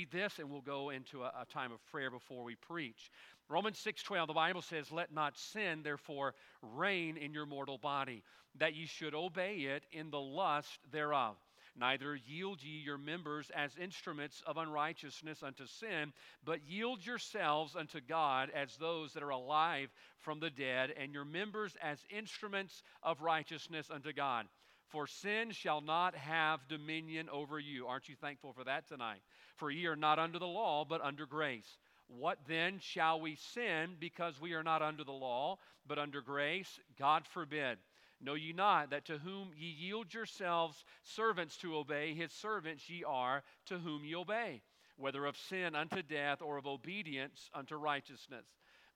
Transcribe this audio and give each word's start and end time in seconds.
read 0.00 0.10
this 0.10 0.38
and 0.38 0.50
we'll 0.50 0.60
go 0.62 0.90
into 0.90 1.22
a, 1.22 1.32
a 1.40 1.46
time 1.52 1.72
of 1.72 1.84
prayer 1.86 2.10
before 2.10 2.42
we 2.42 2.54
preach. 2.54 3.10
Romans 3.48 3.78
6:12 3.84 4.28
the 4.28 4.32
Bible 4.32 4.62
says 4.62 4.90
let 4.90 5.12
not 5.12 5.36
sin 5.36 5.82
therefore 5.82 6.34
reign 6.62 7.16
in 7.16 7.34
your 7.34 7.46
mortal 7.46 7.76
body 7.76 8.22
that 8.58 8.74
ye 8.74 8.86
should 8.86 9.14
obey 9.14 9.56
it 9.56 9.84
in 9.92 10.10
the 10.10 10.20
lust 10.20 10.78
thereof 10.90 11.36
neither 11.76 12.16
yield 12.26 12.62
ye 12.62 12.78
your 12.78 12.96
members 12.98 13.50
as 13.54 13.76
instruments 13.76 14.42
of 14.46 14.56
unrighteousness 14.56 15.42
unto 15.42 15.66
sin 15.66 16.12
but 16.44 16.64
yield 16.66 17.04
yourselves 17.04 17.76
unto 17.76 18.00
God 18.00 18.50
as 18.54 18.76
those 18.76 19.12
that 19.12 19.22
are 19.22 19.30
alive 19.30 19.90
from 20.18 20.40
the 20.40 20.50
dead 20.50 20.92
and 20.96 21.12
your 21.12 21.24
members 21.24 21.76
as 21.82 21.98
instruments 22.10 22.82
of 23.02 23.20
righteousness 23.20 23.90
unto 23.92 24.12
God 24.12 24.46
for 24.90 25.06
sin 25.06 25.50
shall 25.50 25.80
not 25.80 26.14
have 26.14 26.60
dominion 26.68 27.28
over 27.30 27.58
you 27.58 27.86
aren't 27.86 28.08
you 28.08 28.16
thankful 28.20 28.52
for 28.52 28.64
that 28.64 28.86
tonight 28.88 29.20
for 29.56 29.70
ye 29.70 29.86
are 29.86 29.96
not 29.96 30.18
under 30.18 30.38
the 30.38 30.46
law 30.46 30.84
but 30.84 31.00
under 31.00 31.26
grace 31.26 31.78
what 32.18 32.38
then 32.48 32.80
shall 32.80 33.20
we 33.20 33.36
sin 33.36 33.96
because 34.00 34.40
we 34.40 34.54
are 34.54 34.64
not 34.64 34.82
under 34.82 35.04
the 35.04 35.12
law, 35.12 35.58
but 35.86 35.98
under 35.98 36.20
grace? 36.20 36.80
God 36.98 37.26
forbid. 37.26 37.78
Know 38.20 38.34
ye 38.34 38.52
not 38.52 38.90
that 38.90 39.06
to 39.06 39.18
whom 39.18 39.52
ye 39.56 39.68
yield 39.68 40.12
yourselves 40.12 40.84
servants 41.02 41.56
to 41.58 41.76
obey, 41.76 42.14
his 42.14 42.32
servants 42.32 42.90
ye 42.90 43.04
are 43.04 43.42
to 43.66 43.78
whom 43.78 44.04
ye 44.04 44.14
obey, 44.14 44.60
whether 44.96 45.24
of 45.24 45.36
sin 45.36 45.74
unto 45.74 46.02
death 46.02 46.42
or 46.42 46.58
of 46.58 46.66
obedience 46.66 47.48
unto 47.54 47.76
righteousness? 47.76 48.44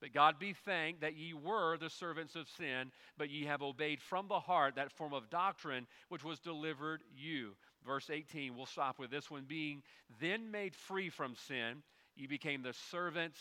But 0.05 0.13
God 0.13 0.39
be 0.39 0.53
thanked 0.53 1.01
that 1.01 1.17
ye 1.17 1.33
were 1.33 1.79
the 1.79 1.89
servants 1.89 2.37
of 2.37 2.47
sin, 2.59 2.93
but 3.17 3.31
ye 3.31 3.47
have 3.47 3.63
obeyed 3.63 4.03
from 4.03 4.29
the 4.29 4.39
heart 4.39 4.75
that 4.75 4.93
form 4.93 5.15
of 5.15 5.31
doctrine 5.31 5.87
which 6.11 6.23
was 6.23 6.39
delivered 6.39 7.01
you. 7.17 7.53
Verse 7.87 8.11
18, 8.11 8.55
we'll 8.55 8.67
stop 8.67 8.99
with 8.99 9.11
this 9.11 9.31
one. 9.31 9.47
Being 9.49 9.83
then 10.21 10.51
made 10.51 10.77
free 10.77 11.09
from 11.09 11.35
sin, 11.49 11.83
you 12.17 12.29
became 12.29 12.63
the 12.63 12.75
servants 12.91 13.39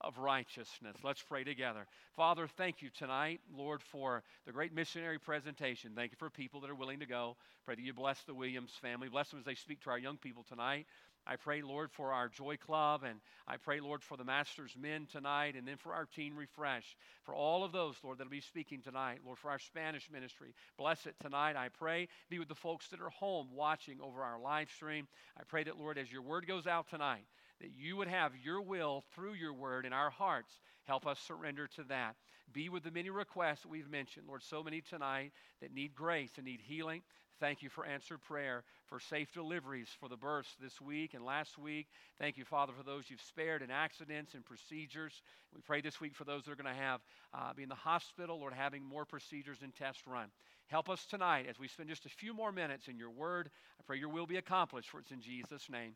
of 0.00 0.16
righteousness. 0.16 0.96
Let's 1.04 1.20
pray 1.20 1.44
together. 1.44 1.86
Father, 2.16 2.46
thank 2.46 2.80
you 2.80 2.88
tonight, 2.88 3.40
Lord, 3.54 3.82
for 3.82 4.22
the 4.46 4.52
great 4.52 4.72
missionary 4.72 5.18
presentation. 5.18 5.92
Thank 5.94 6.12
you 6.12 6.16
for 6.18 6.30
people 6.30 6.62
that 6.62 6.70
are 6.70 6.74
willing 6.74 7.00
to 7.00 7.06
go. 7.06 7.36
Pray 7.66 7.74
that 7.74 7.82
you 7.82 7.92
bless 7.92 8.22
the 8.22 8.32
Williams 8.32 8.72
family. 8.80 9.10
Bless 9.10 9.28
them 9.28 9.38
as 9.40 9.44
they 9.44 9.54
speak 9.54 9.82
to 9.82 9.90
our 9.90 9.98
young 9.98 10.16
people 10.16 10.46
tonight. 10.48 10.86
I 11.26 11.36
pray, 11.36 11.60
Lord, 11.60 11.90
for 11.90 12.12
our 12.12 12.28
Joy 12.28 12.56
Club, 12.56 13.02
and 13.02 13.20
I 13.48 13.56
pray, 13.56 13.80
Lord, 13.80 14.02
for 14.02 14.16
the 14.16 14.24
Master's 14.24 14.76
Men 14.80 15.06
tonight, 15.10 15.56
and 15.56 15.66
then 15.66 15.76
for 15.76 15.92
our 15.92 16.06
Teen 16.06 16.34
Refresh, 16.34 16.96
for 17.24 17.34
all 17.34 17.64
of 17.64 17.72
those, 17.72 17.96
Lord, 18.04 18.18
that'll 18.18 18.30
be 18.30 18.40
speaking 18.40 18.80
tonight, 18.80 19.18
Lord, 19.24 19.38
for 19.38 19.50
our 19.50 19.58
Spanish 19.58 20.08
ministry. 20.10 20.54
Bless 20.78 21.06
it 21.06 21.16
tonight, 21.20 21.56
I 21.56 21.68
pray. 21.68 22.08
Be 22.30 22.38
with 22.38 22.48
the 22.48 22.54
folks 22.54 22.88
that 22.88 23.00
are 23.00 23.10
home 23.10 23.48
watching 23.52 23.98
over 24.00 24.22
our 24.22 24.38
live 24.38 24.70
stream. 24.70 25.08
I 25.38 25.42
pray 25.42 25.64
that, 25.64 25.78
Lord, 25.78 25.98
as 25.98 26.12
your 26.12 26.22
word 26.22 26.46
goes 26.46 26.68
out 26.68 26.88
tonight, 26.88 27.26
that 27.60 27.70
you 27.76 27.96
would 27.96 28.08
have 28.08 28.32
your 28.44 28.62
will 28.62 29.02
through 29.14 29.34
your 29.34 29.54
word 29.54 29.84
in 29.84 29.92
our 29.92 30.10
hearts. 30.10 30.60
Help 30.84 31.06
us 31.06 31.18
surrender 31.18 31.66
to 31.76 31.82
that. 31.84 32.14
Be 32.52 32.68
with 32.68 32.84
the 32.84 32.90
many 32.92 33.10
requests 33.10 33.62
that 33.62 33.68
we've 33.68 33.90
mentioned, 33.90 34.26
Lord, 34.28 34.42
so 34.42 34.62
many 34.62 34.80
tonight 34.80 35.32
that 35.60 35.74
need 35.74 35.94
grace 35.94 36.30
and 36.36 36.44
need 36.46 36.60
healing. 36.60 37.02
Thank 37.38 37.62
you 37.62 37.68
for 37.68 37.84
answered 37.84 38.22
prayer, 38.22 38.64
for 38.86 38.98
safe 38.98 39.30
deliveries 39.32 39.88
for 40.00 40.08
the 40.08 40.16
births 40.16 40.56
this 40.60 40.80
week 40.80 41.12
and 41.12 41.24
last 41.24 41.58
week. 41.58 41.86
Thank 42.18 42.38
you, 42.38 42.44
Father, 42.44 42.72
for 42.76 42.82
those 42.82 43.10
you've 43.10 43.20
spared 43.20 43.60
in 43.60 43.70
accidents 43.70 44.34
and 44.34 44.44
procedures. 44.44 45.20
We 45.54 45.60
pray 45.60 45.82
this 45.82 46.00
week 46.00 46.14
for 46.14 46.24
those 46.24 46.44
that 46.44 46.52
are 46.52 46.56
going 46.56 46.74
to 46.74 46.80
have 46.80 47.00
uh, 47.34 47.52
be 47.52 47.62
in 47.62 47.68
the 47.68 47.74
hospital 47.74 48.40
or 48.40 48.50
having 48.50 48.82
more 48.82 49.04
procedures 49.04 49.58
and 49.62 49.74
tests 49.74 50.02
run. 50.06 50.28
Help 50.68 50.88
us 50.88 51.04
tonight 51.04 51.46
as 51.48 51.58
we 51.58 51.68
spend 51.68 51.90
just 51.90 52.06
a 52.06 52.10
few 52.10 52.32
more 52.32 52.52
minutes 52.52 52.88
in 52.88 52.96
your 52.96 53.10
word. 53.10 53.50
I 53.78 53.82
pray 53.86 53.98
your 53.98 54.08
will 54.08 54.26
be 54.26 54.38
accomplished, 54.38 54.88
for 54.88 54.98
it's 54.98 55.10
in 55.10 55.20
Jesus' 55.20 55.68
name. 55.70 55.94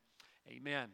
Amen 0.49 0.91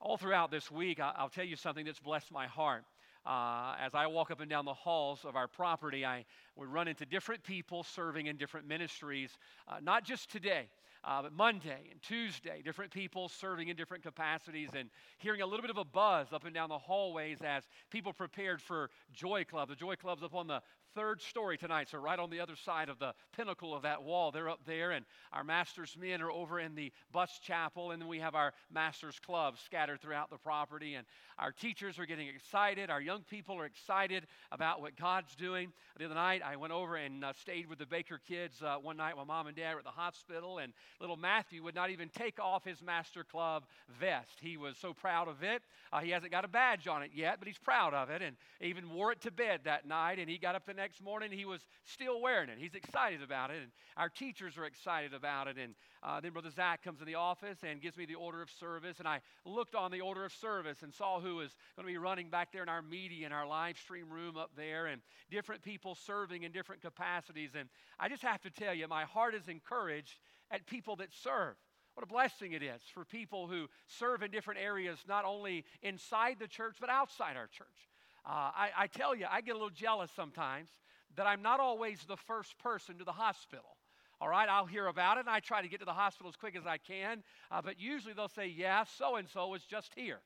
all 0.00 0.16
throughout 0.16 0.50
this 0.50 0.70
week, 0.70 1.00
I'll 1.00 1.30
tell 1.30 1.44
you 1.44 1.56
something 1.56 1.84
that's 1.84 2.00
blessed 2.00 2.30
my 2.30 2.46
heart. 2.46 2.84
Uh, 3.26 3.74
as 3.84 3.92
I 3.94 4.06
walk 4.06 4.30
up 4.30 4.40
and 4.40 4.48
down 4.48 4.64
the 4.64 4.74
halls 4.74 5.24
of 5.24 5.34
our 5.34 5.48
property, 5.48 6.06
I 6.06 6.24
would 6.54 6.68
run 6.68 6.86
into 6.86 7.04
different 7.04 7.42
people 7.42 7.82
serving 7.82 8.26
in 8.26 8.36
different 8.36 8.68
ministries, 8.68 9.36
uh, 9.66 9.78
not 9.82 10.04
just 10.04 10.30
today. 10.30 10.68
Uh, 11.02 11.22
but 11.22 11.32
Monday 11.32 11.88
and 11.90 12.02
Tuesday, 12.02 12.62
different 12.64 12.92
people 12.92 13.28
serving 13.28 13.68
in 13.68 13.76
different 13.76 14.02
capacities 14.02 14.70
and 14.76 14.90
hearing 15.18 15.40
a 15.40 15.46
little 15.46 15.62
bit 15.62 15.70
of 15.70 15.78
a 15.78 15.84
buzz 15.84 16.32
up 16.32 16.44
and 16.44 16.54
down 16.54 16.68
the 16.68 16.78
hallways 16.78 17.38
as 17.44 17.64
people 17.90 18.12
prepared 18.12 18.60
for 18.60 18.90
Joy 19.12 19.44
Club. 19.44 19.68
The 19.68 19.76
Joy 19.76 19.94
Club's 19.94 20.22
up 20.22 20.34
on 20.34 20.46
the 20.46 20.60
third 20.96 21.20
story 21.20 21.58
tonight, 21.58 21.88
so 21.90 21.98
right 21.98 22.18
on 22.18 22.30
the 22.30 22.40
other 22.40 22.56
side 22.56 22.88
of 22.88 22.98
the 22.98 23.12
pinnacle 23.36 23.74
of 23.74 23.82
that 23.82 24.02
wall. 24.02 24.32
They're 24.32 24.48
up 24.48 24.60
there, 24.66 24.92
and 24.92 25.04
our 25.30 25.44
master's 25.44 25.94
men 26.00 26.22
are 26.22 26.30
over 26.30 26.58
in 26.58 26.74
the 26.74 26.90
bus 27.12 27.38
chapel, 27.42 27.90
and 27.90 28.00
then 28.00 28.08
we 28.08 28.18
have 28.20 28.34
our 28.34 28.54
master's 28.72 29.18
club 29.18 29.56
scattered 29.62 30.00
throughout 30.00 30.30
the 30.30 30.38
property. 30.38 30.94
And 30.94 31.06
our 31.38 31.52
teachers 31.52 31.98
are 31.98 32.06
getting 32.06 32.28
excited. 32.28 32.88
Our 32.88 33.02
young 33.02 33.20
people 33.28 33.56
are 33.56 33.66
excited 33.66 34.26
about 34.50 34.80
what 34.80 34.96
God's 34.96 35.34
doing. 35.34 35.70
The 35.98 36.06
other 36.06 36.14
night, 36.14 36.40
I 36.42 36.56
went 36.56 36.72
over 36.72 36.96
and 36.96 37.22
uh, 37.22 37.34
stayed 37.38 37.68
with 37.68 37.78
the 37.78 37.84
Baker 37.84 38.18
kids 38.26 38.62
uh, 38.62 38.76
one 38.80 38.96
night 38.96 39.16
while 39.16 39.26
mom 39.26 39.48
and 39.48 39.54
dad 39.54 39.74
were 39.74 39.80
at 39.80 39.84
the 39.84 39.90
hospital, 39.90 40.58
and 40.58 40.72
little 40.98 41.16
Matthew 41.16 41.62
would 41.62 41.74
not 41.74 41.90
even 41.90 42.08
take 42.08 42.40
off 42.40 42.64
his 42.64 42.80
master 42.80 43.22
club 43.22 43.64
vest. 44.00 44.38
He 44.40 44.56
was 44.56 44.78
so 44.78 44.94
proud 44.94 45.28
of 45.28 45.42
it. 45.42 45.62
Uh, 45.92 46.00
he 46.00 46.10
hasn't 46.10 46.32
got 46.32 46.46
a 46.46 46.48
badge 46.48 46.88
on 46.88 47.02
it 47.02 47.10
yet, 47.14 47.36
but 47.38 47.48
he's 47.48 47.58
proud 47.58 47.92
of 47.92 48.08
it, 48.08 48.22
and 48.22 48.34
even 48.62 48.90
wore 48.90 49.12
it 49.12 49.20
to 49.20 49.30
bed 49.30 49.60
that 49.64 49.86
night. 49.86 50.18
And 50.18 50.30
he 50.30 50.38
got 50.38 50.54
up 50.54 50.64
the 50.64 50.72
next 50.72 50.85
next 50.86 51.02
morning, 51.02 51.32
he 51.32 51.44
was 51.44 51.66
still 51.82 52.20
wearing 52.20 52.48
it. 52.48 52.58
He's 52.60 52.76
excited 52.76 53.20
about 53.20 53.50
it, 53.50 53.56
and 53.60 53.72
our 53.96 54.08
teachers 54.08 54.56
are 54.56 54.66
excited 54.66 55.14
about 55.14 55.48
it. 55.48 55.56
And 55.58 55.74
uh, 56.00 56.20
then 56.20 56.30
Brother 56.30 56.50
Zach 56.50 56.84
comes 56.84 57.00
in 57.00 57.08
the 57.08 57.16
office 57.16 57.58
and 57.68 57.82
gives 57.82 57.96
me 57.96 58.06
the 58.06 58.14
order 58.14 58.40
of 58.40 58.48
service, 58.48 59.00
and 59.00 59.08
I 59.08 59.20
looked 59.44 59.74
on 59.74 59.90
the 59.90 60.00
order 60.00 60.24
of 60.24 60.32
service 60.32 60.84
and 60.84 60.94
saw 60.94 61.18
who 61.18 61.34
was 61.34 61.56
going 61.74 61.88
to 61.88 61.92
be 61.92 61.98
running 61.98 62.30
back 62.30 62.52
there 62.52 62.62
in 62.62 62.68
our 62.68 62.82
media 62.82 63.24
and 63.24 63.34
our 63.34 63.48
live 63.48 63.76
stream 63.78 64.08
room 64.08 64.36
up 64.36 64.52
there, 64.56 64.86
and 64.86 65.02
different 65.28 65.60
people 65.60 65.96
serving 65.96 66.44
in 66.44 66.52
different 66.52 66.82
capacities. 66.82 67.50
And 67.58 67.68
I 67.98 68.08
just 68.08 68.22
have 68.22 68.40
to 68.42 68.50
tell 68.50 68.72
you, 68.72 68.86
my 68.86 69.02
heart 69.02 69.34
is 69.34 69.48
encouraged 69.48 70.20
at 70.52 70.68
people 70.68 70.94
that 70.96 71.12
serve. 71.12 71.56
What 71.94 72.04
a 72.04 72.06
blessing 72.06 72.52
it 72.52 72.62
is 72.62 72.80
for 72.94 73.04
people 73.04 73.48
who 73.48 73.66
serve 73.88 74.22
in 74.22 74.30
different 74.30 74.60
areas, 74.60 75.00
not 75.08 75.24
only 75.24 75.64
inside 75.82 76.36
the 76.38 76.46
church, 76.46 76.76
but 76.80 76.90
outside 76.90 77.36
our 77.36 77.48
church. 77.48 77.90
Uh, 78.26 78.50
I, 78.54 78.70
I 78.76 78.86
tell 78.88 79.14
you, 79.14 79.26
I 79.30 79.40
get 79.40 79.52
a 79.52 79.54
little 79.54 79.70
jealous 79.70 80.10
sometimes 80.14 80.68
that 81.16 81.26
I'm 81.26 81.42
not 81.42 81.60
always 81.60 82.00
the 82.08 82.16
first 82.16 82.58
person 82.58 82.98
to 82.98 83.04
the 83.04 83.12
hospital. 83.12 83.76
All 84.20 84.28
right, 84.28 84.48
I'll 84.48 84.66
hear 84.66 84.86
about 84.86 85.18
it 85.18 85.20
and 85.20 85.28
I 85.28 85.40
try 85.40 85.62
to 85.62 85.68
get 85.68 85.80
to 85.80 85.86
the 85.86 85.92
hospital 85.92 86.28
as 86.28 86.36
quick 86.36 86.56
as 86.56 86.66
I 86.66 86.78
can. 86.78 87.22
Uh, 87.50 87.62
but 87.62 87.78
usually 87.78 88.14
they'll 88.14 88.28
say, 88.28 88.46
yeah, 88.46 88.84
so 88.98 89.16
and 89.16 89.28
so 89.28 89.54
is 89.54 89.62
just 89.62 89.92
here. 89.94 90.20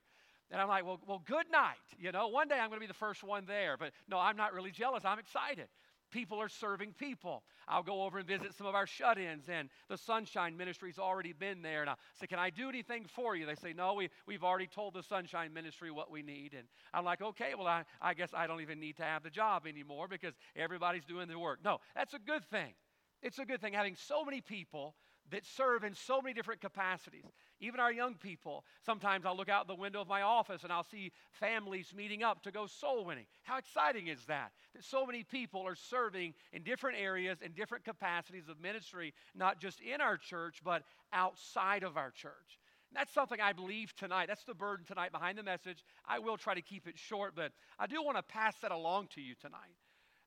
And 0.51 0.61
I'm 0.61 0.69
like, 0.69 0.85
well, 0.85 1.01
well, 1.07 1.23
good 1.27 1.47
night. 1.53 1.77
You 1.99 2.11
know, 2.13 2.29
one 2.29 2.49
day 2.49 2.57
I'm 2.57 2.69
going 2.69 2.81
to 2.81 2.87
be 2.87 2.87
the 2.87 2.95
first 2.95 3.23
one 3.23 3.45
there. 3.47 3.77
But 3.79 3.93
no, 4.09 4.19
I'm 4.19 4.37
not 4.37 4.53
really 4.53 4.71
jealous. 4.71 5.05
I'm 5.05 5.19
excited 5.19 5.69
people 6.11 6.41
are 6.41 6.49
serving 6.49 6.95
people. 6.99 7.43
I'll 7.69 7.83
go 7.83 8.03
over 8.03 8.19
and 8.19 8.27
visit 8.27 8.55
some 8.55 8.67
of 8.67 8.75
our 8.75 8.87
shut 8.87 9.19
ins, 9.19 9.49
and 9.49 9.69
the 9.89 9.97
Sunshine 9.97 10.57
Ministry's 10.57 10.99
already 10.99 11.33
been 11.33 11.63
there. 11.63 11.81
And 11.81 11.91
I 11.91 11.95
say, 12.19 12.27
Can 12.27 12.39
I 12.39 12.51
do 12.51 12.69
anything 12.69 13.07
for 13.15 13.37
you? 13.37 13.47
They 13.47 13.55
say, 13.55 13.73
No, 13.73 13.95
we, 13.95 14.11
we've 14.27 14.45
already 14.45 14.67
told 14.67 14.95
the 14.95 15.03
Sunshine 15.03 15.53
Ministry 15.53 15.91
what 15.91 16.11
we 16.11 16.23
need. 16.23 16.55
And 16.55 16.67
I'm 16.93 17.05
like, 17.05 17.23
Okay, 17.23 17.55
well, 17.57 17.67
I, 17.67 17.85
I 18.01 18.15
guess 18.15 18.31
I 18.35 18.47
don't 18.47 18.61
even 18.61 18.81
need 18.81 18.97
to 18.97 19.05
have 19.05 19.23
the 19.23 19.31
job 19.31 19.67
anymore 19.67 20.09
because 20.09 20.35
everybody's 20.57 21.05
doing 21.05 21.29
the 21.29 21.39
work. 21.39 21.61
No, 21.65 21.79
that's 21.95 22.15
a 22.15 22.19
good 22.19 22.45
thing. 22.45 22.75
It's 23.23 23.39
a 23.39 23.45
good 23.45 23.61
thing 23.61 23.75
having 23.75 23.97
so 23.97 24.25
many 24.25 24.41
people 24.41 24.95
that 25.31 25.45
serve 25.45 25.85
in 25.85 25.95
so 25.95 26.21
many 26.21 26.35
different 26.35 26.61
capacities. 26.61 27.25
Even 27.61 27.81
our 27.81 27.93
young 27.93 28.15
people, 28.15 28.65
sometimes 28.85 29.27
I'll 29.27 29.37
look 29.37 29.49
out 29.49 29.69
the 29.69 29.75
window 29.75 30.01
of 30.01 30.09
my 30.09 30.23
office 30.23 30.63
and 30.65 30.73
I'll 30.73 30.85
see 30.85 31.13
families 31.33 31.93
meeting 31.97 32.23
up 32.23 32.43
to 32.45 32.51
go 32.51 32.67
soul 32.67 33.05
winning. 33.05 33.27
How 33.43 33.59
exciting 33.59 34.09
is 34.09 34.25
that? 34.27 34.53
That 34.75 34.85
so 34.85 35.07
many 35.07 35.23
people 35.23 35.67
are 35.67 35.75
serving 35.75 36.35
in 36.53 36.63
different 36.63 36.99
areas 36.99 37.39
and 37.43 37.55
different 37.55 37.85
capacities 37.85 38.49
of 38.49 38.61
ministry, 38.61 39.15
not 39.35 39.61
just 39.61 39.81
in 39.81 40.01
our 40.01 40.17
church, 40.17 40.61
but 40.65 40.83
outside 41.13 41.83
of 41.83 41.97
our 41.97 42.11
church. 42.11 42.59
And 42.91 42.97
that's 42.97 43.13
something 43.13 43.41
I 43.41 43.53
believe 43.53 43.95
tonight. 43.95 44.27
That's 44.27 44.45
the 44.45 44.55
burden 44.55 44.85
tonight 44.85 45.13
behind 45.13 45.39
the 45.39 45.43
message. 45.43 45.85
I 46.07 46.19
will 46.19 46.37
try 46.37 46.55
to 46.55 46.63
keep 46.63 46.89
it 46.89 46.99
short, 46.99 47.35
but 47.37 47.53
I 47.79 47.87
do 47.87 48.03
want 48.03 48.17
to 48.17 48.23
pass 48.23 48.57
that 48.63 48.73
along 48.73 49.09
to 49.15 49.21
you 49.21 49.35
tonight 49.41 49.77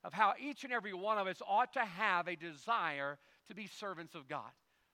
of 0.04 0.14
how 0.14 0.34
each 0.40 0.64
and 0.64 0.74
every 0.74 0.94
one 0.94 1.18
of 1.18 1.28
us 1.28 1.42
ought 1.48 1.74
to 1.74 1.80
have 1.80 2.28
a 2.28 2.36
desire 2.36 3.18
to 3.48 3.56
be 3.56 3.68
servants 3.68 4.16
of 4.16 4.28
God. 4.28 4.52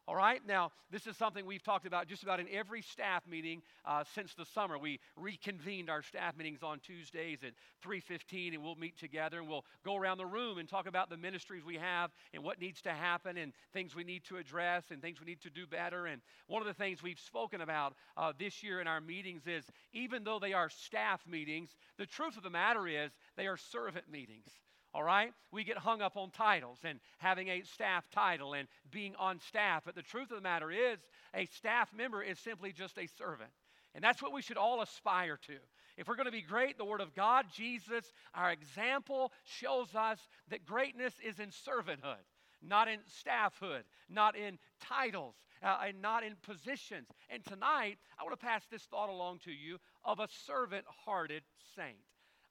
All 0.10 0.16
right, 0.16 0.42
now 0.48 0.72
this 0.90 1.06
is 1.06 1.16
something 1.18 1.46
we've 1.46 1.62
talked 1.62 1.86
about 1.86 2.08
just 2.08 2.24
about 2.24 2.40
in 2.40 2.48
every 2.52 2.82
staff 2.82 3.22
meeting 3.28 3.62
uh, 3.86 4.04
since 4.16 4.34
the 4.34 4.44
summer. 4.44 4.76
We 4.80 5.00
reconvened 5.16 5.88
our 5.88 6.02
staff 6.02 6.36
meetings 6.36 6.64
on 6.64 6.80
Tuesdays 6.80 7.44
at 7.44 7.54
3:15, 7.88 8.56
and 8.56 8.64
we'll 8.64 8.74
meet 8.74 8.98
together 8.98 9.38
and 9.38 9.48
we'll 9.48 9.66
go 9.86 9.96
around 9.96 10.18
the 10.18 10.26
room 10.26 10.58
and 10.58 10.68
talk 10.68 10.88
about 10.88 11.12
the 11.12 11.18
ministries 11.18 11.64
we 11.64 11.76
have 11.76 12.10
and 12.34 12.44
what 12.44 12.60
needs 12.60 12.82
to 12.82 12.92
happen 12.92 13.38
and 13.38 13.54
things 13.72 13.94
we 13.94 14.04
need 14.04 14.24
to 14.24 14.38
address 14.38 14.86
and 14.90 15.00
things 15.00 15.20
we 15.20 15.28
need 15.28 15.42
to 15.42 15.52
do 15.52 15.68
better. 15.68 16.08
And 16.08 16.24
one 16.48 16.64
of 16.64 16.68
the 16.68 16.74
things 16.74 17.04
we've 17.04 17.20
spoken 17.20 17.62
about 17.62 17.94
uh, 18.18 18.34
this 18.36 18.64
year 18.64 18.82
in 18.82 18.88
our 18.88 19.02
meetings 19.02 19.44
is 19.46 19.66
even 19.94 20.24
though 20.24 20.40
they 20.40 20.54
are 20.54 20.72
staff 20.72 21.22
meetings, 21.28 21.70
the 22.00 22.08
truth 22.08 22.36
of 22.36 22.42
the 22.42 22.50
matter 22.50 22.88
is 22.88 23.12
they 23.38 23.46
are 23.46 23.58
servant 23.58 24.10
meetings 24.12 24.50
all 24.94 25.04
right? 25.04 25.32
We 25.52 25.64
get 25.64 25.78
hung 25.78 26.02
up 26.02 26.18
on 26.18 26.32
titles 26.32 26.80
and 26.84 27.00
having 27.18 27.48
a 27.50 27.62
staff 27.62 28.10
title 28.12 28.54
and 28.54 28.68
being 28.92 29.16
on 29.18 29.40
staff. 29.40 29.84
But 29.86 29.96
the 29.96 30.02
truth 30.02 30.32
of 30.32 30.38
the 30.38 30.42
matter 30.42 30.72
is, 30.72 31.00
a 31.34 31.46
staff 31.46 31.94
member 31.94 32.24
is 32.24 32.40
simply 32.40 32.72
just 32.72 32.98
a 32.98 33.08
servant. 33.18 33.52
And 33.96 34.04
that's 34.04 34.22
what 34.22 34.34
we 34.34 34.42
should 34.42 34.58
all 34.58 34.82
aspire 34.82 35.38
to. 35.48 35.56
If 35.98 36.08
we're 36.08 36.16
going 36.16 36.26
to 36.26 36.32
be 36.32 36.42
great, 36.42 36.78
the 36.78 36.86
Word 36.86 37.02
of 37.02 37.14
God, 37.14 37.46
Jesus, 37.54 38.14
our 38.34 38.52
example, 38.52 39.32
shows 39.44 39.94
us 39.96 40.20
that 40.50 40.66
greatness 40.66 41.14
is 41.24 41.40
in 41.40 41.50
servanthood, 41.50 42.24
not 42.62 42.88
in 42.88 43.00
staffhood, 43.08 43.84
not 44.10 44.38
in 44.38 44.58
titles, 44.82 45.36
uh, 45.62 45.80
and 45.88 46.02
not 46.02 46.24
in 46.24 46.36
positions. 46.42 47.08
And 47.30 47.44
tonight, 47.46 47.98
I 48.18 48.24
want 48.24 48.40
to 48.40 48.46
pass 48.46 48.64
this 48.72 48.84
thought 48.84 49.10
along 49.10 49.40
to 49.46 49.52
you 49.52 49.78
of 50.06 50.20
a 50.20 50.28
servant 50.46 50.86
hearted 51.06 51.44
saint. 51.76 51.98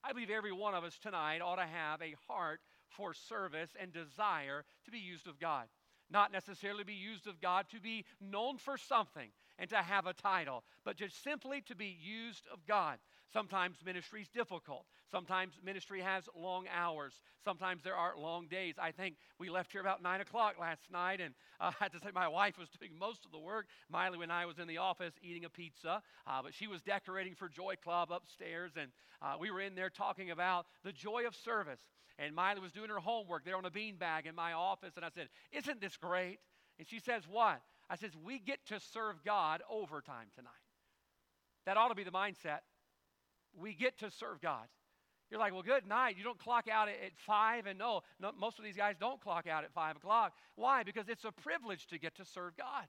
I 0.05 0.13
believe 0.13 0.31
every 0.31 0.53
one 0.53 0.75
of 0.75 0.85
us 0.85 0.99
tonight 0.99 1.41
ought 1.41 1.57
to 1.57 1.67
have 1.67 2.01
a 2.01 2.15
heart 2.29 2.61
for 2.89 3.15
service 3.15 3.71
and 3.81 3.93
desire 3.93 4.65
to 4.85 4.91
be 4.91 4.99
used 4.99 5.27
of 5.27 5.39
God. 5.39 5.67
Not 6.11 6.33
necessarily 6.33 6.85
be 6.85 6.95
used 6.95 7.27
of 7.27 7.41
God 7.41 7.67
to 7.71 7.81
be 7.81 8.05
known 8.21 8.59
for 8.59 8.79
something 8.79 9.29
and 9.59 9.69
to 9.71 9.77
have 9.77 10.07
a 10.07 10.13
title, 10.13 10.65
but 10.85 10.97
just 10.97 11.23
simply 11.23 11.61
to 11.63 11.75
be 11.75 11.97
used 12.01 12.47
of 12.53 12.65
God. 12.67 12.99
Sometimes 13.33 13.77
ministry 13.85 14.23
is 14.23 14.29
difficult. 14.29 14.87
Sometimes 15.11 15.55
ministry 15.63 16.01
has 16.01 16.29
long 16.35 16.65
hours. 16.75 17.21
Sometimes 17.45 17.83
there 17.83 17.95
are 17.95 18.17
long 18.17 18.47
days. 18.47 18.77
I 18.81 18.91
think 18.91 19.17
we 19.39 19.51
left 19.51 19.73
here 19.73 19.83
about 19.83 20.03
9 20.03 20.21
o'clock 20.23 20.55
last 20.59 20.91
night, 20.91 21.21
and 21.21 21.35
uh, 21.61 21.73
I 21.81 21.85
had 21.85 21.93
to 21.93 21.99
say 21.99 22.09
my 22.15 22.29
wife 22.29 22.59
was 22.59 22.69
doing 22.81 22.93
most 22.99 23.27
of 23.27 23.33
the 23.33 23.39
work. 23.39 23.67
Miley 23.91 24.19
and 24.23 24.33
I 24.33 24.47
was 24.47 24.59
in 24.59 24.67
the 24.67 24.79
office 24.79 25.13
eating 25.23 25.45
a 25.45 25.51
pizza, 25.51 26.03
uh, 26.27 26.43
but 26.43 26.55
she 26.55 26.67
was 26.67 26.81
decorating 26.81 27.35
for 27.35 27.49
Joy 27.49 27.75
Club 27.83 28.11
upstairs, 28.11 28.73
and 28.81 28.91
uh, 29.21 29.35
we 29.39 29.51
were 29.51 29.61
in 29.61 29.75
there 29.75 29.91
talking 29.91 30.31
about 30.31 30.67
the 30.85 30.93
joy 30.93 31.27
of 31.27 31.35
service. 31.35 31.81
And 32.19 32.35
Miley 32.35 32.61
was 32.61 32.73
doing 32.73 32.89
her 32.89 32.99
homework 32.99 33.45
there 33.45 33.57
on 33.57 33.65
a 33.65 33.71
beanbag 33.71 34.27
in 34.27 34.35
my 34.35 34.53
office, 34.53 34.95
and 34.97 35.05
I 35.05 35.11
said, 35.15 35.29
Isn't 35.53 35.81
this 35.81 35.97
great? 35.97 36.39
And 36.79 36.89
she 36.89 36.99
says, 36.99 37.25
What? 37.31 37.61
I 37.91 37.97
says, 37.97 38.13
We 38.23 38.39
get 38.39 38.65
to 38.67 38.81
serve 38.81 39.25
God 39.25 39.63
overtime 39.71 40.29
tonight. 40.35 40.53
That 41.67 41.77
ought 41.77 41.89
to 41.89 41.95
be 41.95 42.05
the 42.05 42.11
mindset 42.11 42.61
we 43.57 43.75
get 43.75 43.99
to 43.99 44.11
serve 44.11 44.41
God. 44.41 44.67
You're 45.31 45.41
like, 45.41 45.53
well, 45.53 45.63
good 45.63 45.87
night. 45.87 46.17
You 46.17 46.25
don't 46.25 46.39
clock 46.39 46.69
out 46.69 46.89
at, 46.89 46.95
five, 47.17 47.67
and 47.67 47.79
no, 47.79 48.01
no, 48.19 48.33
most 48.39 48.59
of 48.59 48.65
these 48.65 48.77
guys 48.77 48.97
don't 48.99 49.21
clock 49.21 49.47
out 49.47 49.63
at 49.65 49.73
five 49.73 49.97
o'clock. 49.97 50.33
Why? 50.57 50.83
Because 50.83 51.09
it's 51.09 51.25
a 51.25 51.33
privilege 51.33 51.87
to 51.89 51.99
get 51.99 52.17
to 52.17 52.25
serve 52.25 52.57
God. 52.57 52.87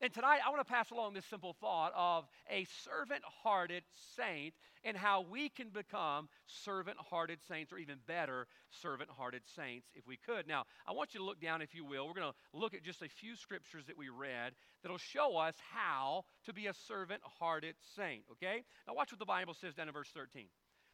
And 0.00 0.12
tonight, 0.12 0.40
I 0.44 0.50
want 0.50 0.66
to 0.66 0.70
pass 0.70 0.90
along 0.90 1.14
this 1.14 1.24
simple 1.24 1.54
thought 1.60 1.92
of 1.96 2.24
a 2.50 2.66
servant 2.84 3.22
hearted 3.42 3.84
saint 4.16 4.54
and 4.82 4.96
how 4.96 5.24
we 5.30 5.48
can 5.48 5.70
become 5.70 6.28
servant 6.46 6.98
hearted 6.98 7.38
saints, 7.48 7.72
or 7.72 7.78
even 7.78 7.98
better, 8.06 8.46
servant 8.82 9.08
hearted 9.08 9.42
saints 9.56 9.86
if 9.94 10.06
we 10.06 10.18
could. 10.18 10.46
Now, 10.46 10.64
I 10.86 10.92
want 10.92 11.14
you 11.14 11.20
to 11.20 11.24
look 11.24 11.40
down, 11.40 11.62
if 11.62 11.74
you 11.74 11.84
will. 11.84 12.06
We're 12.06 12.20
going 12.20 12.32
to 12.32 12.58
look 12.58 12.74
at 12.74 12.82
just 12.82 13.02
a 13.02 13.08
few 13.08 13.34
scriptures 13.36 13.86
that 13.86 13.96
we 13.96 14.08
read 14.10 14.52
that'll 14.82 14.98
show 14.98 15.36
us 15.38 15.54
how 15.72 16.24
to 16.44 16.52
be 16.52 16.66
a 16.66 16.74
servant 16.86 17.22
hearted 17.38 17.76
saint, 17.96 18.24
okay? 18.32 18.64
Now, 18.86 18.94
watch 18.94 19.10
what 19.10 19.20
the 19.20 19.24
Bible 19.24 19.54
says 19.54 19.74
down 19.74 19.88
in 19.88 19.94
verse 19.94 20.10
13. 20.12 20.46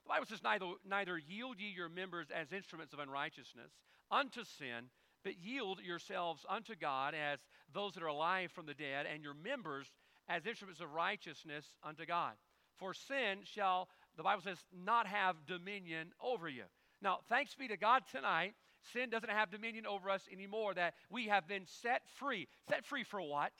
The 0.04 0.08
Bible 0.08 0.26
says, 0.26 0.42
neither, 0.44 0.66
neither 0.88 1.18
yield 1.18 1.56
ye 1.58 1.70
your 1.70 1.88
members 1.88 2.28
as 2.34 2.52
instruments 2.52 2.92
of 2.92 3.00
unrighteousness 3.00 3.72
unto 4.10 4.44
sin 4.44 4.90
but 5.24 5.38
yield 5.42 5.80
yourselves 5.82 6.44
unto 6.48 6.74
God 6.74 7.14
as 7.14 7.38
those 7.72 7.94
that 7.94 8.02
are 8.02 8.08
alive 8.08 8.50
from 8.52 8.66
the 8.66 8.74
dead, 8.74 9.06
and 9.12 9.22
your 9.22 9.34
members 9.34 9.86
as 10.28 10.46
instruments 10.46 10.80
of 10.80 10.92
righteousness 10.92 11.64
unto 11.82 12.06
God. 12.06 12.32
For 12.78 12.94
sin 12.94 13.40
shall, 13.44 13.88
the 14.16 14.22
Bible 14.22 14.42
says, 14.42 14.58
not 14.72 15.06
have 15.06 15.36
dominion 15.46 16.12
over 16.22 16.48
you. 16.48 16.64
Now, 17.02 17.18
thanks 17.28 17.54
be 17.54 17.68
to 17.68 17.76
God 17.76 18.02
tonight, 18.10 18.54
sin 18.92 19.10
doesn't 19.10 19.30
have 19.30 19.50
dominion 19.50 19.86
over 19.86 20.10
us 20.10 20.22
anymore, 20.32 20.74
that 20.74 20.94
we 21.10 21.28
have 21.28 21.46
been 21.46 21.66
set 21.66 22.02
free. 22.18 22.48
Set 22.68 22.84
free 22.86 23.04
for 23.04 23.20
what? 23.20 23.52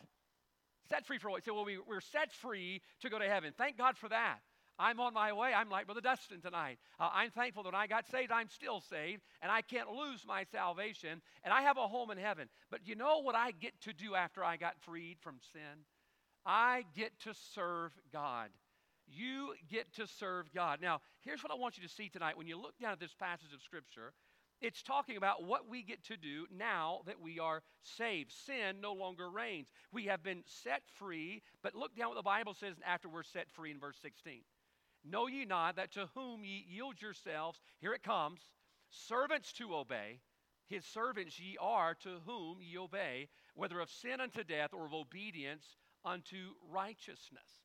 Set 0.89 1.07
free 1.07 1.19
for 1.19 1.31
what? 1.31 1.45
So, 1.45 1.55
well, 1.55 1.65
we, 1.65 1.79
we're 1.79 2.01
set 2.01 2.33
free 2.33 2.83
to 3.03 3.11
go 3.11 3.19
to 3.19 3.29
heaven. 3.29 3.53
Thank 3.57 3.77
God 3.77 3.97
for 3.97 4.09
that. 4.09 4.39
I'm 4.81 4.99
on 4.99 5.13
my 5.13 5.33
way. 5.35 5.53
I'm 5.53 5.69
like 5.69 5.85
Brother 5.85 6.01
Dustin 6.01 6.41
tonight. 6.41 6.79
Uh, 6.99 7.11
I'm 7.13 7.31
thankful 7.31 7.63
that 7.65 7.73
when 7.73 7.81
I 7.81 7.87
got 7.87 8.09
saved, 8.11 8.33
I'm 8.33 8.49
still 8.49 8.81
saved, 8.81 9.21
and 9.43 9.53
I 9.53 9.61
can't 9.61 9.91
lose 9.91 10.25
my 10.27 10.45
salvation, 10.51 11.21
and 11.45 11.53
I 11.53 11.63
have 11.63 11.77
a 11.77 11.87
home 11.87 12.11
in 12.11 12.17
heaven. 12.17 12.49
But 12.71 12.81
you 12.87 12.97
know 12.97 13.21
what 13.21 13.35
I 13.35 13.51
get 13.51 13.79
to 13.83 13.93
do 13.93 14.15
after 14.15 14.43
I 14.43 14.57
got 14.57 14.81
freed 14.81 15.19
from 15.21 15.37
sin? 15.53 15.85
I 16.47 16.87
get 16.97 17.13
to 17.25 17.35
serve 17.55 17.93
God. 18.11 18.49
You 19.07 19.55
get 19.71 19.93
to 19.97 20.07
serve 20.07 20.51
God. 20.55 20.79
Now, 20.81 21.01
here's 21.21 21.43
what 21.43 21.53
I 21.53 21.57
want 21.57 21.77
you 21.77 21.87
to 21.87 21.93
see 21.93 22.09
tonight. 22.09 22.39
When 22.39 22.47
you 22.47 22.59
look 22.59 22.79
down 22.81 22.93
at 22.93 23.01
this 23.01 23.15
passage 23.15 23.53
of 23.55 23.61
Scripture, 23.61 24.15
it's 24.63 24.83
talking 24.83 25.19
about 25.19 25.45
what 25.45 25.69
we 25.69 25.83
get 25.83 26.05
to 26.05 26.17
do 26.17 26.47
now 26.57 27.01
that 27.07 27.21
we 27.21 27.39
are 27.39 27.63
saved. 27.83 28.33
Sin 28.47 28.81
no 28.81 28.95
longer 28.95 29.29
reigns. 29.29 29.69
We 29.93 30.05
have 30.05 30.23
been 30.23 30.43
set 30.47 30.83
free, 30.99 31.43
but 31.63 31.75
look 31.75 31.95
down 31.97 32.09
what 32.09 32.17
the 32.17 32.23
Bible 32.23 32.55
says 32.55 32.77
after 32.87 33.09
we're 33.09 33.25
set 33.25 33.51
free 33.51 33.71
in 33.71 33.79
verse 33.79 33.97
16. 34.01 34.41
Know 35.05 35.27
ye 35.27 35.45
not 35.45 35.77
that 35.77 35.93
to 35.93 36.09
whom 36.15 36.45
ye 36.45 36.65
yield 36.69 37.01
yourselves, 37.01 37.61
here 37.81 37.95
it 37.95 38.03
comes, 38.03 38.41
servants 38.91 39.53
to 39.55 39.75
obey, 39.75 40.21
his 40.67 40.85
servants 40.85 41.39
ye 41.41 41.57
are 41.61 41.95
to 41.97 42.21
whom 42.27 42.59
ye 42.63 42.79
obey, 42.79 43.29
whether 43.55 43.81
of 43.81 43.91
sin 43.91 44.21
unto 44.21 44.45
death 44.45 44.73
or 44.73 44.87
of 44.87 44.95
obedience 44.95 45.77
unto 46.05 46.55
righteousness. 46.71 47.65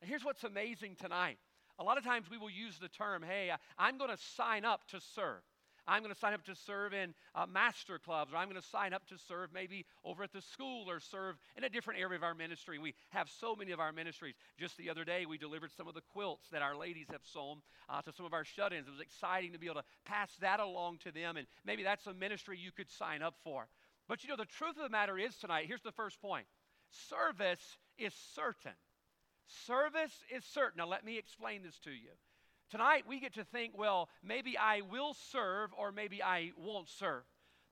And 0.00 0.08
here's 0.08 0.24
what's 0.24 0.44
amazing 0.44 0.96
tonight. 0.96 1.38
A 1.78 1.84
lot 1.84 1.98
of 1.98 2.04
times 2.04 2.30
we 2.30 2.38
will 2.38 2.50
use 2.50 2.78
the 2.78 2.88
term, 2.88 3.22
hey, 3.22 3.50
I'm 3.78 3.98
going 3.98 4.10
to 4.10 4.22
sign 4.36 4.64
up 4.64 4.86
to 4.88 5.00
serve. 5.00 5.42
I'm 5.86 6.02
going 6.02 6.12
to 6.12 6.18
sign 6.18 6.32
up 6.32 6.44
to 6.46 6.54
serve 6.54 6.94
in 6.94 7.14
uh, 7.34 7.46
master 7.46 7.98
clubs, 7.98 8.32
or 8.32 8.36
I'm 8.36 8.48
going 8.48 8.60
to 8.60 8.66
sign 8.68 8.92
up 8.92 9.06
to 9.08 9.16
serve 9.28 9.50
maybe 9.52 9.84
over 10.04 10.22
at 10.22 10.32
the 10.32 10.40
school 10.40 10.90
or 10.90 11.00
serve 11.00 11.36
in 11.56 11.64
a 11.64 11.68
different 11.68 12.00
area 12.00 12.16
of 12.16 12.22
our 12.22 12.34
ministry. 12.34 12.78
We 12.78 12.94
have 13.10 13.28
so 13.28 13.54
many 13.54 13.72
of 13.72 13.80
our 13.80 13.92
ministries. 13.92 14.34
Just 14.58 14.76
the 14.76 14.90
other 14.90 15.04
day, 15.04 15.26
we 15.26 15.38
delivered 15.38 15.70
some 15.76 15.88
of 15.88 15.94
the 15.94 16.02
quilts 16.12 16.48
that 16.50 16.62
our 16.62 16.76
ladies 16.76 17.06
have 17.12 17.22
sewn 17.24 17.58
uh, 17.88 18.02
to 18.02 18.12
some 18.12 18.26
of 18.26 18.32
our 18.32 18.44
shut 18.44 18.72
ins. 18.72 18.88
It 18.88 18.90
was 18.90 19.00
exciting 19.00 19.52
to 19.52 19.58
be 19.58 19.66
able 19.66 19.80
to 19.80 19.86
pass 20.04 20.30
that 20.40 20.60
along 20.60 20.98
to 21.04 21.12
them, 21.12 21.36
and 21.36 21.46
maybe 21.64 21.82
that's 21.82 22.06
a 22.06 22.14
ministry 22.14 22.58
you 22.58 22.72
could 22.72 22.90
sign 22.90 23.22
up 23.22 23.34
for. 23.44 23.68
But 24.08 24.22
you 24.22 24.30
know, 24.30 24.36
the 24.36 24.44
truth 24.44 24.76
of 24.76 24.82
the 24.82 24.88
matter 24.88 25.18
is 25.18 25.36
tonight, 25.36 25.66
here's 25.66 25.82
the 25.82 25.92
first 25.92 26.20
point 26.20 26.46
service 26.90 27.78
is 27.98 28.14
certain. 28.34 28.76
Service 29.66 30.14
is 30.34 30.44
certain. 30.44 30.78
Now, 30.78 30.86
let 30.86 31.04
me 31.04 31.18
explain 31.18 31.62
this 31.62 31.78
to 31.80 31.90
you. 31.90 32.10
Tonight, 32.74 33.04
we 33.08 33.20
get 33.20 33.34
to 33.34 33.44
think, 33.44 33.78
well, 33.78 34.08
maybe 34.24 34.58
I 34.58 34.80
will 34.80 35.14
serve 35.30 35.70
or 35.78 35.92
maybe 35.92 36.20
I 36.20 36.50
won't 36.56 36.88
serve. 36.88 37.22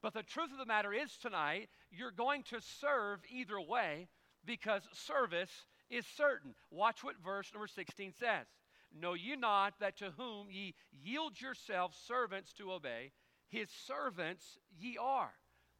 But 0.00 0.14
the 0.14 0.22
truth 0.22 0.52
of 0.52 0.58
the 0.58 0.64
matter 0.64 0.93
is, 0.93 1.16
tonight, 1.16 1.70
you're 1.90 2.12
going 2.12 2.44
to 2.50 2.60
serve 2.60 3.19
either 3.28 3.60
way 3.60 4.06
because 4.44 4.82
service 4.93 5.50
is 5.90 6.06
certain. 6.06 6.54
Watch 6.70 7.02
what 7.02 7.16
verse 7.20 7.50
number 7.52 7.66
16 7.66 8.12
says. 8.16 8.46
Know 8.96 9.14
ye 9.14 9.35
not 9.35 9.75
that 9.80 9.97
to 9.97 10.12
whom 10.16 10.47
ye 10.49 10.76
yield 10.92 11.40
yourselves 11.40 11.99
servants 12.06 12.52
to 12.52 12.71
obey, 12.71 13.11
his 13.49 13.71
servants 13.71 14.56
ye 14.78 14.97
are. 14.99 15.32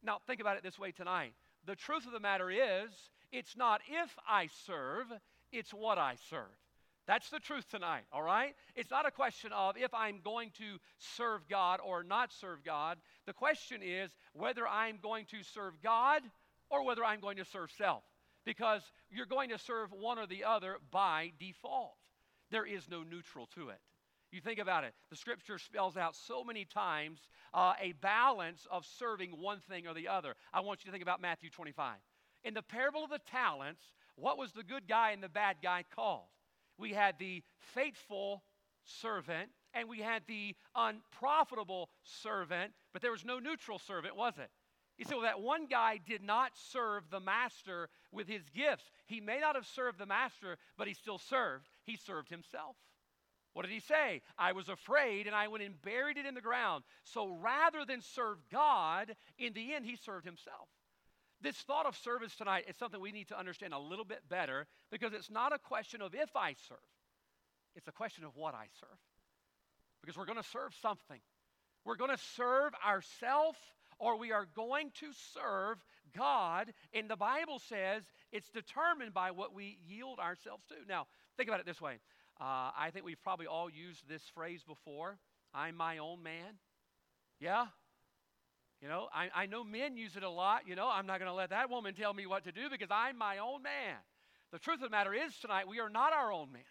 Now, 0.03 0.17
think 0.27 0.41
about 0.41 0.57
it 0.57 0.63
this 0.63 0.77
way 0.77 0.91
tonight. 0.91 1.33
The 1.65 1.77
truth 1.77 2.05
of 2.05 2.11
the 2.11 2.19
matter 2.19 2.51
is, 2.51 2.91
it's 3.31 3.55
not 3.55 3.79
if 3.87 4.17
I 4.27 4.49
serve, 4.65 5.05
it's 5.53 5.73
what 5.73 5.97
I 5.97 6.17
serve. 6.29 6.57
That's 7.05 7.29
the 7.29 7.39
truth 7.39 7.69
tonight, 7.69 8.03
all 8.13 8.21
right? 8.21 8.55
It's 8.75 8.89
not 8.89 9.05
a 9.05 9.11
question 9.11 9.51
of 9.51 9.75
if 9.77 9.93
I'm 9.93 10.21
going 10.23 10.51
to 10.57 10.77
serve 10.97 11.41
God 11.49 11.79
or 11.85 12.03
not 12.03 12.31
serve 12.31 12.63
God. 12.63 12.97
The 13.25 13.33
question 13.33 13.81
is 13.83 14.11
whether 14.31 14.65
I'm 14.65 14.99
going 15.01 15.25
to 15.25 15.43
serve 15.43 15.81
God 15.83 16.21
or 16.69 16.85
whether 16.85 17.03
I'm 17.03 17.19
going 17.19 17.37
to 17.37 17.45
serve 17.45 17.71
self. 17.77 18.03
Because 18.45 18.81
you're 19.09 19.25
going 19.25 19.49
to 19.49 19.57
serve 19.57 19.91
one 19.91 20.17
or 20.17 20.27
the 20.27 20.43
other 20.43 20.77
by 20.91 21.31
default. 21.39 21.95
There 22.51 22.65
is 22.65 22.89
no 22.89 23.03
neutral 23.03 23.47
to 23.55 23.69
it. 23.69 23.79
You 24.31 24.41
think 24.41 24.59
about 24.59 24.83
it, 24.83 24.95
the 25.11 25.15
scripture 25.15 25.59
spells 25.59 25.95
out 25.95 26.15
so 26.15 26.43
many 26.43 26.65
times 26.65 27.19
uh, 27.53 27.73
a 27.79 27.91
balance 28.01 28.65
of 28.71 28.83
serving 28.83 29.29
one 29.39 29.59
thing 29.59 29.85
or 29.87 29.93
the 29.93 30.07
other. 30.07 30.33
I 30.51 30.61
want 30.61 30.79
you 30.83 30.87
to 30.87 30.91
think 30.91 31.03
about 31.03 31.21
Matthew 31.21 31.51
25. 31.51 31.97
In 32.43 32.55
the 32.55 32.63
parable 32.63 33.03
of 33.03 33.11
the 33.11 33.19
talents, 33.29 33.83
what 34.15 34.39
was 34.39 34.51
the 34.51 34.63
good 34.63 34.87
guy 34.87 35.11
and 35.11 35.21
the 35.21 35.29
bad 35.29 35.57
guy 35.61 35.83
called? 35.95 36.23
We 36.77 36.91
had 36.91 37.15
the 37.19 37.43
faithful 37.73 38.43
servant 38.83 39.49
and 39.73 39.89
we 39.89 39.99
had 39.99 40.23
the 40.27 40.55
unprofitable 40.75 41.89
servant, 42.03 42.73
but 42.91 43.01
there 43.01 43.11
was 43.11 43.25
no 43.25 43.39
neutral 43.39 43.79
servant, 43.79 44.15
was 44.15 44.37
it? 44.37 44.49
He 44.97 45.03
said, 45.03 45.15
Well, 45.15 45.23
that 45.23 45.41
one 45.41 45.65
guy 45.65 45.99
did 46.05 46.21
not 46.21 46.51
serve 46.55 47.09
the 47.09 47.19
master 47.19 47.89
with 48.11 48.27
his 48.27 48.43
gifts. 48.49 48.91
He 49.07 49.19
may 49.19 49.39
not 49.39 49.55
have 49.55 49.65
served 49.65 49.97
the 49.97 50.05
master, 50.05 50.57
but 50.77 50.87
he 50.87 50.93
still 50.93 51.17
served. 51.17 51.67
He 51.83 51.95
served 51.95 52.29
himself. 52.29 52.75
What 53.53 53.63
did 53.63 53.71
he 53.71 53.79
say? 53.79 54.21
I 54.37 54.51
was 54.51 54.69
afraid 54.69 55.27
and 55.27 55.35
I 55.35 55.47
went 55.47 55.63
and 55.63 55.79
buried 55.81 56.17
it 56.17 56.25
in 56.25 56.33
the 56.33 56.41
ground. 56.41 56.83
So 57.03 57.27
rather 57.27 57.85
than 57.85 58.01
serve 58.01 58.37
God, 58.51 59.15
in 59.37 59.53
the 59.53 59.73
end, 59.73 59.85
he 59.85 59.95
served 59.95 60.25
himself. 60.25 60.69
This 61.43 61.57
thought 61.57 61.85
of 61.85 61.95
service 61.97 62.35
tonight 62.35 62.65
is 62.67 62.77
something 62.77 62.99
we 62.99 63.11
need 63.11 63.27
to 63.27 63.37
understand 63.37 63.73
a 63.73 63.79
little 63.79 64.05
bit 64.05 64.21
better 64.29 64.65
because 64.91 65.13
it's 65.13 65.29
not 65.29 65.53
a 65.53 65.59
question 65.59 66.01
of 66.01 66.15
if 66.15 66.35
I 66.35 66.55
serve, 66.67 66.77
it's 67.75 67.87
a 67.87 67.91
question 67.91 68.23
of 68.23 68.35
what 68.35 68.55
I 68.55 68.67
serve. 68.79 68.97
Because 70.01 70.17
we're 70.17 70.25
going 70.25 70.41
to 70.41 70.49
serve 70.49 70.73
something. 70.81 71.19
We're 71.85 71.97
going 71.97 72.11
to 72.11 72.23
serve 72.35 72.73
ourselves 72.85 73.59
or 73.99 74.17
we 74.17 74.31
are 74.31 74.47
going 74.55 74.91
to 74.99 75.07
serve 75.33 75.77
God. 76.15 76.73
And 76.93 77.09
the 77.09 77.15
Bible 77.15 77.59
says 77.59 78.03
it's 78.31 78.49
determined 78.49 79.13
by 79.13 79.31
what 79.31 79.53
we 79.53 79.77
yield 79.85 80.19
ourselves 80.19 80.63
to. 80.69 80.75
Now, 80.87 81.07
Think 81.37 81.49
about 81.49 81.59
it 81.59 81.65
this 81.65 81.81
way. 81.81 81.99
Uh, 82.39 82.69
I 82.77 82.89
think 82.91 83.05
we've 83.05 83.21
probably 83.23 83.47
all 83.47 83.69
used 83.69 84.07
this 84.07 84.21
phrase 84.35 84.63
before 84.63 85.17
I'm 85.53 85.75
my 85.75 85.97
own 85.97 86.21
man. 86.21 86.59
Yeah? 87.39 87.67
You 88.83 88.89
know, 88.89 89.07
I, 89.13 89.29
I 89.33 89.45
know 89.45 89.63
men 89.63 89.95
use 89.95 90.17
it 90.17 90.23
a 90.23 90.29
lot. 90.29 90.63
You 90.67 90.75
know, 90.75 90.89
I'm 90.91 91.07
not 91.07 91.17
going 91.17 91.31
to 91.31 91.33
let 91.33 91.51
that 91.51 91.69
woman 91.69 91.93
tell 91.93 92.13
me 92.13 92.25
what 92.25 92.43
to 92.43 92.51
do 92.51 92.69
because 92.69 92.89
I'm 92.91 93.17
my 93.17 93.37
own 93.37 93.63
man. 93.63 93.95
The 94.51 94.59
truth 94.59 94.75
of 94.75 94.81
the 94.81 94.89
matter 94.89 95.13
is 95.13 95.37
tonight, 95.37 95.69
we 95.69 95.79
are 95.79 95.89
not 95.89 96.11
our 96.11 96.33
own 96.33 96.51
man. 96.51 96.63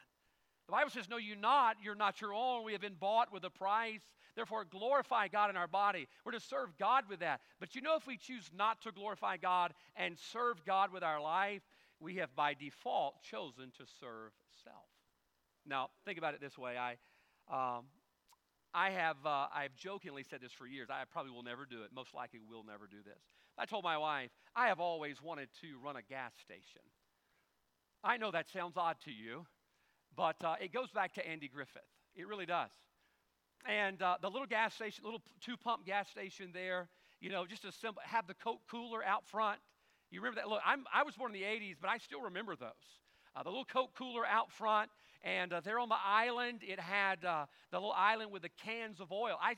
The 0.67 0.73
Bible 0.73 0.91
says, 0.91 1.09
No, 1.09 1.17
you 1.17 1.37
not. 1.37 1.77
You're 1.83 1.95
not 1.95 2.21
your 2.21 2.35
own. 2.35 2.65
We 2.65 2.73
have 2.73 2.83
been 2.83 2.99
bought 3.01 3.33
with 3.33 3.45
a 3.45 3.51
price. 3.51 4.03
Therefore, 4.37 4.67
glorify 4.67 5.29
God 5.29 5.49
in 5.49 5.57
our 5.57 5.67
body. 5.67 6.07
We're 6.23 6.33
to 6.33 6.41
serve 6.41 6.77
God 6.79 7.05
with 7.09 7.21
that. 7.21 7.41
But 7.59 7.75
you 7.75 7.81
know, 7.81 7.97
if 7.97 8.07
we 8.07 8.19
choose 8.19 8.51
not 8.55 8.83
to 8.83 8.93
glorify 8.93 9.39
God 9.39 9.73
and 9.97 10.19
serve 10.19 10.63
God 10.67 10.93
with 10.93 11.03
our 11.03 11.21
life, 11.21 11.63
we 11.99 12.17
have 12.17 12.35
by 12.37 12.53
default 12.53 13.23
chosen 13.23 13.71
to 13.79 13.85
serve 14.01 14.33
self. 14.63 14.85
Now, 15.65 15.89
think 16.05 16.19
about 16.19 16.35
it 16.35 16.43
this 16.43 16.59
way. 16.59 16.77
I, 16.77 16.97
um, 17.51 17.87
I 18.75 18.91
have, 18.91 19.17
uh, 19.25 19.47
I've 19.55 19.77
jokingly 19.77 20.25
said 20.29 20.41
this 20.41 20.53
for 20.53 20.67
years. 20.67 20.89
I 20.91 21.03
probably 21.11 21.33
will 21.33 21.43
never 21.43 21.67
do 21.67 21.83
it. 21.83 21.91
Most 21.95 22.15
likely 22.15 22.41
will 22.41 22.65
never 22.65 22.87
do 22.87 23.03
this. 23.05 23.21
I 23.59 23.67
told 23.67 23.85
my 23.85 23.99
wife, 23.99 24.31
I 24.57 24.69
have 24.69 24.81
always 24.81 25.21
wanted 25.23 25.49
to 25.61 25.79
run 25.85 25.97
a 25.97 26.03
gas 26.03 26.33
station. 26.43 26.81
I 28.03 28.17
know 28.17 28.31
that 28.31 28.49
sounds 28.49 28.77
odd 28.77 28.97
to 29.05 29.13
you, 29.13 29.47
but 30.17 30.37
uh, 30.43 30.57
it 30.61 30.73
goes 30.73 30.91
back 30.91 31.13
to 31.15 31.27
Andy 31.27 31.49
Griffith. 31.49 31.83
It 32.17 32.27
really 32.27 32.47
does. 32.47 32.71
And 33.67 34.01
uh, 34.03 34.17
the 34.21 34.29
little 34.29 34.47
gas 34.47 34.75
station, 34.75 35.05
little 35.05 35.23
two 35.41 35.57
pump 35.57 35.87
gas 35.87 36.09
station 36.09 36.51
there, 36.53 36.89
you 37.21 37.31
know, 37.31 37.47
just 37.47 37.65
a 37.65 37.73
simple, 37.73 38.03
have 38.05 38.27
the 38.27 38.35
Coke 38.35 38.63
cooler 38.71 39.05
out 39.05 39.29
front. 39.29 39.61
You 40.11 40.21
remember 40.21 40.41
that? 40.41 40.49
Look, 40.49 40.61
I'm, 40.67 40.85
I 40.93 41.05
was 41.05 41.15
born 41.15 41.35
in 41.35 41.41
the 41.41 41.47
80s, 41.47 41.77
but 41.81 41.89
I 41.89 41.99
still 41.99 42.23
remember 42.23 42.57
those. 42.57 42.71
Uh, 43.35 43.43
the 43.43 43.49
little 43.49 43.65
Coke 43.65 43.95
cooler 43.97 44.27
out 44.27 44.51
front, 44.53 44.91
and 45.23 45.53
uh, 45.53 45.61
there 45.61 45.79
on 45.79 45.89
the 45.89 45.97
island, 46.05 46.61
it 46.63 46.79
had 46.79 47.25
uh, 47.25 47.47
the 47.71 47.79
little 47.79 47.93
island 47.93 48.31
with 48.33 48.43
the 48.43 48.51
cans 48.65 49.01
of 49.01 49.13
oil. 49.13 49.37
I, 49.41 49.55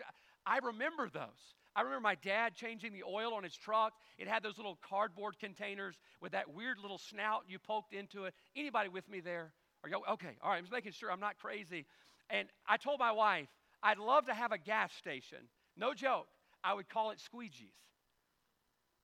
I 0.47 0.59
remember 0.59 1.09
those. 1.09 1.55
I 1.77 1.81
remember 1.81 2.03
my 2.03 2.15
dad 2.17 2.55
changing 2.55 2.93
the 2.93 3.03
oil 3.03 3.35
on 3.35 3.43
his 3.43 3.57
truck. 3.57 3.95
It 4.17 4.29
had 4.29 4.43
those 4.43 4.57
little 4.57 4.79
cardboard 4.89 5.39
containers 5.41 5.97
with 6.21 6.33
that 6.33 6.55
weird 6.55 6.79
little 6.79 6.99
snout 6.99 7.43
you 7.49 7.59
poked 7.59 7.95
into 7.95 8.27
it. 8.27 8.35
Anybody 8.55 8.89
with 8.89 9.09
me 9.09 9.21
there? 9.21 9.53
Are 9.83 9.89
you 9.89 10.01
okay? 10.13 10.37
All 10.43 10.51
right, 10.51 10.59
I'm 10.59 10.63
just 10.63 10.73
making 10.73 10.93
sure 10.93 11.11
I'm 11.11 11.21
not 11.21 11.39
crazy. 11.39 11.85
And 12.31 12.49
I 12.69 12.77
told 12.77 13.01
my 13.01 13.11
wife, 13.13 13.49
I'd 13.83 13.99
love 13.99 14.27
to 14.27 14.35
have 14.35 14.53
a 14.53 14.59
gas 14.59 14.93
station. 14.95 15.39
No 15.77 15.95
joke. 15.95 16.29
I 16.63 16.75
would 16.75 16.89
call 16.89 17.11
it 17.11 17.19
Squeegee's. 17.19 17.75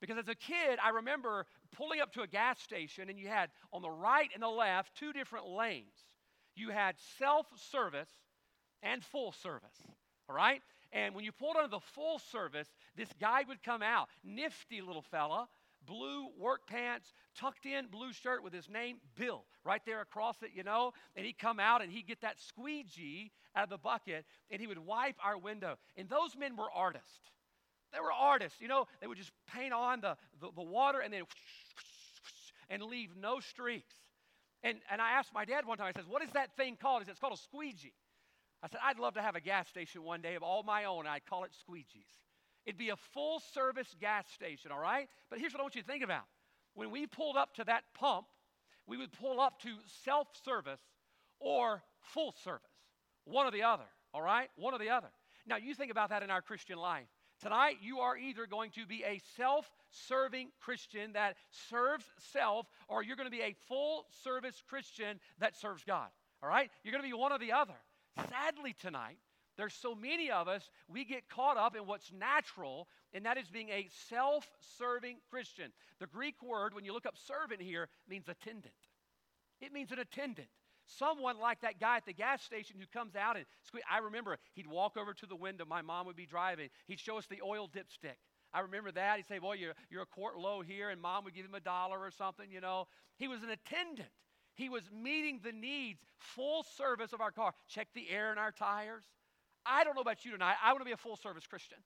Because 0.01 0.19
as 0.19 0.29
a 0.29 0.35
kid, 0.35 0.79
I 0.83 0.91
remember 0.91 1.47
pulling 1.77 2.01
up 2.01 2.13
to 2.15 2.23
a 2.23 2.27
gas 2.27 2.61
station, 2.61 3.09
and 3.09 3.19
you 3.19 3.29
had 3.29 3.51
on 3.73 3.83
the 3.83 3.91
right 3.91 4.31
and 4.33 4.43
the 4.43 4.49
left 4.49 4.97
two 4.97 5.13
different 5.13 5.47
lanes 5.47 6.07
you 6.61 6.71
had 6.71 6.97
self 7.19 7.47
service 7.71 8.11
and 8.83 9.03
full 9.03 9.33
service. 9.33 9.77
All 10.29 10.37
right? 10.37 10.63
And 10.93 11.15
when 11.15 11.25
you 11.25 11.33
pulled 11.33 11.57
onto 11.57 11.71
the 11.71 11.81
full 11.81 12.19
service, 12.19 12.69
this 12.97 13.09
guy 13.21 13.45
would 13.47 13.63
come 13.63 13.83
out, 13.83 14.09
nifty 14.25 14.81
little 14.81 15.03
fella, 15.03 15.49
blue 15.87 16.29
work 16.39 16.67
pants, 16.67 17.13
tucked 17.37 17.65
in 17.67 17.87
blue 17.87 18.13
shirt 18.13 18.43
with 18.43 18.53
his 18.53 18.69
name, 18.69 18.99
Bill, 19.17 19.45
right 19.65 19.83
there 19.87 20.01
across 20.01 20.43
it, 20.43 20.51
you 20.55 20.63
know. 20.63 20.93
And 21.17 21.25
he'd 21.25 21.39
come 21.39 21.61
out 21.61 21.83
and 21.83 21.93
he'd 21.93 22.07
get 22.07 22.21
that 22.23 22.41
squeegee 22.41 23.31
out 23.55 23.65
of 23.65 23.71
the 23.71 23.79
bucket 23.79 24.25
and 24.51 24.61
he 24.61 24.67
would 24.67 24.79
wipe 24.79 25.17
our 25.25 25.39
window. 25.39 25.77
And 25.97 26.09
those 26.09 26.37
men 26.37 26.57
were 26.57 26.71
artists. 26.75 27.31
They 27.93 28.01
were 28.01 28.13
artists, 28.13 28.61
you 28.61 28.69
know. 28.69 28.87
They 29.01 29.07
would 29.07 29.19
just 29.19 29.33
paint 29.55 29.73
on 29.73 30.01
the, 30.01 30.17
the, 30.41 30.49
the 30.55 30.63
water 30.63 31.01
and 31.01 31.13
then 31.13 31.23
and 32.69 32.83
leave 32.83 33.11
no 33.21 33.41
streaks. 33.41 33.95
And, 34.63 34.79
and 34.91 35.01
I 35.01 35.13
asked 35.13 35.35
my 35.35 35.45
dad 35.45 35.67
one 35.67 35.79
time, 35.79 35.89
I 35.89 35.99
said, 35.99 36.09
What 36.09 36.23
is 36.23 36.31
that 36.35 36.57
thing 36.57 36.77
called? 36.81 37.03
He 37.03 37.07
said, 37.07 37.13
It's 37.13 37.21
called 37.21 37.35
a 37.35 37.37
squeegee. 37.37 37.93
I 38.63 38.69
said, 38.69 38.81
I'd 38.85 38.99
love 38.99 39.15
to 39.15 39.23
have 39.23 39.37
a 39.37 39.41
gas 39.41 39.69
station 39.69 40.03
one 40.03 40.21
day 40.21 40.35
of 40.35 40.43
all 40.43 40.63
my 40.63 40.85
own. 40.85 41.07
I'd 41.07 41.25
call 41.27 41.45
it 41.45 41.51
Squeegee's. 41.53 42.21
It'd 42.67 42.79
be 42.79 42.91
a 42.91 42.97
full 42.97 43.41
service 43.55 43.89
gas 44.01 44.27
station, 44.35 44.71
all 44.71 44.79
right? 44.79 45.09
But 45.31 45.39
here's 45.39 45.53
what 45.53 45.61
I 45.61 45.63
want 45.63 45.75
you 45.75 45.83
to 45.83 45.87
think 45.87 46.05
about. 46.05 46.25
When 46.75 46.91
we 46.91 47.07
pulled 47.07 47.37
up 47.37 47.55
to 47.55 47.65
that 47.65 47.85
pump, 47.95 48.27
we 48.87 48.99
would 48.99 49.13
pull 49.13 49.41
up 49.41 49.61
to 49.63 49.71
self 50.05 50.29
service 50.45 50.81
or 51.39 51.83
full 52.01 52.35
service, 52.45 52.61
one 53.25 53.47
or 53.47 53.51
the 53.51 53.63
other, 53.63 53.85
all 54.13 54.21
right? 54.21 54.51
One 54.57 54.75
or 54.75 54.79
the 54.79 54.91
other. 54.91 55.09
Now, 55.47 55.57
you 55.57 55.75
think 55.75 55.91
about 55.91 56.11
that 56.11 56.23
in 56.23 56.31
our 56.31 56.43
Christian 56.43 56.77
life. 56.77 57.09
Tonight, 57.41 57.79
you 57.81 58.01
are 58.01 58.19
either 58.19 58.47
going 58.47 58.71
to 58.73 58.87
be 58.87 59.03
a 59.03 59.21
self 59.37 59.71
serving 59.91 60.51
Christian 60.61 61.15
that 61.15 61.37
serves 61.71 62.05
self, 62.33 62.67
or 62.87 63.03
you're 63.03 63.17
going 63.17 63.31
to 63.31 63.37
be 63.37 63.43
a 63.43 63.57
full 63.67 64.05
service 64.23 64.63
Christian 64.69 65.19
that 65.39 65.57
serves 65.57 65.83
God. 65.83 66.09
All 66.43 66.49
right? 66.49 66.71
You're 66.85 66.93
going 66.93 67.03
to 67.03 67.09
be 67.09 67.19
one 67.19 67.33
or 67.33 67.39
the 67.39 67.53
other. 67.53 67.75
Sadly, 68.29 68.75
tonight, 68.79 69.17
there's 69.57 69.73
so 69.73 69.95
many 69.95 70.31
of 70.31 70.49
us, 70.49 70.69
we 70.89 71.05
get 71.05 71.29
caught 71.29 71.57
up 71.57 71.77
in 71.77 71.87
what's 71.87 72.13
natural, 72.13 72.89
and 73.15 73.25
that 73.25 73.39
is 73.39 73.49
being 73.49 73.71
a 73.71 73.89
self 74.09 74.47
serving 74.79 75.17
Christian. 75.31 75.73
The 75.99 76.07
Greek 76.07 76.43
word, 76.43 76.75
when 76.75 76.85
you 76.85 76.93
look 76.93 77.07
up 77.07 77.17
servant 77.17 77.63
here, 77.63 77.89
means 78.09 78.29
attendant. 78.29 78.75
It 79.61 79.73
means 79.73 79.93
an 79.93 79.99
attendant. 79.99 80.49
Someone 80.99 81.39
like 81.39 81.61
that 81.61 81.79
guy 81.79 81.97
at 81.97 82.07
the 82.07 82.13
gas 82.13 82.43
station 82.43 82.77
who 82.79 82.87
comes 82.87 83.17
out 83.17 83.37
and. 83.37 83.47
I 83.91 83.99
remember 83.99 84.39
he'd 84.55 84.67
walk 84.67 84.97
over 84.97 85.15
to 85.15 85.27
the 85.27 85.37
window. 85.37 85.65
My 85.65 85.83
mom 85.83 86.07
would 86.07 86.17
be 86.17 86.27
driving. 86.27 86.71
He'd 86.87 86.99
show 86.99 87.19
us 87.19 87.27
the 87.27 87.41
oil 87.45 87.69
dipstick. 87.69 88.17
I 88.53 88.61
remember 88.61 88.91
that. 88.93 89.17
He'd 89.17 89.29
say, 89.29 89.39
Boy, 89.39 89.55
you're, 89.55 89.75
you're 89.91 90.03
a 90.03 90.07
quart 90.07 90.37
low 90.37 90.61
here, 90.61 90.91
and 90.91 91.01
mom 91.01 91.25
would 91.25 91.35
give 91.35 91.45
him 91.45 91.55
a 91.55 91.61
dollar 91.61 92.01
or 92.01 92.11
something, 92.11 92.51
you 92.51 92.61
know. 92.61 92.87
He 93.17 93.29
was 93.29 93.43
an 93.43 93.51
attendant. 93.51 94.09
He 94.55 94.69
was 94.69 94.83
meeting 94.93 95.41
the 95.43 95.53
needs, 95.53 96.01
full 96.19 96.65
service 96.77 97.13
of 97.13 97.21
our 97.21 97.31
car. 97.31 97.55
Check 97.69 97.89
the 97.95 98.11
air 98.11 98.33
in 98.33 98.39
our 98.39 98.53
tires. 98.53 99.05
I 99.65 99.85
don't 99.85 99.95
know 99.95 100.03
about 100.03 100.25
you 100.25 100.33
tonight. 100.33 100.57
I 100.63 100.73
want 100.73 100.81
to 100.81 100.87
be 100.87 100.93
a 100.93 100.97
full 100.97 101.17
service 101.17 101.47
Christian. 101.47 101.79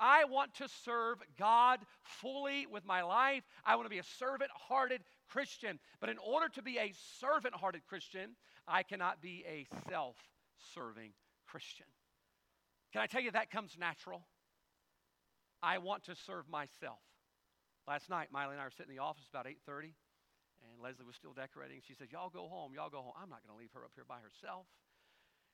I 0.00 0.24
want 0.24 0.54
to 0.54 0.68
serve 0.84 1.18
God 1.38 1.80
fully 2.02 2.66
with 2.66 2.84
my 2.84 3.02
life. 3.02 3.42
I 3.64 3.76
want 3.76 3.86
to 3.86 3.90
be 3.90 3.98
a 3.98 4.04
servant 4.18 4.50
hearted 4.54 5.02
Christian. 5.28 5.78
But 6.00 6.10
in 6.10 6.18
order 6.18 6.48
to 6.54 6.62
be 6.62 6.78
a 6.78 6.92
servant 7.20 7.54
hearted 7.54 7.82
Christian, 7.86 8.36
I 8.66 8.82
cannot 8.82 9.20
be 9.20 9.44
a 9.46 9.66
self 9.88 10.16
serving 10.74 11.12
Christian. 11.46 11.86
Can 12.92 13.02
I 13.02 13.06
tell 13.06 13.20
you 13.20 13.30
that 13.32 13.50
comes 13.50 13.76
natural? 13.78 14.26
I 15.62 15.78
want 15.78 16.04
to 16.04 16.14
serve 16.14 16.48
myself. 16.48 17.00
Last 17.86 18.10
night, 18.10 18.28
Miley 18.32 18.52
and 18.52 18.60
I 18.60 18.64
were 18.64 18.70
sitting 18.70 18.92
in 18.92 18.96
the 18.96 19.02
office 19.02 19.26
about 19.28 19.46
8:30, 19.46 19.94
and 20.62 20.80
Leslie 20.80 21.04
was 21.04 21.16
still 21.16 21.32
decorating. 21.32 21.80
She 21.80 21.94
said, 21.94 22.12
"Y'all 22.12 22.30
go 22.30 22.48
home. 22.48 22.74
Y'all 22.74 22.90
go 22.90 23.02
home. 23.02 23.14
I'm 23.16 23.30
not 23.30 23.42
going 23.42 23.56
to 23.56 23.58
leave 23.58 23.72
her 23.72 23.84
up 23.84 23.92
here 23.94 24.04
by 24.04 24.20
herself." 24.20 24.66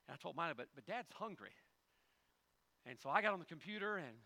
And 0.07 0.13
I 0.13 0.17
told 0.17 0.35
Miley, 0.35 0.53
"But 0.53 0.67
but 0.75 0.85
Dad's 0.85 1.11
hungry." 1.13 1.55
And 2.85 2.99
so 2.99 3.09
I 3.09 3.21
got 3.21 3.33
on 3.33 3.39
the 3.39 3.45
computer 3.45 3.97
and 3.97 4.17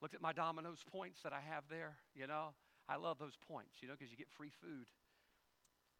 looked 0.00 0.14
at 0.14 0.20
my 0.20 0.32
Domino's 0.32 0.82
points 0.84 1.22
that 1.22 1.32
I 1.32 1.40
have 1.40 1.68
there. 1.68 1.98
You 2.14 2.26
know, 2.26 2.54
I 2.90 2.96
love 2.96 3.18
those 3.18 3.38
points. 3.48 3.76
You 3.80 3.88
know, 3.88 3.94
because 3.96 4.10
you 4.10 4.18
get 4.18 4.28
free 4.36 4.50
food. 4.60 4.86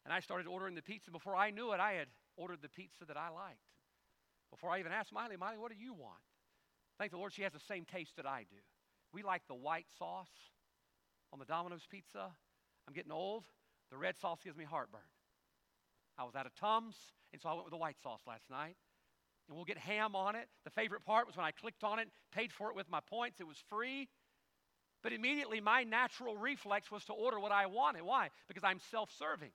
And 0.03 0.13
I 0.13 0.19
started 0.19 0.47
ordering 0.47 0.75
the 0.75 0.81
pizza. 0.81 1.11
Before 1.11 1.35
I 1.35 1.51
knew 1.51 1.71
it, 1.71 1.79
I 1.79 1.93
had 1.93 2.07
ordered 2.35 2.61
the 2.61 2.69
pizza 2.69 3.05
that 3.05 3.17
I 3.17 3.29
liked. 3.29 3.63
Before 4.51 4.69
I 4.69 4.79
even 4.79 4.91
asked 4.91 5.13
Miley, 5.13 5.37
Miley, 5.37 5.57
what 5.57 5.71
do 5.71 5.77
you 5.77 5.93
want? 5.93 6.19
Thank 6.97 7.11
the 7.11 7.17
Lord 7.17 7.33
she 7.33 7.43
has 7.43 7.53
the 7.53 7.59
same 7.59 7.85
taste 7.85 8.17
that 8.17 8.25
I 8.25 8.45
do. 8.49 8.57
We 9.13 9.23
like 9.23 9.43
the 9.47 9.55
white 9.55 9.87
sauce 9.97 10.29
on 11.31 11.39
the 11.39 11.45
Domino's 11.45 11.87
pizza. 11.89 12.31
I'm 12.87 12.93
getting 12.93 13.11
old. 13.11 13.45
The 13.91 13.97
red 13.97 14.19
sauce 14.19 14.39
gives 14.43 14.57
me 14.57 14.65
heartburn. 14.65 15.01
I 16.17 16.23
was 16.23 16.35
out 16.35 16.45
of 16.45 16.53
Tums, 16.55 16.95
and 17.31 17.41
so 17.41 17.49
I 17.49 17.53
went 17.53 17.65
with 17.65 17.71
the 17.71 17.77
white 17.77 17.97
sauce 18.01 18.21
last 18.27 18.49
night. 18.49 18.75
And 19.47 19.55
we'll 19.55 19.65
get 19.65 19.77
ham 19.77 20.15
on 20.15 20.35
it. 20.35 20.47
The 20.63 20.69
favorite 20.69 21.03
part 21.03 21.27
was 21.27 21.35
when 21.35 21.45
I 21.45 21.51
clicked 21.51 21.83
on 21.83 21.99
it, 21.99 22.07
paid 22.31 22.51
for 22.51 22.69
it 22.69 22.75
with 22.75 22.89
my 22.89 22.99
points. 22.99 23.39
It 23.39 23.47
was 23.47 23.57
free. 23.69 24.07
But 25.03 25.13
immediately 25.13 25.61
my 25.61 25.83
natural 25.83 26.37
reflex 26.37 26.91
was 26.91 27.05
to 27.05 27.13
order 27.13 27.39
what 27.39 27.51
I 27.51 27.65
wanted. 27.65 28.03
Why? 28.03 28.29
Because 28.47 28.63
I'm 28.63 28.79
self 28.91 29.09
serving. 29.17 29.51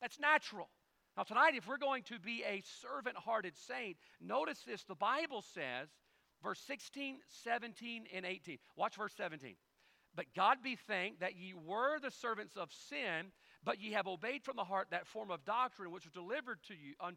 That's 0.00 0.20
natural. 0.20 0.68
Now, 1.16 1.24
tonight, 1.24 1.54
if 1.56 1.66
we're 1.66 1.78
going 1.78 2.04
to 2.04 2.20
be 2.20 2.44
a 2.46 2.62
servant 2.80 3.16
hearted 3.16 3.54
saint, 3.56 3.96
notice 4.20 4.62
this. 4.64 4.84
The 4.84 4.94
Bible 4.94 5.42
says 5.52 5.88
verse 6.44 6.60
16, 6.66 7.18
17, 7.42 8.04
and 8.14 8.24
18. 8.24 8.58
Watch 8.76 8.96
verse 8.96 9.14
17. 9.16 9.56
But 10.14 10.26
God 10.36 10.58
be 10.62 10.76
thanked 10.76 11.20
that 11.20 11.36
ye 11.36 11.54
were 11.54 11.98
the 12.00 12.10
servants 12.10 12.56
of 12.56 12.70
sin, 12.88 13.32
but 13.64 13.80
ye 13.80 13.92
have 13.92 14.06
obeyed 14.06 14.44
from 14.44 14.56
the 14.56 14.64
heart 14.64 14.88
that 14.90 15.06
form 15.06 15.30
of 15.30 15.44
doctrine 15.44 15.90
which 15.90 16.04
was 16.04 16.12
delivered 16.12 16.58
to 16.68 16.74
you, 16.74 16.94
uh, 17.00 17.10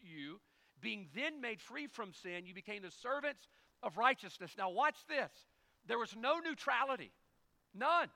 you. 0.00 0.40
Being 0.80 1.08
then 1.14 1.40
made 1.40 1.60
free 1.60 1.86
from 1.86 2.12
sin, 2.12 2.44
you 2.44 2.54
became 2.54 2.82
the 2.82 2.90
servants 2.90 3.48
of 3.82 3.96
righteousness. 3.96 4.52
Now, 4.58 4.70
watch 4.70 4.96
this. 5.08 5.30
There 5.86 5.98
was 5.98 6.14
no 6.16 6.38
neutrality, 6.38 7.12
none. 7.74 8.08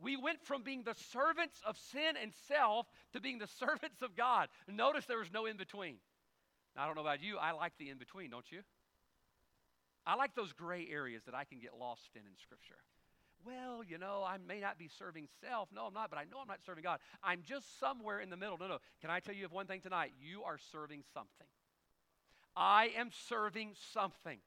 We 0.00 0.16
went 0.16 0.44
from 0.44 0.62
being 0.62 0.84
the 0.84 0.94
servants 1.10 1.60
of 1.66 1.76
sin 1.76 2.14
and 2.20 2.32
self 2.46 2.86
to 3.12 3.20
being 3.20 3.38
the 3.38 3.46
servants 3.58 4.02
of 4.02 4.14
God. 4.14 4.48
Notice 4.68 5.06
there 5.06 5.18
was 5.18 5.32
no 5.32 5.46
in 5.46 5.56
between. 5.56 5.96
I 6.76 6.86
don't 6.86 6.94
know 6.94 7.02
about 7.02 7.22
you, 7.22 7.38
I 7.38 7.50
like 7.52 7.72
the 7.78 7.90
in 7.90 7.98
between, 7.98 8.30
don't 8.30 8.50
you? 8.52 8.60
I 10.06 10.14
like 10.14 10.34
those 10.34 10.52
gray 10.52 10.86
areas 10.90 11.22
that 11.26 11.34
I 11.34 11.44
can 11.44 11.58
get 11.58 11.72
lost 11.78 12.10
in 12.14 12.22
in 12.22 12.36
Scripture. 12.40 12.78
well, 13.44 13.82
you 13.84 13.98
know, 13.98 14.24
I 14.26 14.38
may 14.38 14.60
not 14.60 14.78
be 14.78 14.88
serving 14.88 15.28
self. 15.40 15.68
No, 15.74 15.86
I'm 15.86 15.94
not, 15.94 16.10
but 16.10 16.18
I 16.18 16.24
know 16.24 16.38
I'm 16.40 16.48
not 16.48 16.60
serving 16.64 16.82
God. 16.84 17.00
I'm 17.22 17.42
just 17.44 17.78
somewhere 17.78 18.20
in 18.20 18.30
the 18.30 18.36
middle. 18.36 18.56
No, 18.58 18.68
no. 18.68 18.78
Can 19.00 19.10
I 19.10 19.20
tell 19.20 19.34
you 19.34 19.44
of 19.44 19.52
one 19.52 19.66
thing 19.66 19.80
tonight? 19.80 20.12
You 20.20 20.44
are 20.44 20.58
serving 20.72 21.02
something. 21.12 21.46
I 22.56 22.90
am 22.96 23.10
serving 23.28 23.74
something. 23.92 24.38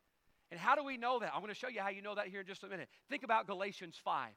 And 0.52 0.60
how 0.60 0.76
do 0.76 0.84
we 0.84 0.98
know 0.98 1.20
that? 1.20 1.32
I'm 1.34 1.42
going 1.42 1.54
to 1.54 1.60
show 1.60 1.70
you 1.70 1.82
how 1.82 1.90
you 1.90 2.02
know 2.02 2.16
that 2.16 2.28
here 2.28 2.42
in 2.42 2.46
just 2.46 2.64
a 2.64 2.68
minute. 2.68 2.90
Think 3.10 3.24
about 3.24 3.48
Galatians 3.48 3.96
5. 4.04 4.30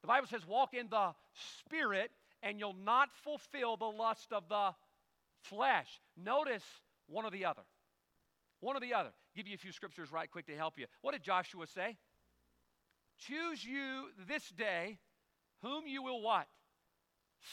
The 0.00 0.06
Bible 0.08 0.26
says, 0.26 0.46
walk 0.46 0.72
in 0.72 0.88
the 0.88 1.10
Spirit, 1.58 2.10
and 2.42 2.58
you'll 2.58 2.76
not 2.84 3.10
fulfill 3.22 3.76
the 3.76 3.84
lust 3.84 4.32
of 4.32 4.48
the 4.48 4.70
flesh. 5.42 6.00
Notice 6.16 6.64
one 7.06 7.26
or 7.26 7.30
the 7.30 7.44
other. 7.44 7.62
One 8.60 8.76
or 8.76 8.80
the 8.80 8.94
other. 8.94 9.10
Give 9.36 9.46
you 9.46 9.54
a 9.54 9.58
few 9.58 9.72
scriptures 9.72 10.10
right 10.10 10.30
quick 10.30 10.46
to 10.46 10.56
help 10.56 10.78
you. 10.78 10.86
What 11.02 11.12
did 11.12 11.22
Joshua 11.22 11.66
say? 11.66 11.96
Choose 13.18 13.62
you 13.62 14.06
this 14.26 14.48
day 14.48 14.98
whom 15.62 15.86
you 15.86 16.02
will 16.02 16.22
what? 16.22 16.46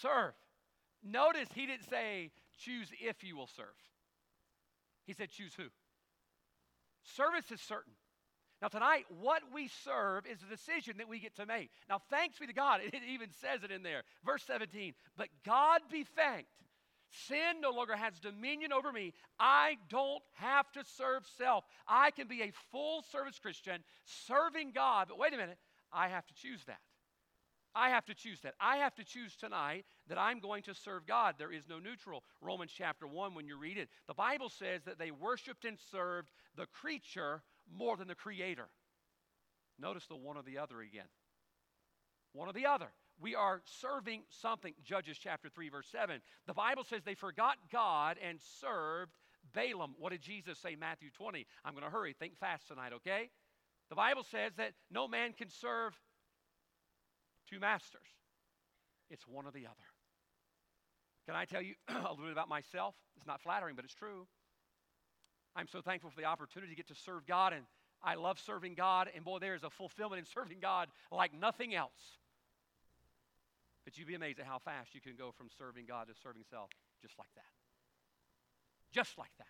Serve. 0.02 0.34
Notice 1.04 1.50
he 1.54 1.66
didn't 1.66 1.90
say 1.90 2.32
choose 2.58 2.90
if 3.02 3.24
you 3.24 3.36
will 3.36 3.48
serve. 3.48 3.66
He 5.06 5.14
said 5.14 5.30
choose 5.30 5.54
who. 5.56 5.66
Service 7.04 7.52
is 7.52 7.62
certain. 7.62 7.94
Now, 8.62 8.70
tonight, 8.70 9.06
what 9.22 9.44
we 9.54 9.70
serve 9.84 10.26
is 10.26 10.40
a 10.42 10.50
decision 10.50 10.98
that 10.98 11.08
we 11.08 11.20
get 11.20 11.36
to 11.36 11.46
make. 11.46 11.70
Now, 11.90 12.00
thanks 12.10 12.40
be 12.40 12.48
to 12.48 12.54
God, 12.54 12.82
it 12.84 13.02
even 13.08 13.30
says 13.42 13.64
it 13.64 13.72
in 13.72 13.84
there. 13.84 14.04
Verse 14.26 14.44
17, 14.48 14.94
but 15.16 15.28
God 15.46 15.82
be 15.92 16.04
thanked. 16.04 16.50
Sin 17.10 17.62
no 17.62 17.72
longer 17.72 17.96
has 17.96 18.20
dominion 18.20 18.74
over 18.74 18.92
me. 18.92 19.14
I 19.40 19.78
don't 19.90 20.24
have 20.34 20.70
to 20.74 20.84
serve 20.98 21.24
self. 21.38 21.64
I 21.88 22.12
can 22.12 22.28
be 22.28 22.42
a 22.42 22.52
full 22.72 23.04
service 23.12 23.40
Christian 23.40 23.82
serving 24.04 24.72
God. 24.74 25.08
But 25.10 25.18
wait 25.18 25.34
a 25.34 25.38
minute, 25.38 25.58
I 25.92 26.10
have 26.10 26.26
to 26.28 26.34
choose 26.34 26.64
that. 26.68 26.80
I 27.74 27.90
have 27.90 28.06
to 28.06 28.16
choose 28.16 28.42
that. 28.42 28.56
I 28.60 28.78
have 28.78 28.96
to 28.96 29.06
choose 29.06 29.36
tonight 29.36 29.86
that 30.10 30.18
I'm 30.18 30.40
going 30.40 30.64
to 30.64 30.74
serve 30.74 31.06
God. 31.06 31.36
There 31.38 31.52
is 31.52 31.70
no 31.70 31.78
neutral. 31.80 32.24
Romans 32.42 32.72
chapter 32.76 33.08
1, 33.08 33.36
when 33.36 33.46
you 33.46 33.58
read 33.58 33.78
it, 33.78 33.90
the 34.08 34.16
Bible 34.16 34.50
says 34.50 34.82
that 34.86 34.98
they 34.98 35.12
worshiped 35.12 35.64
and 35.64 35.78
served 35.92 36.30
the 36.56 36.66
creature 36.66 37.44
more 37.75 37.97
than 37.97 38.07
the 38.07 38.15
creator. 38.15 38.67
Notice 39.79 40.05
the 40.07 40.15
one 40.15 40.38
or 40.38 40.43
the 40.43 40.57
other 40.57 40.81
again. 40.81 41.07
One 42.33 42.50
or 42.50 42.53
the 42.53 42.65
other. 42.65 42.88
We 43.19 43.36
are 43.36 43.62
serving 43.65 44.24
something. 44.29 44.74
Judges 44.83 45.17
chapter 45.17 45.50
3, 45.50 45.69
verse 45.69 45.88
7. 45.91 46.21
The 46.45 46.53
Bible 46.53 46.83
says 46.83 47.01
they 47.03 47.15
forgot 47.15 47.55
God 47.71 48.17
and 48.24 48.39
served 48.62 49.13
Baalim. 49.55 49.91
What 49.97 50.12
did 50.12 50.21
Jesus 50.21 50.59
say, 50.59 50.75
Matthew 50.75 51.09
20? 51.17 51.45
I'm 51.65 51.74
going 51.74 51.83
to 51.83 51.89
hurry. 51.89 52.13
Think 52.17 52.38
fast 52.38 52.67
tonight, 52.67 52.93
okay? 52.93 53.29
The 53.89 53.95
Bible 53.95 54.24
says 54.29 54.51
that 54.57 54.74
no 54.91 55.07
man 55.07 55.33
can 55.33 55.50
serve 55.50 55.93
two 57.50 57.59
masters, 57.59 58.01
it's 59.09 59.25
one 59.27 59.45
or 59.45 59.51
the 59.51 59.65
other. 59.65 59.88
Can 61.25 61.36
I 61.36 61.45
tell 61.45 61.62
you 61.62 61.75
a 61.88 61.93
little 61.93 62.17
bit 62.17 62.31
about 62.31 62.50
myself? 62.50 62.95
It's 63.15 63.27
not 63.27 63.41
flattering, 63.41 63.75
but 63.75 63.86
it's 63.86 63.93
true. 63.93 64.27
I'm 65.56 65.68
so 65.68 65.82
thankful 65.82 66.10
for 66.10 66.20
the 66.20 66.25
opportunity 66.27 66.72
to 66.72 66.77
get 66.77 66.88
to 66.88 66.96
serve 66.96 67.25
God, 67.25 67.54
and 67.54 67.63
I 68.04 68.16
love 68.16 68.39
serving 68.39 68.75
God. 68.75 69.10
And 69.16 69.24
boy, 69.25 69.39
there 69.39 69.56
is 69.56 69.63
a 69.63 69.70
fulfillment 69.70 70.20
in 70.20 70.25
serving 70.25 70.60
God 70.62 70.89
like 71.12 71.34
nothing 71.34 71.74
else. 71.74 72.20
But 73.86 73.98
you'd 73.98 74.08
be 74.08 74.16
amazed 74.16 74.39
at 74.39 74.46
how 74.46 74.60
fast 74.60 74.94
you 74.94 75.01
can 75.01 75.16
go 75.18 75.32
from 75.32 75.48
serving 75.58 75.86
God 75.88 76.08
to 76.08 76.13
serving 76.22 76.44
self 76.50 76.70
just 77.01 77.18
like 77.18 77.34
that. 77.36 77.46
Just 78.92 79.18
like 79.18 79.32
that. 79.38 79.48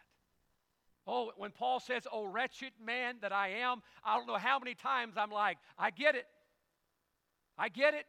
Oh, 1.08 1.32
when 1.38 1.52
Paul 1.52 1.80
says, 1.80 2.06
Oh, 2.12 2.26
wretched 2.26 2.74
man 2.84 3.16
that 3.22 3.32
I 3.32 3.50
am, 3.50 3.82
I 4.04 4.18
don't 4.18 4.28
know 4.28 4.38
how 4.38 4.60
many 4.60 4.76
times 4.76 5.16
I'm 5.18 5.32
like, 5.32 5.58
I 5.78 5.90
get 5.90 6.16
it. 6.16 6.26
I 7.58 7.70
get 7.70 7.94
it. 7.94 8.06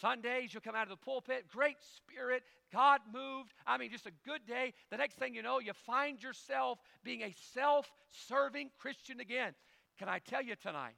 Sundays, 0.00 0.52
you'll 0.52 0.62
come 0.62 0.74
out 0.74 0.84
of 0.84 0.88
the 0.88 1.04
pulpit, 1.04 1.46
great 1.48 1.76
spirit, 1.96 2.42
God 2.72 3.00
moved. 3.12 3.52
I 3.66 3.78
mean, 3.78 3.90
just 3.90 4.06
a 4.06 4.12
good 4.24 4.46
day. 4.46 4.72
The 4.90 4.96
next 4.96 5.14
thing 5.14 5.34
you 5.34 5.42
know, 5.42 5.58
you 5.60 5.72
find 5.86 6.22
yourself 6.22 6.78
being 7.04 7.22
a 7.22 7.34
self 7.52 7.90
serving 8.28 8.70
Christian 8.78 9.20
again. 9.20 9.54
Can 9.98 10.08
I 10.08 10.18
tell 10.18 10.42
you 10.42 10.56
tonight? 10.56 10.94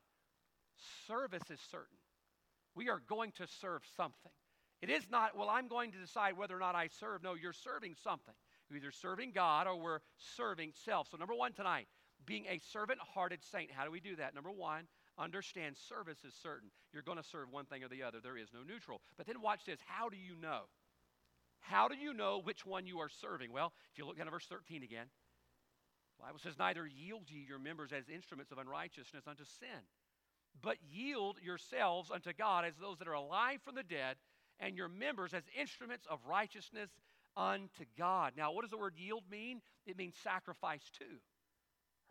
Service 1.06 1.50
is 1.50 1.60
certain. 1.70 1.98
We 2.74 2.88
are 2.88 3.00
going 3.08 3.32
to 3.32 3.46
serve 3.60 3.82
something. 3.96 4.32
It 4.82 4.90
is 4.90 5.04
not, 5.10 5.36
well, 5.36 5.48
I'm 5.48 5.68
going 5.68 5.92
to 5.92 5.98
decide 5.98 6.36
whether 6.36 6.54
or 6.54 6.60
not 6.60 6.74
I 6.74 6.88
serve. 7.00 7.22
No, 7.22 7.34
you're 7.34 7.54
serving 7.54 7.94
something. 8.02 8.34
You're 8.68 8.78
either 8.78 8.90
serving 8.90 9.32
God 9.34 9.66
or 9.66 9.76
we're 9.76 10.00
serving 10.36 10.72
self. 10.84 11.08
So, 11.10 11.16
number 11.16 11.34
one 11.34 11.52
tonight, 11.52 11.86
being 12.26 12.44
a 12.46 12.58
servant 12.72 12.98
hearted 13.14 13.40
saint. 13.42 13.70
How 13.70 13.84
do 13.84 13.90
we 13.90 14.00
do 14.00 14.16
that? 14.16 14.34
Number 14.34 14.50
one, 14.50 14.84
understand 15.18 15.76
service 15.76 16.18
is 16.24 16.34
certain. 16.42 16.70
You're 16.92 17.02
going 17.02 17.18
to 17.18 17.24
serve 17.24 17.50
one 17.50 17.64
thing 17.64 17.82
or 17.84 17.88
the 17.88 18.02
other. 18.02 18.18
There 18.22 18.36
is 18.36 18.48
no 18.52 18.60
neutral. 18.62 19.00
But 19.16 19.26
then 19.26 19.40
watch 19.40 19.64
this. 19.66 19.78
How 19.86 20.08
do 20.08 20.16
you 20.16 20.40
know? 20.40 20.62
How 21.60 21.88
do 21.88 21.96
you 21.96 22.12
know 22.14 22.40
which 22.42 22.64
one 22.64 22.86
you 22.86 23.00
are 23.00 23.08
serving? 23.08 23.52
Well, 23.52 23.72
if 23.92 23.98
you 23.98 24.06
look 24.06 24.18
down 24.18 24.28
at 24.28 24.32
verse 24.32 24.46
13 24.46 24.82
again, 24.82 25.06
the 26.18 26.24
Bible 26.24 26.38
says, 26.38 26.54
Neither 26.58 26.86
yield 26.86 27.24
ye 27.28 27.44
your 27.46 27.58
members 27.58 27.92
as 27.92 28.08
instruments 28.08 28.52
of 28.52 28.58
unrighteousness 28.58 29.24
unto 29.26 29.44
sin, 29.44 29.84
but 30.62 30.76
yield 30.88 31.38
yourselves 31.42 32.10
unto 32.10 32.32
God 32.32 32.64
as 32.64 32.74
those 32.80 32.98
that 32.98 33.08
are 33.08 33.14
alive 33.14 33.60
from 33.64 33.74
the 33.74 33.82
dead, 33.82 34.16
and 34.60 34.76
your 34.76 34.88
members 34.88 35.34
as 35.34 35.42
instruments 35.58 36.06
of 36.08 36.20
righteousness 36.26 36.90
unto 37.36 37.84
God. 37.98 38.32
Now, 38.36 38.52
what 38.52 38.62
does 38.62 38.70
the 38.70 38.78
word 38.78 38.94
yield 38.96 39.24
mean? 39.30 39.60
It 39.86 39.98
means 39.98 40.14
sacrifice 40.22 40.90
too. 40.98 41.20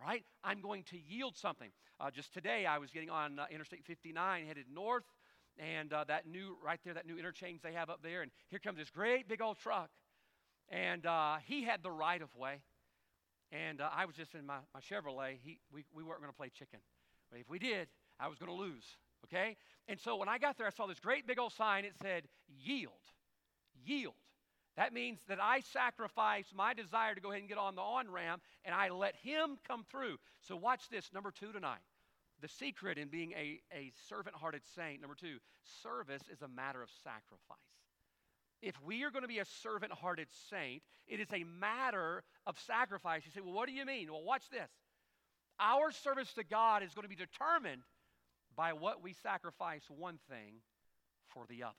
Right? 0.01 0.25
I'm 0.43 0.61
going 0.61 0.83
to 0.91 0.97
yield 0.97 1.37
something. 1.37 1.69
Uh, 1.99 2.11
just 2.11 2.33
today, 2.33 2.65
I 2.65 2.77
was 2.77 2.91
getting 2.91 3.09
on 3.09 3.39
uh, 3.39 3.45
Interstate 3.49 3.85
59 3.85 4.45
headed 4.45 4.65
north, 4.73 5.05
and 5.57 5.93
uh, 5.93 6.03
that 6.07 6.27
new, 6.27 6.57
right 6.63 6.79
there, 6.83 6.93
that 6.93 7.07
new 7.07 7.17
interchange 7.17 7.61
they 7.61 7.71
have 7.73 7.89
up 7.89 8.01
there, 8.03 8.21
and 8.21 8.31
here 8.49 8.59
comes 8.59 8.77
this 8.77 8.89
great 8.89 9.27
big 9.27 9.41
old 9.41 9.57
truck. 9.57 9.89
And 10.69 11.05
uh, 11.05 11.37
he 11.45 11.63
had 11.63 11.83
the 11.83 11.91
right 11.91 12.21
of 12.21 12.35
way, 12.35 12.59
and 13.51 13.79
uh, 13.79 13.89
I 13.95 14.05
was 14.05 14.15
just 14.15 14.33
in 14.33 14.45
my, 14.45 14.57
my 14.73 14.79
Chevrolet. 14.81 15.37
He, 15.41 15.59
we, 15.71 15.85
we 15.93 16.03
weren't 16.03 16.19
going 16.19 16.31
to 16.31 16.37
play 16.37 16.49
chicken. 16.49 16.79
But 17.31 17.39
if 17.39 17.49
we 17.49 17.59
did, 17.59 17.87
I 18.19 18.27
was 18.27 18.37
going 18.37 18.51
to 18.51 18.57
lose, 18.57 18.83
okay? 19.25 19.55
And 19.87 19.99
so 19.99 20.15
when 20.17 20.27
I 20.27 20.37
got 20.37 20.57
there, 20.57 20.67
I 20.67 20.71
saw 20.71 20.87
this 20.87 20.99
great 20.99 21.27
big 21.27 21.39
old 21.39 21.53
sign. 21.53 21.85
It 21.85 21.93
said, 22.01 22.23
yield, 22.47 22.91
yield. 23.85 24.15
That 24.77 24.93
means 24.93 25.19
that 25.29 25.39
I 25.41 25.61
sacrifice 25.61 26.47
my 26.53 26.73
desire 26.73 27.15
to 27.15 27.21
go 27.21 27.29
ahead 27.29 27.41
and 27.41 27.49
get 27.49 27.57
on 27.57 27.75
the 27.75 27.81
on 27.81 28.11
ramp 28.11 28.41
and 28.65 28.75
I 28.75 28.89
let 28.89 29.15
Him 29.15 29.57
come 29.67 29.85
through. 29.89 30.17
So, 30.41 30.55
watch 30.55 30.89
this. 30.89 31.11
Number 31.13 31.31
two 31.31 31.51
tonight. 31.51 31.79
The 32.41 32.49
secret 32.49 32.97
in 32.97 33.07
being 33.07 33.31
a, 33.31 33.61
a 33.73 33.91
servant 34.09 34.35
hearted 34.35 34.61
saint, 34.75 34.99
number 34.99 35.15
two, 35.15 35.37
service 35.81 36.21
is 36.31 36.41
a 36.41 36.47
matter 36.47 36.81
of 36.83 36.89
sacrifice. 37.03 37.57
If 38.61 38.75
we 38.83 39.03
are 39.03 39.11
going 39.11 39.21
to 39.21 39.27
be 39.27 39.39
a 39.39 39.45
servant 39.45 39.93
hearted 39.93 40.27
saint, 40.49 40.81
it 41.07 41.19
is 41.19 41.31
a 41.31 41.43
matter 41.43 42.23
of 42.45 42.57
sacrifice. 42.59 43.21
You 43.25 43.31
say, 43.31 43.41
well, 43.41 43.53
what 43.53 43.67
do 43.67 43.73
you 43.73 43.85
mean? 43.85 44.11
Well, 44.11 44.23
watch 44.23 44.49
this. 44.49 44.69
Our 45.59 45.91
service 45.91 46.33
to 46.33 46.43
God 46.43 46.83
is 46.83 46.93
going 46.93 47.03
to 47.03 47.09
be 47.09 47.15
determined 47.15 47.83
by 48.55 48.73
what 48.73 49.01
we 49.01 49.13
sacrifice 49.13 49.83
one 49.89 50.19
thing 50.29 50.55
for 51.27 51.45
the 51.47 51.63
other. 51.63 51.73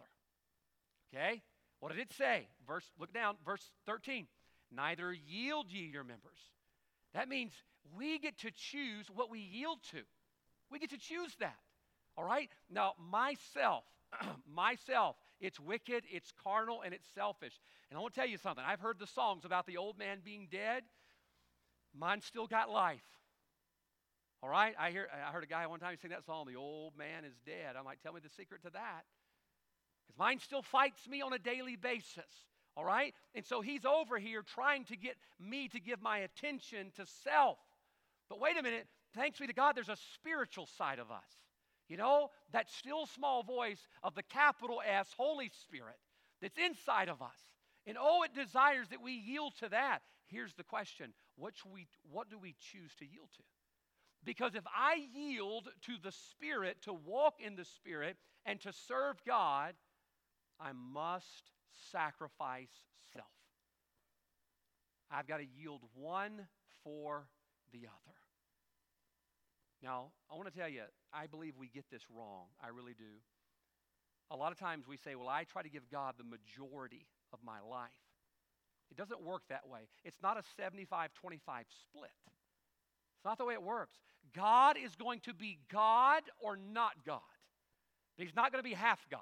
Okay? 1.14 1.42
What 1.80 1.92
did 1.92 2.00
it 2.00 2.12
say? 2.12 2.48
Verse, 2.66 2.84
look 2.98 3.12
down, 3.12 3.36
verse 3.44 3.70
13. 3.86 4.26
Neither 4.70 5.12
yield 5.12 5.66
ye 5.70 5.82
your 5.86 6.04
members. 6.04 6.38
That 7.14 7.28
means 7.28 7.52
we 7.96 8.18
get 8.18 8.38
to 8.38 8.50
choose 8.50 9.06
what 9.14 9.30
we 9.30 9.38
yield 9.38 9.78
to. 9.92 9.98
We 10.70 10.78
get 10.78 10.90
to 10.90 10.98
choose 10.98 11.34
that. 11.40 11.56
All 12.16 12.24
right? 12.24 12.50
Now, 12.70 12.94
myself, 13.10 13.84
myself, 14.52 15.16
it's 15.40 15.60
wicked, 15.60 16.04
it's 16.10 16.32
carnal, 16.42 16.82
and 16.82 16.94
it's 16.94 17.06
selfish. 17.14 17.52
And 17.90 17.98
I 17.98 18.00
want 18.00 18.14
to 18.14 18.20
tell 18.20 18.28
you 18.28 18.38
something. 18.38 18.64
I've 18.66 18.80
heard 18.80 18.98
the 18.98 19.06
songs 19.06 19.44
about 19.44 19.66
the 19.66 19.76
old 19.76 19.98
man 19.98 20.18
being 20.24 20.48
dead. 20.50 20.82
Mine 21.94 22.20
still 22.22 22.46
got 22.46 22.70
life. 22.70 23.04
All 24.42 24.48
right? 24.48 24.74
I, 24.78 24.90
hear, 24.90 25.08
I 25.12 25.32
heard 25.32 25.44
a 25.44 25.46
guy 25.46 25.66
one 25.66 25.80
time 25.80 25.96
sing 26.00 26.10
that 26.10 26.24
song, 26.24 26.46
The 26.46 26.56
Old 26.56 26.96
Man 26.96 27.24
is 27.24 27.34
Dead. 27.44 27.76
I'm 27.78 27.84
like, 27.84 28.02
tell 28.02 28.12
me 28.12 28.20
the 28.22 28.30
secret 28.30 28.62
to 28.62 28.70
that. 28.70 29.04
Because 30.06 30.18
mine 30.18 30.38
still 30.38 30.62
fights 30.62 31.08
me 31.08 31.22
on 31.22 31.32
a 31.32 31.38
daily 31.38 31.76
basis. 31.76 32.24
All 32.76 32.84
right? 32.84 33.14
And 33.34 33.44
so 33.44 33.60
he's 33.60 33.84
over 33.84 34.18
here 34.18 34.42
trying 34.42 34.84
to 34.86 34.96
get 34.96 35.16
me 35.40 35.68
to 35.68 35.80
give 35.80 36.02
my 36.02 36.18
attention 36.18 36.92
to 36.96 37.06
self. 37.24 37.58
But 38.28 38.40
wait 38.40 38.58
a 38.58 38.62
minute, 38.62 38.86
thanks 39.14 39.38
be 39.38 39.46
to 39.46 39.52
God, 39.52 39.76
there's 39.76 39.88
a 39.88 39.96
spiritual 40.14 40.66
side 40.66 40.98
of 40.98 41.10
us. 41.10 41.24
You 41.88 41.96
know, 41.96 42.30
that 42.52 42.68
still 42.68 43.06
small 43.06 43.44
voice 43.44 43.80
of 44.02 44.14
the 44.14 44.24
capital 44.24 44.82
S, 44.84 45.08
Holy 45.16 45.50
Spirit, 45.62 45.96
that's 46.42 46.58
inside 46.58 47.08
of 47.08 47.22
us. 47.22 47.38
And 47.86 47.96
oh, 47.98 48.24
it 48.24 48.34
desires 48.34 48.88
that 48.88 49.00
we 49.00 49.12
yield 49.12 49.52
to 49.60 49.68
that. 49.68 50.00
Here's 50.26 50.52
the 50.54 50.64
question 50.64 51.12
what, 51.36 51.54
we, 51.72 51.86
what 52.10 52.28
do 52.28 52.38
we 52.38 52.56
choose 52.72 52.92
to 52.98 53.06
yield 53.06 53.28
to? 53.36 53.42
Because 54.24 54.56
if 54.56 54.64
I 54.66 55.06
yield 55.14 55.68
to 55.82 55.92
the 56.02 56.10
Spirit, 56.10 56.78
to 56.82 56.92
walk 56.92 57.34
in 57.38 57.54
the 57.54 57.64
Spirit, 57.64 58.16
and 58.44 58.60
to 58.62 58.72
serve 58.72 59.22
God, 59.24 59.74
I 60.60 60.72
must 60.72 61.50
sacrifice 61.92 62.70
self. 63.12 63.26
I've 65.10 65.26
got 65.26 65.38
to 65.38 65.46
yield 65.46 65.82
one 65.94 66.46
for 66.82 67.28
the 67.72 67.86
other. 67.86 68.16
Now, 69.82 70.06
I 70.30 70.36
want 70.36 70.52
to 70.52 70.58
tell 70.58 70.68
you, 70.68 70.82
I 71.12 71.26
believe 71.26 71.54
we 71.58 71.68
get 71.68 71.84
this 71.90 72.02
wrong. 72.10 72.46
I 72.62 72.68
really 72.68 72.94
do. 72.94 73.20
A 74.30 74.36
lot 74.36 74.50
of 74.50 74.58
times 74.58 74.86
we 74.88 74.96
say, 74.96 75.14
well, 75.14 75.28
I 75.28 75.44
try 75.44 75.62
to 75.62 75.68
give 75.68 75.88
God 75.90 76.14
the 76.18 76.24
majority 76.24 77.06
of 77.32 77.38
my 77.44 77.60
life. 77.60 77.90
It 78.90 78.96
doesn't 78.96 79.22
work 79.22 79.42
that 79.48 79.68
way. 79.68 79.80
It's 80.04 80.16
not 80.22 80.36
a 80.38 80.42
75 80.56 81.10
25 81.14 81.64
split. 81.82 82.10
It's 83.16 83.24
not 83.24 83.38
the 83.38 83.44
way 83.44 83.54
it 83.54 83.62
works. 83.62 83.96
God 84.34 84.76
is 84.82 84.94
going 84.96 85.20
to 85.20 85.34
be 85.34 85.58
God 85.70 86.22
or 86.40 86.56
not 86.56 86.92
God. 87.04 87.20
He's 88.16 88.34
not 88.34 88.52
going 88.52 88.62
to 88.62 88.68
be 88.68 88.74
half 88.74 89.04
God. 89.10 89.20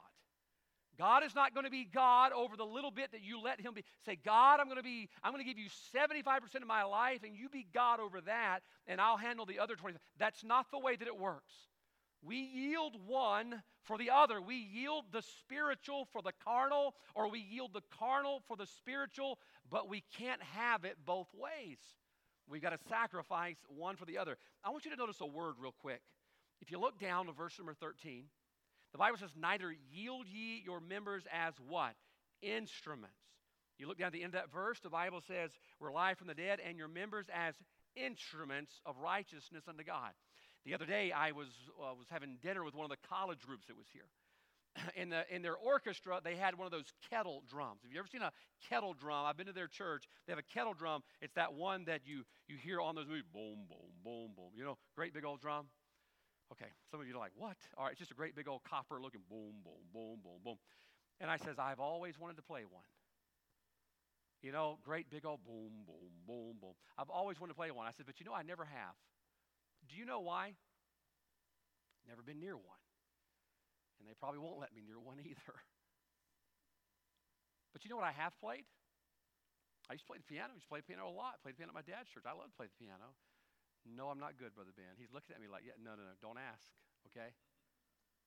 God 0.98 1.24
is 1.24 1.35
not 1.35 1.54
going 1.54 1.64
to 1.64 1.70
be 1.70 1.85
God 1.85 2.33
over 2.33 2.57
the 2.57 2.64
little 2.64 2.90
bit 2.90 3.12
that 3.12 3.22
you 3.22 3.40
let 3.40 3.61
him 3.61 3.74
be. 3.74 3.85
Say, 4.07 4.16
God, 4.24 4.61
I'm 4.61 4.66
going 4.66 4.76
to 4.76 4.83
be, 4.83 5.09
I'm 5.22 5.33
going 5.33 5.44
to 5.44 5.48
give 5.48 5.59
you 5.59 5.68
75% 5.94 6.54
of 6.57 6.66
my 6.66 6.85
life 6.85 7.20
and 7.24 7.35
you 7.37 7.48
be 7.48 7.66
God 7.72 8.00
over 8.00 8.20
that 8.22 8.61
and 8.87 9.00
I'll 9.00 9.16
handle 9.16 9.46
the 9.46 9.59
other 9.59 9.74
20. 9.74 9.96
That's 10.18 10.44
not 10.44 10.70
the 10.70 10.78
way 10.78 10.96
that 10.96 11.09
it 11.09 11.18
works. 11.18 11.52
We 12.22 12.37
yield 12.37 12.96
one 13.07 13.62
for 13.83 13.98
the 13.98 14.11
other. 14.11 14.40
We 14.40 14.57
yield 14.57 15.04
the 15.12 15.22
spiritual 15.22 16.09
for 16.11 16.22
the 16.22 16.33
carnal, 16.42 16.94
or 17.14 17.30
we 17.30 17.40
yield 17.40 17.72
the 17.74 17.83
carnal 17.98 18.42
for 18.48 18.57
the 18.57 18.66
spiritual, 18.66 19.38
but 19.70 19.90
we 19.90 20.02
can't 20.16 20.42
have 20.42 20.85
it 20.85 20.96
both 21.04 21.28
ways. 21.35 21.78
We've 22.48 22.62
got 22.62 22.70
to 22.70 22.78
sacrifice 22.88 23.59
one 23.68 23.96
for 23.96 24.07
the 24.07 24.18
other. 24.18 24.38
I 24.64 24.70
want 24.70 24.85
you 24.85 24.90
to 24.90 24.96
notice 24.96 25.20
a 25.20 25.26
word 25.26 25.54
real 25.59 25.74
quick. 25.78 26.00
If 26.61 26.70
you 26.70 26.78
look 26.78 26.98
down 26.98 27.26
to 27.26 27.33
verse 27.33 27.59
number 27.59 27.74
13, 27.74 28.24
the 28.94 28.98
Bible 28.98 29.18
says, 29.18 29.30
Neither 29.37 29.74
yield 29.90 30.28
ye 30.28 30.62
your 30.64 30.80
members 30.80 31.24
as 31.33 31.52
what? 31.68 31.94
Instruments. 32.42 33.18
You 33.76 33.88
look 33.88 33.98
down 33.98 34.07
at 34.07 34.12
the 34.12 34.22
end 34.22 34.37
of 34.37 34.40
that 34.40 34.52
verse, 34.52 34.78
the 34.78 34.88
Bible 34.88 35.20
says, 35.26 35.50
We're 35.80 35.88
alive 35.88 36.16
from 36.16 36.28
the 36.28 36.35
dead, 36.35 36.61
and 36.64 36.78
your 36.78 36.87
members 36.87 37.26
as 37.35 37.54
instruments 37.96 38.70
of 38.87 38.94
righteousness 39.02 39.64
unto 39.68 39.83
God. 39.83 40.12
The 40.64 40.74
other 40.74 40.87
day, 40.87 41.11
I 41.11 41.33
was, 41.33 41.48
uh, 41.76 41.92
was 41.98 42.07
having 42.09 42.38
dinner 42.40 42.62
with 42.62 42.76
one 42.76 42.85
of 42.85 42.90
the 42.90 43.09
college 43.09 43.40
groups 43.44 43.66
that 43.66 43.76
was 43.76 43.87
here. 43.92 44.07
In, 44.96 45.11
the, 45.11 45.22
in 45.33 45.42
their 45.42 45.57
orchestra, 45.57 46.20
they 46.22 46.37
had 46.37 46.57
one 46.57 46.66
of 46.66 46.72
those 46.72 46.92
kettle 47.11 47.42
drums. 47.48 47.80
Have 47.83 47.92
you 47.92 47.98
ever 47.98 48.09
seen 48.11 48.22
a 48.22 48.33
kettle 48.68 48.94
drum? 48.94 49.24
I've 49.24 49.37
been 49.37 49.46
to 49.46 49.52
their 49.52 49.68
church. 49.68 50.04
They 50.26 50.33
have 50.33 50.38
a 50.38 50.54
kettle 50.54 50.74
drum. 50.74 51.02
It's 51.20 51.35
that 51.35 51.54
one 51.54 51.85
that 51.85 52.00
you, 52.04 52.24
you 52.48 52.57
hear 52.57 52.80
on 52.80 52.94
those 52.94 53.07
movies 53.07 53.24
boom, 53.33 53.66
boom, 53.68 53.90
boom, 54.04 54.30
boom. 54.37 54.50
You 54.57 54.64
know, 54.64 54.78
great 54.96 55.14
big 55.14 55.24
old 55.24 55.40
drum. 55.40 55.66
Okay, 56.52 56.70
some 56.90 57.00
of 57.00 57.07
you 57.07 57.14
are 57.14 57.18
like, 57.18 57.33
what? 57.37 57.57
All 57.76 57.85
right, 57.85 57.92
it's 57.92 57.98
just 57.98 58.11
a 58.11 58.14
great 58.14 58.37
big 58.37 58.48
old 58.48 58.62
copper 58.64 59.00
looking 59.00 59.22
boom, 59.28 59.64
boom, 59.64 59.85
boom, 59.92 60.18
boom, 60.22 60.40
boom. 60.44 60.57
And 61.20 61.30
I 61.30 61.37
says, 61.37 61.59
I've 61.59 61.80
always 61.80 62.18
wanted 62.18 62.37
to 62.37 62.42
play 62.42 62.64
one. 62.68 62.85
You 64.42 64.52
know, 64.52 64.78
great 64.85 65.09
big 65.09 65.24
old 65.24 65.40
boom, 65.44 65.72
boom, 65.87 66.12
boom, 66.26 66.57
boom. 66.61 66.76
I've 66.98 67.09
always 67.09 67.40
wanted 67.40 67.54
to 67.54 67.57
play 67.57 67.70
one. 67.70 67.87
I 67.87 67.92
said, 67.96 68.04
but 68.04 68.20
you 68.20 68.26
know, 68.26 68.35
I 68.35 68.42
never 68.42 68.64
have. 68.64 68.94
Do 69.88 69.96
you 69.96 70.04
know 70.04 70.20
why? 70.20 70.52
Never 72.07 72.20
been 72.20 72.40
near 72.40 72.57
one. 72.57 72.83
And 73.98 74.09
they 74.09 74.12
probably 74.20 74.40
won't 74.40 74.61
let 74.61 74.74
me 74.74 74.83
near 74.85 75.00
one 75.00 75.18
either. 75.20 75.57
But 77.74 77.83
you 77.83 77.90
know 77.90 77.98
what 77.98 78.07
I 78.07 78.14
have 78.14 78.38
played? 78.38 78.62
I 79.90 79.98
used 79.98 80.07
to 80.07 80.14
play 80.14 80.22
the 80.22 80.30
piano. 80.30 80.54
I 80.54 80.54
used 80.54 80.70
to 80.70 80.72
play 80.72 80.78
the 80.78 80.87
piano 80.87 81.11
a 81.11 81.12
lot. 81.12 81.37
I 81.37 81.38
played 81.42 81.59
the 81.59 81.66
piano 81.66 81.74
at 81.74 81.83
my 81.83 81.83
dad's 81.83 82.07
church. 82.07 82.22
I 82.22 82.33
loved 82.33 82.54
to 82.54 82.57
play 82.57 82.70
the 82.70 82.78
piano. 82.78 83.18
No, 83.84 84.08
I'm 84.08 84.18
not 84.18 84.40
good, 84.40 84.56
Brother 84.56 84.72
Ben. 84.72 84.96
He's 84.96 85.12
looking 85.12 85.36
at 85.36 85.40
me 85.40 85.48
like, 85.48 85.62
yeah, 85.68 85.76
no, 85.76 85.92
no, 85.92 86.08
no, 86.08 86.16
don't 86.24 86.40
ask, 86.40 86.72
okay? 87.12 87.36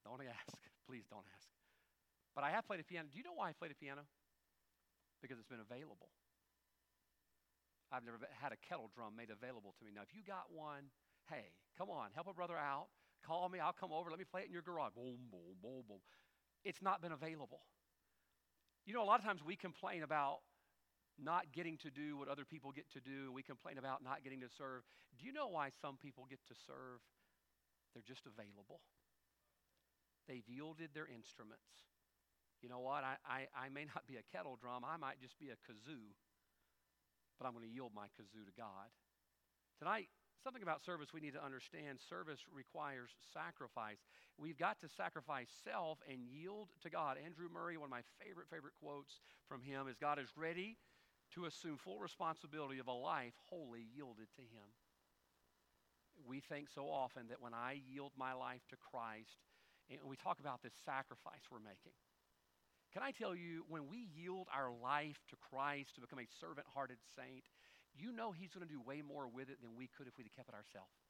Don't 0.05 0.21
ask. 0.21 0.57
Please 0.87 1.09
don't 1.09 1.25
ask. 1.33 1.49
But 2.37 2.45
I 2.45 2.53
have 2.53 2.69
played 2.69 2.79
the 2.79 2.87
piano. 2.87 3.09
Do 3.09 3.17
you 3.17 3.25
know 3.25 3.33
why 3.33 3.49
I 3.49 3.53
played 3.57 3.73
the 3.73 3.81
piano? 3.81 4.05
Because 5.21 5.41
it's 5.41 5.49
been 5.49 5.63
available. 5.63 6.13
I've 7.89 8.05
never 8.05 8.21
had 8.37 8.53
a 8.53 8.59
kettle 8.61 8.91
drum 8.93 9.17
made 9.17 9.33
available 9.33 9.73
to 9.79 9.81
me. 9.81 9.89
Now, 9.95 10.05
if 10.05 10.13
you 10.13 10.21
got 10.21 10.53
one, 10.53 10.93
Hey, 11.29 11.51
come 11.77 11.89
on, 11.89 12.09
help 12.15 12.27
a 12.27 12.33
brother 12.33 12.57
out. 12.57 12.87
Call 13.25 13.49
me, 13.49 13.59
I'll 13.59 13.73
come 13.73 13.91
over. 13.91 14.09
Let 14.09 14.19
me 14.19 14.25
play 14.25 14.41
it 14.41 14.47
in 14.47 14.53
your 14.53 14.61
garage. 14.61 14.93
Boom, 14.95 15.27
boom, 15.29 15.59
boom, 15.61 15.83
boom. 15.87 15.99
It's 16.63 16.81
not 16.81 17.01
been 17.01 17.11
available. 17.11 17.61
You 18.85 18.93
know, 18.93 19.03
a 19.03 19.05
lot 19.05 19.19
of 19.19 19.25
times 19.25 19.41
we 19.43 19.55
complain 19.57 20.03
about 20.03 20.39
not 21.17 21.51
getting 21.51 21.77
to 21.81 21.89
do 21.89 22.17
what 22.17 22.27
other 22.27 22.45
people 22.45 22.71
get 22.71 22.89
to 22.93 23.01
do. 23.01 23.31
We 23.31 23.41
complain 23.41 23.77
about 23.77 24.03
not 24.03 24.23
getting 24.23 24.41
to 24.41 24.49
serve. 24.57 24.85
Do 25.17 25.25
you 25.25 25.33
know 25.33 25.47
why 25.49 25.69
some 25.81 25.97
people 25.97 26.25
get 26.29 26.39
to 26.47 26.55
serve? 26.65 27.01
They're 27.93 28.05
just 28.05 28.29
available. 28.29 28.81
They've 30.29 30.45
yielded 30.45 30.93
their 30.93 31.07
instruments. 31.09 31.89
You 32.61 32.69
know 32.69 32.81
what? 32.81 33.03
I, 33.03 33.17
I, 33.25 33.39
I 33.53 33.69
may 33.69 33.85
not 33.85 34.05
be 34.05 34.17
a 34.17 34.25
kettle 34.33 34.57
drum, 34.59 34.85
I 34.85 34.97
might 34.97 35.21
just 35.21 35.37
be 35.39 35.49
a 35.49 35.57
kazoo, 35.65 36.13
but 37.37 37.45
I'm 37.45 37.53
going 37.53 37.65
to 37.65 37.73
yield 37.73 37.93
my 37.93 38.09
kazoo 38.17 38.45
to 38.45 38.53
God. 38.57 38.89
Tonight, 39.79 40.09
Something 40.43 40.61
about 40.63 40.85
service 40.85 41.09
we 41.13 41.19
need 41.19 41.33
to 41.33 41.43
understand 41.43 41.99
service 42.09 42.39
requires 42.53 43.09
sacrifice. 43.33 43.99
We've 44.37 44.57
got 44.57 44.79
to 44.79 44.87
sacrifice 44.87 45.49
self 45.63 45.97
and 46.07 46.23
yield 46.23 46.69
to 46.83 46.89
God. 46.89 47.17
Andrew 47.17 47.49
Murray, 47.51 47.75
one 47.75 47.87
of 47.87 47.91
my 47.91 48.05
favorite, 48.23 48.47
favorite 48.49 48.77
quotes 48.79 49.19
from 49.49 49.61
him 49.61 49.87
is 49.89 49.97
God 49.99 50.19
is 50.19 50.29
ready 50.37 50.77
to 51.35 51.45
assume 51.45 51.77
full 51.77 51.99
responsibility 51.99 52.79
of 52.79 52.87
a 52.87 52.93
life 52.93 53.33
wholly 53.49 53.85
yielded 53.95 54.27
to 54.35 54.41
Him. 54.41 54.69
We 56.27 56.39
think 56.39 56.69
so 56.73 56.89
often 56.89 57.27
that 57.29 57.41
when 57.41 57.53
I 57.53 57.81
yield 57.87 58.11
my 58.17 58.33
life 58.33 58.65
to 58.69 58.77
Christ, 58.77 59.37
and 59.89 59.99
we 60.03 60.15
talk 60.15 60.39
about 60.39 60.61
this 60.63 60.73
sacrifice 60.83 61.47
we're 61.51 61.59
making. 61.63 61.95
Can 62.93 63.03
I 63.03 63.11
tell 63.11 63.35
you, 63.35 63.63
when 63.67 63.87
we 63.87 64.07
yield 64.15 64.47
our 64.51 64.71
life 64.71 65.19
to 65.29 65.35
Christ 65.35 65.95
to 65.95 66.01
become 66.01 66.19
a 66.19 66.27
servant 66.39 66.67
hearted 66.73 66.97
saint, 67.15 67.45
you 67.95 68.11
know 68.11 68.31
He's 68.31 68.53
going 68.53 68.67
to 68.67 68.73
do 68.73 68.81
way 68.81 69.01
more 69.01 69.27
with 69.27 69.49
it 69.49 69.61
than 69.61 69.75
we 69.77 69.87
could 69.87 70.07
if 70.07 70.17
we'd 70.17 70.33
kept 70.35 70.49
it 70.49 70.55
ourselves. 70.55 71.06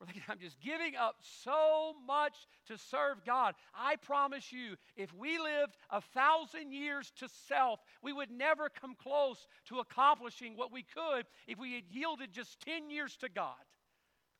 We're 0.00 0.06
thinking, 0.06 0.22
I'm 0.28 0.38
just 0.38 0.58
giving 0.60 0.96
up 0.96 1.16
so 1.44 1.92
much 2.06 2.34
to 2.68 2.78
serve 2.78 3.22
God. 3.26 3.54
I 3.74 3.96
promise 3.96 4.50
you, 4.50 4.76
if 4.96 5.12
we 5.12 5.38
lived 5.38 5.76
a 5.90 6.00
thousand 6.00 6.72
years 6.72 7.12
to 7.18 7.28
self, 7.48 7.80
we 8.02 8.12
would 8.12 8.30
never 8.30 8.70
come 8.70 8.94
close 8.94 9.46
to 9.66 9.80
accomplishing 9.80 10.56
what 10.56 10.72
we 10.72 10.82
could 10.82 11.26
if 11.46 11.58
we 11.58 11.74
had 11.74 11.84
yielded 11.90 12.32
just 12.32 12.60
10 12.60 12.88
years 12.88 13.14
to 13.16 13.28
God. 13.28 13.54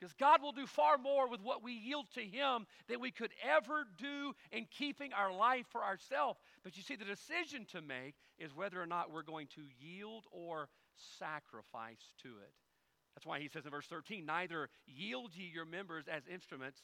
Because 0.00 0.14
God 0.14 0.40
will 0.40 0.52
do 0.52 0.66
far 0.66 0.96
more 0.96 1.28
with 1.28 1.42
what 1.42 1.62
we 1.62 1.72
yield 1.72 2.06
to 2.14 2.22
Him 2.22 2.66
than 2.88 3.00
we 3.00 3.10
could 3.10 3.32
ever 3.44 3.84
do 3.98 4.32
in 4.50 4.66
keeping 4.70 5.12
our 5.12 5.30
life 5.30 5.66
for 5.70 5.84
ourselves. 5.84 6.40
But 6.64 6.78
you 6.78 6.82
see, 6.82 6.96
the 6.96 7.04
decision 7.04 7.66
to 7.72 7.82
make 7.82 8.14
is 8.38 8.56
whether 8.56 8.80
or 8.80 8.86
not 8.86 9.12
we're 9.12 9.22
going 9.22 9.48
to 9.56 9.62
yield 9.78 10.24
or 10.30 10.70
sacrifice 11.18 12.14
to 12.22 12.28
it. 12.28 12.54
That's 13.14 13.26
why 13.26 13.40
he 13.40 13.48
says 13.48 13.64
in 13.64 13.70
verse 13.70 13.86
13, 13.86 14.24
Neither 14.24 14.68
yield 14.86 15.32
ye 15.34 15.50
your 15.52 15.64
members 15.64 16.04
as 16.10 16.22
instruments 16.32 16.80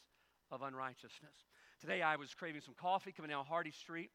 of 0.50 0.62
unrighteousness. 0.62 1.36
Today 1.80 2.02
I 2.02 2.16
was 2.16 2.34
craving 2.34 2.62
some 2.62 2.74
coffee 2.74 3.12
coming 3.12 3.30
down 3.30 3.44
Hardy 3.44 3.72
Street, 3.72 4.10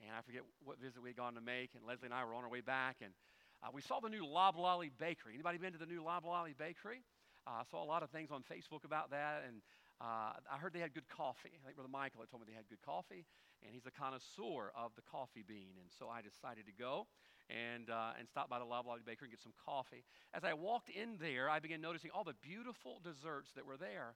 and 0.00 0.10
I 0.16 0.22
forget 0.22 0.42
what 0.64 0.80
visit 0.80 1.02
we 1.02 1.10
had 1.10 1.16
gone 1.16 1.34
to 1.34 1.40
make, 1.40 1.74
and 1.74 1.84
Leslie 1.86 2.06
and 2.06 2.14
I 2.14 2.24
were 2.24 2.34
on 2.34 2.44
our 2.44 2.50
way 2.50 2.60
back, 2.60 2.96
and 3.02 3.12
uh, 3.62 3.68
we 3.72 3.80
saw 3.80 4.00
the 4.00 4.08
new 4.08 4.26
Loblolly 4.26 4.90
Bakery. 4.98 5.34
Anybody 5.34 5.58
been 5.58 5.72
to 5.72 5.78
the 5.78 5.86
new 5.86 6.02
Loblolly 6.02 6.54
Bakery? 6.56 7.02
Uh, 7.46 7.60
I 7.60 7.64
saw 7.70 7.82
a 7.82 7.88
lot 7.88 8.02
of 8.02 8.10
things 8.10 8.30
on 8.30 8.42
Facebook 8.42 8.84
about 8.84 9.10
that, 9.10 9.44
and 9.46 9.62
uh, 10.00 10.36
I 10.50 10.58
heard 10.58 10.72
they 10.72 10.80
had 10.80 10.92
good 10.92 11.08
coffee. 11.08 11.52
I 11.60 11.64
think 11.64 11.76
Brother 11.76 11.92
Michael 11.92 12.20
had 12.20 12.30
told 12.30 12.42
me 12.42 12.46
they 12.50 12.56
had 12.56 12.68
good 12.68 12.82
coffee, 12.84 13.26
and 13.62 13.72
he's 13.72 13.86
a 13.86 13.94
connoisseur 13.94 14.72
of 14.76 14.92
the 14.96 15.02
coffee 15.02 15.44
bean, 15.46 15.78
and 15.80 15.88
so 15.88 16.08
I 16.08 16.20
decided 16.20 16.66
to 16.66 16.72
go 16.72 17.06
and, 17.50 17.90
uh, 17.90 18.12
and 18.18 18.28
stop 18.28 18.48
by 18.48 18.58
the 18.58 18.64
Loblolly 18.64 19.00
Bakery 19.04 19.26
and 19.26 19.32
get 19.32 19.42
some 19.42 19.54
coffee. 19.64 20.04
As 20.32 20.44
I 20.44 20.54
walked 20.54 20.88
in 20.88 21.16
there, 21.20 21.48
I 21.48 21.60
began 21.60 21.80
noticing 21.80 22.10
all 22.14 22.24
the 22.24 22.34
beautiful 22.42 23.00
desserts 23.02 23.52
that 23.56 23.66
were 23.66 23.76
there. 23.76 24.14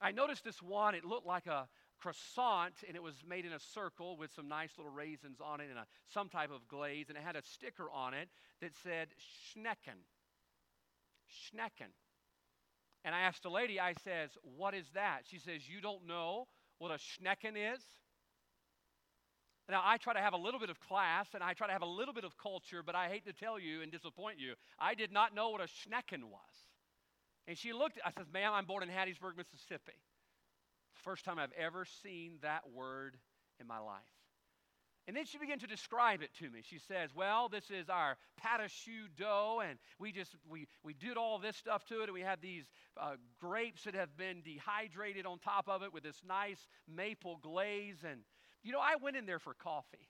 I 0.00 0.10
noticed 0.10 0.44
this 0.44 0.60
one, 0.60 0.94
it 0.94 1.04
looked 1.04 1.26
like 1.26 1.46
a 1.46 1.68
croissant, 2.00 2.74
and 2.86 2.96
it 2.96 3.02
was 3.02 3.14
made 3.28 3.44
in 3.44 3.52
a 3.52 3.60
circle 3.60 4.16
with 4.16 4.32
some 4.34 4.48
nice 4.48 4.70
little 4.76 4.92
raisins 4.92 5.38
on 5.40 5.60
it 5.60 5.68
and 5.70 5.78
a, 5.78 5.86
some 6.12 6.28
type 6.28 6.50
of 6.50 6.66
glaze, 6.66 7.06
and 7.08 7.16
it 7.16 7.22
had 7.22 7.36
a 7.36 7.42
sticker 7.42 7.88
on 7.90 8.12
it 8.14 8.28
that 8.60 8.72
said 8.82 9.08
Schnecken. 9.20 10.02
Schnecken. 11.30 11.92
And 13.04 13.14
I 13.14 13.20
asked 13.20 13.42
the 13.42 13.50
lady, 13.50 13.80
I 13.80 13.94
says, 14.04 14.30
what 14.42 14.74
is 14.74 14.86
that? 14.94 15.22
She 15.24 15.38
says, 15.38 15.68
you 15.68 15.80
don't 15.80 16.06
know 16.06 16.46
what 16.78 16.90
a 16.90 16.98
Schnecken 16.98 17.54
is? 17.56 17.82
Now, 19.68 19.82
I 19.84 19.96
try 19.96 20.12
to 20.12 20.20
have 20.20 20.32
a 20.32 20.38
little 20.38 20.60
bit 20.60 20.70
of 20.70 20.80
class 20.80 21.28
and 21.34 21.42
I 21.42 21.54
try 21.54 21.66
to 21.66 21.72
have 21.72 21.82
a 21.82 21.86
little 21.86 22.12
bit 22.12 22.24
of 22.24 22.36
culture, 22.36 22.82
but 22.84 22.94
I 22.94 23.08
hate 23.08 23.24
to 23.26 23.32
tell 23.32 23.58
you 23.58 23.82
and 23.82 23.90
disappoint 23.92 24.38
you, 24.38 24.54
I 24.78 24.94
did 24.94 25.12
not 25.12 25.34
know 25.34 25.50
what 25.50 25.60
a 25.60 25.64
schnecken 25.64 26.24
was. 26.24 26.40
And 27.46 27.56
she 27.56 27.72
looked, 27.72 27.98
I 28.04 28.10
said, 28.10 28.26
ma'am, 28.32 28.52
I'm 28.54 28.66
born 28.66 28.82
in 28.82 28.88
Hattiesburg, 28.88 29.36
Mississippi. 29.36 29.98
First 31.04 31.24
time 31.24 31.38
I've 31.38 31.52
ever 31.58 31.84
seen 32.02 32.38
that 32.42 32.62
word 32.72 33.16
in 33.60 33.66
my 33.66 33.78
life. 33.78 34.02
And 35.08 35.16
then 35.16 35.24
she 35.24 35.38
began 35.38 35.58
to 35.58 35.66
describe 35.66 36.22
it 36.22 36.30
to 36.38 36.48
me. 36.48 36.60
She 36.62 36.78
says, 36.78 37.10
Well, 37.12 37.48
this 37.48 37.70
is 37.70 37.88
our 37.88 38.16
pâte 38.40 38.68
choux 38.68 39.08
dough, 39.16 39.60
and 39.68 39.78
we 39.98 40.12
just 40.12 40.36
we 40.48 40.68
we 40.84 40.94
did 40.94 41.16
all 41.16 41.40
this 41.40 41.56
stuff 41.56 41.84
to 41.86 42.02
it, 42.02 42.04
and 42.04 42.12
we 42.12 42.20
have 42.20 42.40
these 42.40 42.66
uh, 42.96 43.16
grapes 43.40 43.82
that 43.82 43.96
have 43.96 44.16
been 44.16 44.42
dehydrated 44.42 45.26
on 45.26 45.40
top 45.40 45.68
of 45.68 45.82
it 45.82 45.92
with 45.92 46.04
this 46.04 46.20
nice 46.26 46.68
maple 46.86 47.38
glaze, 47.42 48.04
and 48.08 48.20
you 48.62 48.72
know, 48.72 48.80
I 48.80 48.96
went 49.00 49.16
in 49.16 49.26
there 49.26 49.38
for 49.38 49.54
coffee. 49.54 50.08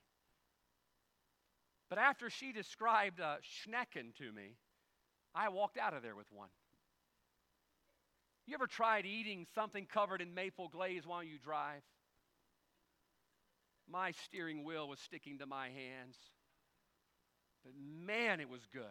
But 1.88 1.98
after 1.98 2.30
she 2.30 2.52
described 2.52 3.20
uh, 3.20 3.36
Schnecken 3.42 4.14
to 4.16 4.32
me, 4.32 4.56
I 5.34 5.48
walked 5.48 5.78
out 5.78 5.94
of 5.94 6.02
there 6.02 6.16
with 6.16 6.30
one. 6.30 6.48
You 8.46 8.54
ever 8.54 8.66
tried 8.66 9.06
eating 9.06 9.46
something 9.54 9.86
covered 9.86 10.20
in 10.20 10.34
maple 10.34 10.68
glaze 10.68 11.06
while 11.06 11.22
you 11.22 11.38
drive? 11.38 11.82
My 13.90 14.12
steering 14.24 14.64
wheel 14.64 14.88
was 14.88 15.00
sticking 15.00 15.38
to 15.38 15.46
my 15.46 15.66
hands. 15.66 16.16
But 17.64 17.72
man, 17.78 18.40
it 18.40 18.48
was 18.48 18.62
good. 18.72 18.82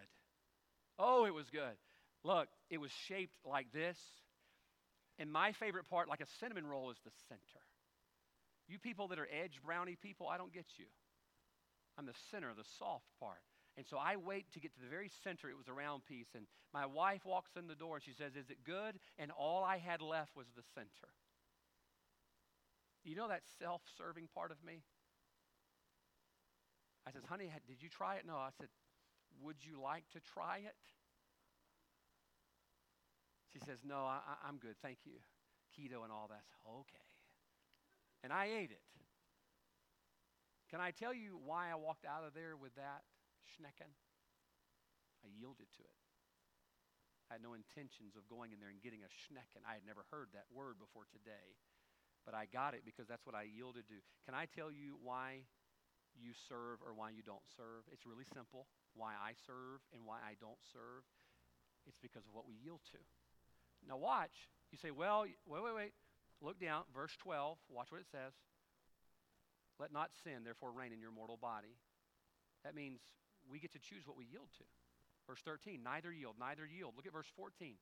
Oh, 0.97 1.25
it 1.25 1.33
was 1.33 1.49
good. 1.49 1.75
Look, 2.23 2.47
it 2.69 2.79
was 2.79 2.91
shaped 2.91 3.35
like 3.45 3.71
this. 3.73 3.97
And 5.17 5.31
my 5.31 5.51
favorite 5.51 5.89
part, 5.89 6.07
like 6.07 6.21
a 6.21 6.27
cinnamon 6.39 6.65
roll, 6.65 6.91
is 6.91 6.97
the 7.03 7.11
center. 7.27 7.65
You 8.71 8.79
people 8.79 9.09
that 9.09 9.19
are 9.19 9.27
edge 9.27 9.59
brownie 9.63 9.97
people, 10.01 10.29
I 10.29 10.37
don't 10.37 10.53
get 10.53 10.65
you. 10.77 10.85
I'm 11.99 12.05
the 12.05 12.15
center, 12.31 12.47
the 12.55 12.63
soft 12.79 13.03
part. 13.19 13.43
And 13.75 13.85
so 13.85 13.97
I 13.97 14.15
wait 14.15 14.51
to 14.53 14.61
get 14.61 14.73
to 14.75 14.81
the 14.81 14.87
very 14.87 15.11
center. 15.23 15.49
It 15.49 15.57
was 15.57 15.67
a 15.67 15.73
round 15.73 16.05
piece. 16.05 16.31
And 16.35 16.45
my 16.73 16.85
wife 16.85 17.25
walks 17.25 17.51
in 17.57 17.67
the 17.67 17.75
door 17.75 17.95
and 17.95 18.03
she 18.03 18.13
says, 18.13 18.35
Is 18.35 18.49
it 18.49 18.63
good? 18.65 18.95
And 19.19 19.29
all 19.31 19.63
I 19.63 19.77
had 19.77 20.01
left 20.01 20.37
was 20.37 20.47
the 20.55 20.63
center. 20.73 21.11
You 23.03 23.15
know 23.15 23.27
that 23.27 23.41
self 23.59 23.81
serving 23.97 24.29
part 24.33 24.51
of 24.51 24.57
me? 24.63 24.83
I 27.05 27.11
says, 27.11 27.23
Honey, 27.27 27.51
did 27.67 27.81
you 27.81 27.89
try 27.89 28.15
it? 28.15 28.23
No. 28.25 28.35
I 28.35 28.51
said, 28.57 28.67
Would 29.43 29.57
you 29.59 29.81
like 29.81 30.03
to 30.13 30.19
try 30.33 30.59
it? 30.63 30.79
She 33.51 33.59
says, 33.59 33.79
No, 33.83 34.07
I, 34.07 34.47
am 34.47 34.57
good. 34.57 34.75
Thank 34.81 34.99
you. 35.03 35.19
Keto 35.75 36.03
and 36.03 36.11
all 36.11 36.29
that. 36.29 36.43
Okay. 36.67 37.03
And 38.23 38.31
I 38.31 38.45
ate 38.45 38.71
it. 38.71 38.85
Can 40.69 40.79
I 40.79 40.91
tell 40.91 41.13
you 41.13 41.35
why 41.43 41.67
I 41.67 41.75
walked 41.75 42.05
out 42.05 42.23
of 42.23 42.33
there 42.33 42.55
with 42.55 42.75
that 42.75 43.03
schnecken? 43.43 43.91
I 45.25 45.27
yielded 45.27 45.67
to 45.77 45.83
it. 45.83 45.99
I 47.29 47.39
had 47.39 47.43
no 47.43 47.55
intentions 47.55 48.19
of 48.19 48.27
going 48.27 48.51
in 48.51 48.59
there 48.59 48.71
and 48.71 48.83
getting 48.83 49.03
a 49.03 49.11
schnecken. 49.11 49.63
I 49.63 49.79
had 49.79 49.87
never 49.87 50.03
heard 50.11 50.31
that 50.35 50.51
word 50.51 50.79
before 50.79 51.07
today, 51.07 51.59
but 52.27 52.35
I 52.35 52.47
got 52.47 52.75
it 52.75 52.83
because 52.83 53.07
that's 53.07 53.23
what 53.23 53.35
I 53.35 53.47
yielded 53.47 53.87
to. 53.87 53.99
Can 54.27 54.35
I 54.35 54.51
tell 54.51 54.67
you 54.67 54.99
why 54.99 55.47
you 56.15 56.35
serve 56.35 56.83
or 56.83 56.91
why 56.91 57.15
you 57.15 57.23
don't 57.23 57.43
serve? 57.55 57.87
It's 57.91 58.03
really 58.03 58.27
simple. 58.35 58.67
Why 58.95 59.15
I 59.15 59.35
serve 59.47 59.79
and 59.95 60.03
why 60.03 60.19
I 60.19 60.35
don't 60.43 60.59
serve, 60.75 61.07
it's 61.87 61.99
because 61.99 62.27
of 62.27 62.35
what 62.35 62.43
we 62.43 62.59
yield 62.59 62.83
to. 62.91 62.99
Now, 63.87 63.95
watch. 63.95 64.51
You 64.71 64.77
say, 64.77 64.91
well, 64.91 65.23
wait, 65.47 65.63
wait, 65.63 65.75
wait. 65.75 65.93
Look 66.41 66.59
down, 66.59 66.83
verse 66.93 67.15
12. 67.21 67.57
Watch 67.69 67.91
what 67.91 68.01
it 68.01 68.07
says. 68.11 68.33
Let 69.79 69.93
not 69.93 70.09
sin, 70.23 70.43
therefore, 70.43 70.71
reign 70.71 70.93
in 70.93 70.99
your 70.99 71.11
mortal 71.11 71.37
body. 71.37 71.77
That 72.63 72.75
means 72.75 72.99
we 73.49 73.59
get 73.59 73.71
to 73.73 73.79
choose 73.79 74.05
what 74.05 74.17
we 74.17 74.25
yield 74.25 74.47
to. 74.57 74.63
Verse 75.27 75.41
13, 75.45 75.81
neither 75.83 76.11
yield, 76.11 76.35
neither 76.39 76.65
yield. 76.65 76.93
Look 76.95 77.05
at 77.05 77.13
verse 77.13 77.31
14. 77.35 77.75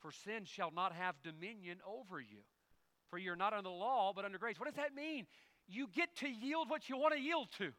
For 0.00 0.12
sin 0.12 0.44
shall 0.44 0.70
not 0.70 0.92
have 0.92 1.14
dominion 1.22 1.78
over 1.86 2.20
you. 2.20 2.42
For 3.10 3.18
you're 3.18 3.36
not 3.36 3.52
under 3.52 3.62
the 3.62 3.70
law, 3.70 4.12
but 4.14 4.24
under 4.24 4.38
grace. 4.38 4.58
What 4.58 4.66
does 4.66 4.76
that 4.76 4.94
mean? 4.94 5.26
You 5.66 5.88
get 5.94 6.14
to 6.16 6.28
yield 6.28 6.68
what 6.68 6.88
you 6.88 6.96
want 6.96 7.14
to 7.14 7.20
yield 7.20 7.48
to. 7.58 7.72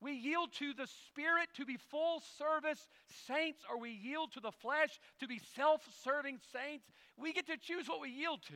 We 0.00 0.12
yield 0.12 0.52
to 0.58 0.72
the 0.72 0.86
Spirit 1.08 1.48
to 1.56 1.66
be 1.66 1.76
full 1.90 2.22
service 2.38 2.86
saints, 3.26 3.62
or 3.70 3.78
we 3.78 3.90
yield 3.90 4.32
to 4.32 4.40
the 4.40 4.52
flesh 4.52 4.98
to 5.20 5.26
be 5.26 5.40
self 5.54 5.82
serving 6.04 6.38
saints. 6.52 6.86
We 7.18 7.32
get 7.32 7.46
to 7.48 7.56
choose 7.58 7.88
what 7.88 8.00
we 8.00 8.10
yield 8.10 8.42
to. 8.48 8.54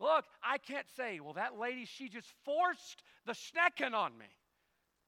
Look, 0.00 0.24
I 0.42 0.58
can't 0.58 0.86
say, 0.96 1.20
well, 1.20 1.34
that 1.34 1.58
lady, 1.58 1.84
she 1.84 2.08
just 2.08 2.28
forced 2.44 3.02
the 3.26 3.32
schnecken 3.32 3.94
on 3.94 4.16
me. 4.16 4.26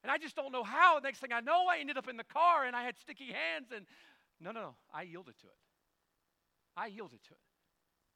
And 0.02 0.10
I 0.10 0.18
just 0.18 0.34
don't 0.34 0.52
know 0.52 0.64
how. 0.64 0.98
The 0.98 1.06
next 1.06 1.20
thing 1.20 1.32
I 1.32 1.40
know, 1.40 1.66
I 1.70 1.78
ended 1.78 1.96
up 1.96 2.08
in 2.08 2.16
the 2.16 2.24
car 2.24 2.64
and 2.64 2.74
I 2.74 2.82
had 2.82 2.98
sticky 2.98 3.26
hands. 3.26 3.68
And 3.74 3.86
no, 4.40 4.50
no, 4.50 4.60
no. 4.60 4.74
I 4.92 5.02
yielded 5.02 5.38
to 5.40 5.46
it. 5.46 5.58
I 6.76 6.86
yielded 6.86 7.22
to 7.24 7.34
it. 7.34 7.40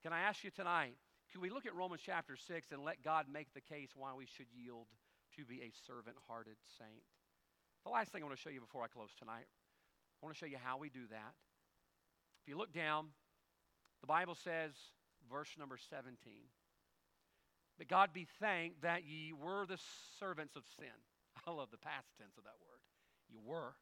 Can 0.03 0.13
I 0.13 0.21
ask 0.21 0.43
you 0.43 0.51
tonight, 0.51 0.97
can 1.31 1.41
we 1.41 1.51
look 1.51 1.67
at 1.67 1.75
Romans 1.75 2.03
chapter 2.05 2.37
6 2.37 2.73
and 2.73 2.83
let 2.83 3.03
God 3.03 3.27
make 3.33 3.53
the 3.55 3.61
case 3.61 3.91
why 3.95 4.13
we 4.17 4.27
should 4.27 4.47
yield 4.55 4.87
to 5.37 5.45
be 5.45 5.63
a 5.63 5.73
servant 5.87 6.17
hearted 6.27 6.57
saint? 6.79 7.05
The 7.85 7.91
last 7.91 8.13
thing 8.13 8.23
I 8.23 8.27
want 8.27 8.37
to 8.37 8.43
show 8.43 8.51
you 8.51 8.61
before 8.61 8.83
I 8.83 8.89
close 8.89 9.11
tonight, 9.19 9.47
I 9.47 10.27
want 10.27 10.35
to 10.35 10.39
show 10.39 10.47
you 10.47 10.59
how 10.63 10.79
we 10.79 10.89
do 10.89 11.07
that. 11.11 11.35
If 12.43 12.49
you 12.49 12.57
look 12.57 12.73
down, 12.73 13.09
the 14.01 14.07
Bible 14.07 14.35
says, 14.35 14.73
verse 15.31 15.51
number 15.59 15.77
17. 15.91 16.17
But 17.79 17.89
God 17.89 18.13
be 18.13 18.27
thanked 18.41 18.83
that 18.83 19.05
ye 19.05 19.33
were 19.33 19.67
the 19.67 19.79
servants 20.21 20.55
of 20.57 20.63
sin. 20.79 20.95
I 21.47 21.51
love 21.51 21.71
the 21.71 21.79
past 21.79 22.07
tense 22.19 22.37
of 22.39 22.45
that 22.45 22.59
word. 22.63 22.81
You 23.29 23.39
were. 23.45 23.75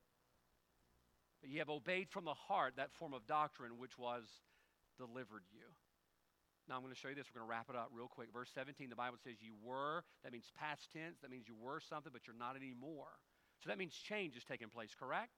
But 1.40 1.50
ye 1.50 1.59
have 1.59 1.68
obeyed 1.68 2.09
from 2.09 2.24
the 2.24 2.35
heart 2.35 2.74
that 2.76 2.92
form 2.92 3.12
of 3.12 3.26
doctrine 3.26 3.78
which 3.78 3.98
was 3.98 4.24
delivered 4.96 5.42
you. 5.52 5.66
Now 6.68 6.76
I'm 6.76 6.83
going 6.83 6.94
to 6.94 6.98
show 6.98 7.09
you 7.09 7.14
this. 7.14 7.26
We're 7.35 7.40
going 7.40 7.48
to 7.48 7.50
wrap 7.50 7.66
it 7.68 7.76
up 7.76 7.90
real 7.92 8.07
quick. 8.07 8.28
Verse 8.33 8.48
17, 8.55 8.88
the 8.88 8.96
Bible 8.96 9.18
says 9.22 9.35
you 9.40 9.55
were. 9.62 10.05
That 10.22 10.33
means 10.33 10.50
past 10.57 10.92
tense. 10.92 11.18
That 11.20 11.31
means 11.31 11.48
you 11.48 11.57
were 11.61 11.81
something, 11.81 12.12
but 12.12 12.26
you're 12.26 12.38
not 12.38 12.57
anymore. 12.57 13.18
So 13.62 13.68
that 13.68 13.78
means 13.78 13.94
change 13.94 14.37
is 14.37 14.44
taking 14.44 14.68
place, 14.68 14.94
correct? 14.98 15.33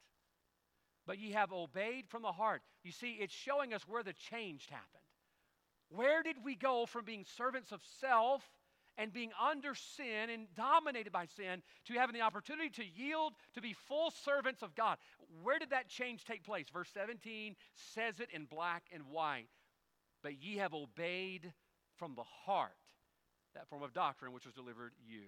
But 1.06 1.18
ye 1.18 1.32
have 1.32 1.52
obeyed 1.52 2.08
from 2.08 2.22
the 2.22 2.32
heart. 2.32 2.62
You 2.82 2.92
see, 2.92 3.18
it's 3.20 3.34
showing 3.34 3.72
us 3.74 3.82
where 3.88 4.02
the 4.02 4.12
change 4.12 4.68
happened. 4.70 5.04
Where 5.94 6.22
did 6.22 6.36
we 6.44 6.54
go 6.54 6.86
from 6.86 7.04
being 7.04 7.24
servants 7.36 7.72
of 7.72 7.80
self 8.00 8.42
and 8.96 9.12
being 9.12 9.32
under 9.40 9.74
sin 9.74 10.30
and 10.32 10.46
dominated 10.56 11.12
by 11.12 11.26
sin 11.26 11.62
to 11.86 11.94
having 11.94 12.14
the 12.14 12.22
opportunity 12.22 12.70
to 12.70 12.84
yield 12.84 13.34
to 13.54 13.60
be 13.60 13.72
full 13.72 14.10
servants 14.10 14.62
of 14.62 14.74
God? 14.74 14.98
Where 15.42 15.58
did 15.58 15.70
that 15.70 15.88
change 15.88 16.24
take 16.24 16.44
place? 16.44 16.66
Verse 16.72 16.90
17 16.94 17.54
says 17.74 18.20
it 18.20 18.28
in 18.32 18.46
black 18.46 18.84
and 18.92 19.04
white. 19.10 19.48
But 20.22 20.42
ye 20.42 20.56
have 20.56 20.74
obeyed 20.74 21.52
from 21.96 22.14
the 22.14 22.24
heart 22.46 22.72
that 23.54 23.68
form 23.68 23.82
of 23.82 23.92
doctrine 23.92 24.32
which 24.32 24.46
was 24.46 24.54
delivered 24.54 24.92
you. 25.06 25.24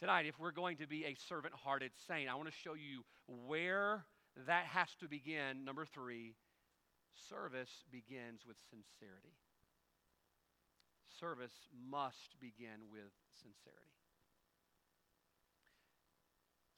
Tonight, 0.00 0.26
if 0.26 0.40
we're 0.40 0.50
going 0.50 0.78
to 0.78 0.88
be 0.88 1.04
a 1.04 1.14
servant 1.28 1.54
hearted 1.54 1.92
saint, 2.08 2.28
I 2.28 2.34
want 2.34 2.48
to 2.48 2.54
show 2.54 2.74
you 2.74 3.04
where 3.46 4.04
that 4.46 4.64
has 4.64 4.88
to 5.00 5.08
begin. 5.08 5.64
Number 5.64 5.84
three, 5.84 6.34
service 7.28 7.84
begins 7.92 8.40
with 8.46 8.56
sincerity 8.70 9.36
service 11.18 11.68
must 11.90 12.38
begin 12.40 12.88
with 12.90 13.12
sincerity. 13.36 13.92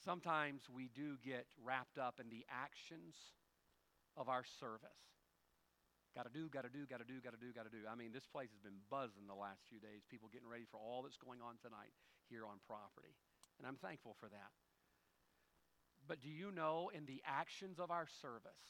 Sometimes 0.05 0.69
we 0.69 0.93
do 0.93 1.17
get 1.25 1.47
wrapped 1.65 1.97
up 1.97 2.21
in 2.21 2.29
the 2.29 2.45
actions 2.53 3.17
of 4.17 4.29
our 4.29 4.45
service. 4.61 5.05
Got 6.15 6.31
to 6.31 6.35
do, 6.35 6.47
got 6.47 6.63
to 6.63 6.71
do, 6.71 6.87
got 6.87 7.03
to 7.03 7.09
do, 7.09 7.19
got 7.19 7.35
to 7.35 7.41
do, 7.41 7.51
got 7.51 7.67
to 7.67 7.75
do. 7.75 7.83
I 7.91 7.97
mean, 7.97 8.13
this 8.13 8.29
place 8.29 8.53
has 8.53 8.63
been 8.63 8.79
buzzing 8.87 9.27
the 9.27 9.35
last 9.35 9.67
few 9.67 9.81
days. 9.81 10.07
People 10.07 10.31
getting 10.31 10.47
ready 10.47 10.69
for 10.71 10.79
all 10.79 11.03
that's 11.03 11.19
going 11.19 11.43
on 11.43 11.59
tonight 11.59 11.91
here 12.31 12.47
on 12.47 12.63
property. 12.69 13.17
And 13.59 13.67
I'm 13.67 13.81
thankful 13.81 14.15
for 14.21 14.29
that. 14.31 14.53
But 16.07 16.21
do 16.21 16.29
you 16.29 16.53
know 16.53 16.91
in 16.95 17.07
the 17.07 17.19
actions 17.27 17.81
of 17.81 17.91
our 17.91 18.07
service, 18.21 18.63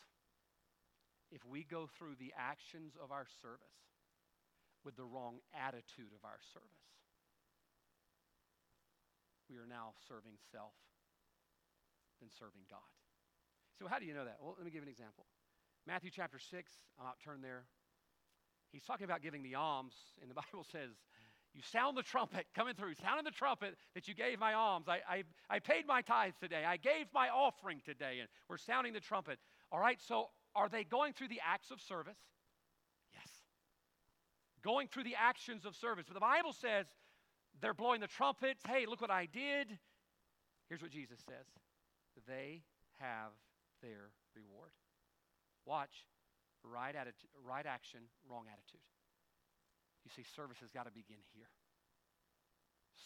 if 1.34 1.44
we 1.44 1.64
go 1.64 1.90
through 1.98 2.14
the 2.16 2.32
actions 2.38 2.94
of 2.96 3.10
our 3.10 3.26
service, 3.42 3.76
with 4.84 4.96
the 4.96 5.04
wrong 5.04 5.40
attitude 5.56 6.12
of 6.12 6.24
our 6.24 6.38
service. 6.52 6.84
We 9.48 9.56
are 9.56 9.68
now 9.68 9.92
serving 10.08 10.36
self 10.52 10.72
than 12.20 12.28
serving 12.30 12.64
God. 12.70 12.88
So, 13.78 13.88
how 13.88 13.98
do 13.98 14.06
you 14.06 14.14
know 14.14 14.24
that? 14.24 14.38
Well, 14.40 14.54
let 14.56 14.64
me 14.64 14.70
give 14.70 14.82
an 14.82 14.88
example. 14.88 15.26
Matthew 15.86 16.10
chapter 16.10 16.38
6, 16.38 16.72
I'll 16.98 17.04
not 17.04 17.18
turn 17.22 17.42
there. 17.42 17.64
He's 18.72 18.82
talking 18.82 19.04
about 19.04 19.22
giving 19.22 19.42
the 19.42 19.54
alms, 19.54 19.94
and 20.20 20.30
the 20.30 20.34
Bible 20.52 20.64
says, 20.70 20.90
You 21.52 21.60
sound 21.62 21.96
the 21.96 22.02
trumpet 22.02 22.46
coming 22.54 22.74
through, 22.74 22.94
sounding 22.94 23.24
the 23.24 23.30
trumpet 23.30 23.76
that 23.94 24.08
you 24.08 24.14
gave 24.14 24.38
my 24.38 24.54
alms. 24.54 24.86
I, 24.88 25.00
I, 25.08 25.22
I 25.50 25.58
paid 25.58 25.86
my 25.86 26.00
tithes 26.00 26.36
today. 26.40 26.64
I 26.66 26.76
gave 26.76 27.06
my 27.12 27.28
offering 27.28 27.80
today, 27.84 28.18
and 28.20 28.28
we're 28.48 28.58
sounding 28.58 28.92
the 28.92 29.00
trumpet. 29.00 29.38
All 29.70 29.80
right, 29.80 29.98
so 30.00 30.28
are 30.54 30.68
they 30.68 30.84
going 30.84 31.12
through 31.12 31.28
the 31.28 31.40
acts 31.44 31.70
of 31.70 31.80
service? 31.80 32.16
Going 34.64 34.88
through 34.88 35.04
the 35.04 35.14
actions 35.14 35.64
of 35.64 35.76
service. 35.76 36.06
But 36.08 36.14
the 36.14 36.20
Bible 36.20 36.52
says 36.52 36.86
they're 37.60 37.74
blowing 37.74 38.00
the 38.00 38.08
trumpets. 38.08 38.62
Hey, 38.66 38.86
look 38.88 39.00
what 39.00 39.10
I 39.10 39.26
did. 39.26 39.78
Here's 40.68 40.82
what 40.82 40.90
Jesus 40.90 41.20
says 41.28 41.46
they 42.26 42.62
have 42.98 43.36
their 43.82 44.10
reward. 44.34 44.70
Watch 45.66 46.06
right, 46.64 46.94
attitude, 46.96 47.28
right 47.44 47.66
action, 47.66 48.00
wrong 48.28 48.44
attitude. 48.48 48.80
You 50.04 50.10
see, 50.14 50.24
service 50.24 50.58
has 50.60 50.70
got 50.70 50.86
to 50.86 50.92
begin 50.92 51.20
here. 51.36 51.52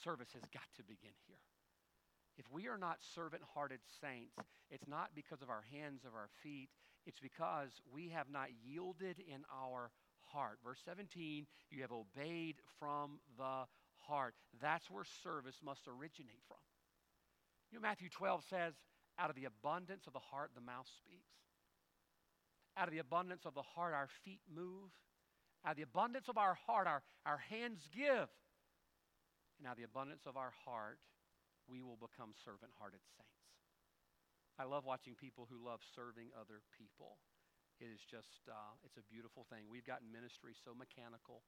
Service 0.05 0.31
has 0.35 0.43
got 0.55 0.67
to 0.77 0.83
begin 0.83 1.15
here. 1.27 1.43
If 2.39 2.47
we 2.53 2.69
are 2.69 2.79
not 2.79 2.99
servant 3.03 3.43
hearted 3.55 3.81
saints, 4.01 4.37
it's 4.71 4.87
not 4.87 5.11
because 5.15 5.43
of 5.43 5.51
our 5.51 5.65
hands 5.73 6.03
or 6.07 6.15
our 6.15 6.31
feet, 6.43 6.69
it's 7.07 7.19
because 7.19 7.83
we 7.93 8.11
have 8.11 8.31
not 8.31 8.49
yielded 8.63 9.19
in 9.19 9.43
our 9.51 9.91
heart. 10.33 10.59
Verse 10.65 10.79
17, 10.85 11.47
you 11.71 11.83
have 11.83 11.93
obeyed 11.93 12.57
from 12.79 13.19
the 13.37 13.65
heart. 14.07 14.35
That's 14.61 14.91
where 14.91 15.05
service 15.23 15.57
must 15.65 15.89
originate 15.89 16.43
from. 16.47 16.63
You 17.71 17.79
know, 17.79 17.83
Matthew 17.83 18.09
12 18.09 18.45
says, 18.49 18.75
out 19.19 19.31
of 19.31 19.37
the 19.37 19.45
abundance 19.45 20.07
of 20.07 20.13
the 20.13 20.25
heart, 20.31 20.53
the 20.55 20.63
mouth 20.63 20.87
speaks. 20.97 21.35
Out 22.77 22.87
of 22.87 22.95
the 22.95 23.01
abundance 23.01 23.45
of 23.45 23.55
the 23.55 23.67
heart, 23.75 23.93
our 23.93 24.09
feet 24.25 24.41
move. 24.47 24.95
Out 25.67 25.73
of 25.73 25.77
the 25.77 25.83
abundance 25.83 26.29
of 26.29 26.39
our 26.39 26.57
heart, 26.67 26.87
our, 26.87 27.03
our 27.27 27.39
hands 27.51 27.89
give. 27.93 28.31
And 29.59 29.67
out 29.67 29.73
of 29.73 29.79
the 29.79 29.91
abundance 29.91 30.23
of 30.27 30.37
our 30.37 30.53
heart, 30.65 30.99
we 31.67 31.83
will 31.83 31.99
become 31.99 32.31
servant 32.45 32.71
hearted 32.79 33.03
saints. 33.17 33.43
I 34.59 34.65
love 34.65 34.87
watching 34.87 35.15
people 35.15 35.47
who 35.51 35.59
love 35.59 35.81
serving 35.95 36.31
other 36.35 36.63
people. 36.79 37.19
It 37.79 37.95
is 37.95 38.03
just, 38.03 38.43
uh, 38.51 38.75
it's 38.83 38.99
a 38.99 39.07
beautiful 39.07 39.47
thing. 39.47 39.71
We've 39.71 39.87
gotten 39.87 40.11
ministry 40.11 40.51
so 40.51 40.75
mechanical, 40.75 41.47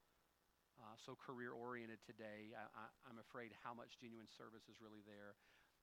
uh, 0.79 0.95
so 0.95 1.19
career 1.19 1.51
oriented 1.51 1.99
today. 2.07 2.55
I, 2.55 2.87
am 3.11 3.19
afraid 3.19 3.51
how 3.59 3.75
much 3.75 3.99
genuine 3.99 4.31
service 4.31 4.63
is 4.71 4.79
really 4.79 5.03
there. 5.03 5.35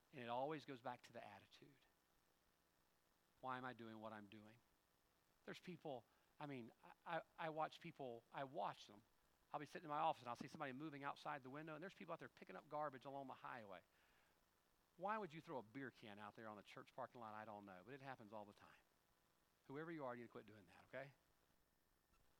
And 0.09 0.25
it 0.25 0.29
always 0.29 0.65
goes 0.65 0.81
back 0.81 1.05
to 1.05 1.13
the 1.13 1.21
attitude. 1.21 1.77
Why 3.45 3.61
am 3.61 3.65
I 3.65 3.77
doing 3.77 4.01
what 4.01 4.09
I'm 4.09 4.25
doing? 4.33 4.57
There's 5.45 5.61
people, 5.61 6.01
I 6.41 6.49
mean, 6.49 6.73
I, 7.05 7.21
I 7.37 7.53
watch 7.53 7.77
people, 7.77 8.25
I 8.33 8.41
watch 8.49 8.89
them. 8.89 9.05
I'll 9.53 9.61
be 9.61 9.69
sitting 9.69 9.85
in 9.85 9.93
my 9.93 10.01
office 10.01 10.25
and 10.25 10.33
I'll 10.33 10.41
see 10.41 10.49
somebody 10.49 10.73
moving 10.73 11.05
outside 11.05 11.45
the 11.45 11.53
window, 11.53 11.77
and 11.77 11.81
there's 11.81 11.97
people 11.97 12.13
out 12.13 12.21
there 12.21 12.33
picking 12.41 12.57
up 12.57 12.65
garbage 12.73 13.05
along 13.05 13.29
the 13.29 13.37
highway. 13.45 13.81
Why 14.97 15.21
would 15.21 15.29
you 15.29 15.45
throw 15.45 15.61
a 15.61 15.67
beer 15.77 15.93
can 15.93 16.17
out 16.17 16.33
there 16.33 16.49
on 16.49 16.57
the 16.57 16.65
church 16.65 16.89
parking 16.97 17.21
lot? 17.21 17.37
I 17.37 17.45
don't 17.45 17.69
know, 17.69 17.77
but 17.85 17.93
it 17.93 18.01
happens 18.01 18.33
all 18.33 18.49
the 18.49 18.57
time. 18.57 18.88
Whoever 19.69 19.93
you 19.93 20.01
are, 20.01 20.17
you 20.17 20.25
need 20.25 20.33
to 20.33 20.35
quit 20.35 20.49
doing 20.49 20.65
that, 20.65 20.81
okay? 20.89 21.07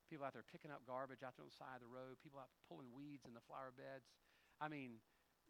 People 0.09 0.25
out 0.25 0.33
there 0.33 0.45
picking 0.49 0.73
up 0.73 0.81
garbage 0.89 1.21
out 1.21 1.37
there 1.37 1.45
on 1.45 1.53
the 1.53 1.61
side 1.61 1.77
of 1.77 1.85
the 1.85 1.93
road, 1.93 2.17
people 2.25 2.41
out 2.41 2.49
pulling 2.65 2.89
weeds 2.89 3.29
in 3.29 3.37
the 3.37 3.45
flower 3.45 3.69
beds. 3.69 4.09
I 4.57 4.65
mean, 4.65 4.97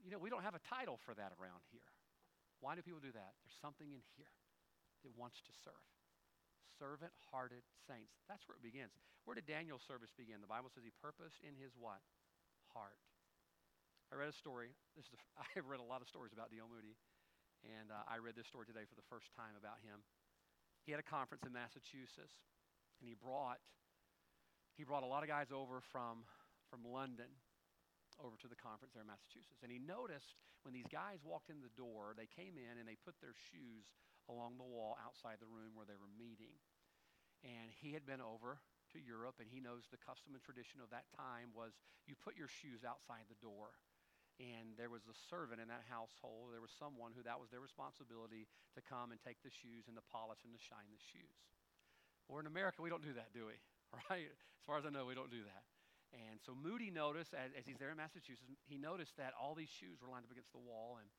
you 0.04 0.12
know, 0.12 0.20
we 0.20 0.28
don't 0.28 0.44
have 0.44 0.60
a 0.60 0.64
title 0.68 1.00
for 1.00 1.16
that 1.16 1.32
around 1.40 1.64
here. 1.72 1.88
Why 2.60 2.76
do 2.76 2.84
people 2.84 3.00
do 3.00 3.16
that? 3.16 3.40
There's 3.40 3.56
something 3.64 3.88
in 3.88 4.04
here 4.20 4.36
that 5.08 5.16
wants 5.16 5.40
to 5.48 5.56
serve. 5.64 5.88
Servant 6.76 7.16
hearted 7.32 7.64
saints. 7.88 8.20
That's 8.28 8.44
where 8.48 8.60
it 8.60 8.64
begins. 8.64 9.00
Where 9.24 9.36
did 9.36 9.48
Daniel's 9.48 9.84
service 9.88 10.12
begin? 10.12 10.44
The 10.44 10.52
Bible 10.52 10.68
says 10.68 10.84
he 10.84 10.92
purposed 11.00 11.40
in 11.40 11.56
his 11.56 11.72
what? 11.80 12.04
Heart. 12.76 13.00
I 14.12 14.20
read 14.20 14.28
a 14.28 14.36
story. 14.36 14.76
This 15.00 15.08
is 15.08 15.16
I 15.40 15.48
have 15.56 15.72
read 15.72 15.80
a 15.80 15.88
lot 15.88 16.04
of 16.04 16.12
stories 16.12 16.36
about 16.36 16.52
D.L. 16.52 16.68
Moody, 16.68 17.00
and 17.64 17.94
uh, 17.94 18.04
I 18.12 18.20
read 18.20 18.36
this 18.36 18.48
story 18.48 18.68
today 18.68 18.84
for 18.84 19.00
the 19.00 19.08
first 19.08 19.32
time 19.40 19.56
about 19.56 19.80
him. 19.80 20.04
He 20.86 20.92
had 20.92 21.00
a 21.00 21.06
conference 21.06 21.44
in 21.46 21.54
Massachusetts, 21.54 22.40
and 23.00 23.08
he 23.08 23.16
brought 23.16 23.60
he 24.78 24.88
brought 24.88 25.04
a 25.04 25.12
lot 25.12 25.24
of 25.24 25.30
guys 25.30 25.52
over 25.52 25.82
from 25.82 26.24
from 26.72 26.88
London 26.88 27.28
over 28.20 28.36
to 28.40 28.48
the 28.52 28.60
conference 28.60 28.94
there 28.94 29.04
in 29.04 29.12
Massachusetts. 29.12 29.64
And 29.64 29.72
he 29.72 29.80
noticed 29.80 30.36
when 30.64 30.76
these 30.76 30.88
guys 30.92 31.24
walked 31.24 31.48
in 31.48 31.64
the 31.64 31.72
door, 31.80 32.12
they 32.16 32.28
came 32.28 32.60
in 32.60 32.76
and 32.76 32.88
they 32.88 33.00
put 33.00 33.16
their 33.24 33.36
shoes 33.52 33.88
along 34.28 34.60
the 34.60 34.68
wall 34.68 35.00
outside 35.00 35.40
the 35.40 35.50
room 35.50 35.74
where 35.74 35.88
they 35.88 35.96
were 35.96 36.12
meeting. 36.20 36.60
And 37.42 37.72
he 37.72 37.96
had 37.96 38.04
been 38.04 38.20
over 38.20 38.60
to 38.92 39.00
Europe, 39.00 39.40
and 39.40 39.48
he 39.48 39.64
knows 39.64 39.88
the 39.88 40.02
custom 40.02 40.36
and 40.36 40.44
tradition 40.44 40.84
of 40.84 40.92
that 40.92 41.08
time 41.16 41.56
was 41.56 41.80
you 42.04 42.20
put 42.20 42.36
your 42.36 42.52
shoes 42.52 42.84
outside 42.84 43.24
the 43.32 43.40
door 43.40 43.80
and 44.40 44.80
there 44.80 44.88
was 44.88 45.04
a 45.12 45.16
servant 45.28 45.60
in 45.60 45.68
that 45.68 45.84
household. 45.92 46.56
There 46.56 46.64
was 46.64 46.72
someone 46.80 47.12
who 47.12 47.24
that 47.28 47.36
was 47.36 47.52
their 47.52 47.60
responsibility 47.60 48.48
to 48.74 48.82
come 48.82 49.12
and 49.12 49.20
take 49.20 49.44
the 49.44 49.52
shoes 49.52 49.92
and 49.92 50.00
to 50.00 50.04
polish 50.08 50.40
and 50.48 50.56
to 50.56 50.62
shine 50.64 50.88
the 50.88 51.04
shoes. 51.12 51.40
Or 52.32 52.40
in 52.40 52.48
America, 52.48 52.80
we 52.80 52.88
don't 52.88 53.04
do 53.04 53.14
that, 53.20 53.36
do 53.36 53.52
we? 53.52 53.60
Right? 54.06 54.30
As 54.30 54.64
far 54.70 54.78
as 54.78 54.86
I 54.86 54.94
know, 54.94 55.10
we 55.10 55.18
don't 55.18 55.34
do 55.34 55.42
that. 55.50 55.66
And 56.14 56.38
so 56.46 56.54
Moody 56.54 56.94
noticed, 56.94 57.34
as, 57.34 57.50
as 57.58 57.66
he's 57.66 57.82
there 57.82 57.90
in 57.90 57.98
Massachusetts, 57.98 58.46
he 58.70 58.78
noticed 58.78 59.18
that 59.18 59.34
all 59.34 59.58
these 59.58 59.70
shoes 59.70 59.98
were 59.98 60.14
lined 60.14 60.30
up 60.30 60.34
against 60.34 60.54
the 60.54 60.62
wall. 60.62 61.02
And 61.02 61.10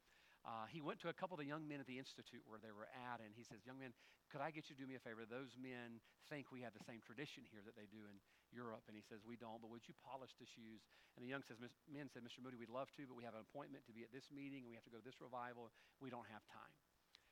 uh, 0.46 0.70
he 0.70 0.78
went 0.78 1.02
to 1.02 1.10
a 1.10 1.16
couple 1.16 1.34
of 1.34 1.42
the 1.42 1.50
young 1.50 1.66
men 1.66 1.82
at 1.82 1.90
the 1.90 1.98
institute 1.98 2.46
where 2.46 2.62
they 2.62 2.70
were 2.70 2.86
at, 2.94 3.18
and 3.18 3.34
he 3.34 3.42
says, 3.42 3.62
Young 3.66 3.82
men, 3.82 3.90
could 4.30 4.38
I 4.38 4.54
get 4.54 4.70
you 4.70 4.78
to 4.78 4.80
do 4.80 4.86
me 4.86 4.94
a 4.94 5.02
favor? 5.02 5.26
Those 5.26 5.58
men 5.58 5.98
think 6.30 6.54
we 6.54 6.62
have 6.62 6.74
the 6.74 6.86
same 6.86 7.02
tradition 7.02 7.42
here 7.50 7.62
that 7.66 7.74
they 7.74 7.90
do 7.90 8.06
in 8.06 8.22
Europe. 8.50 8.84
And 8.86 8.94
he 8.94 9.02
says, 9.02 9.22
We 9.22 9.38
don't, 9.38 9.62
but 9.62 9.70
would 9.70 9.86
you 9.86 9.94
polish 10.04 10.34
the 10.38 10.46
shoes? 10.46 10.82
And 11.18 11.26
the 11.26 11.30
young 11.30 11.42
says, 11.42 11.58
men 11.90 12.06
said, 12.10 12.22
Mr. 12.22 12.38
Moody, 12.38 12.54
we'd 12.54 12.70
love 12.70 12.90
to, 12.94 13.02
but 13.04 13.18
we 13.18 13.26
have 13.26 13.34
an 13.34 13.42
appointment 13.42 13.82
to 13.90 13.94
be 13.94 14.06
at 14.06 14.12
this 14.14 14.30
meeting, 14.30 14.62
and 14.64 14.70
we 14.70 14.78
have 14.78 14.86
to 14.86 14.94
go 14.94 15.02
to 15.02 15.06
this 15.06 15.18
revival. 15.18 15.74
We 15.98 16.08
don't 16.08 16.28
have 16.30 16.42
time. 16.46 16.74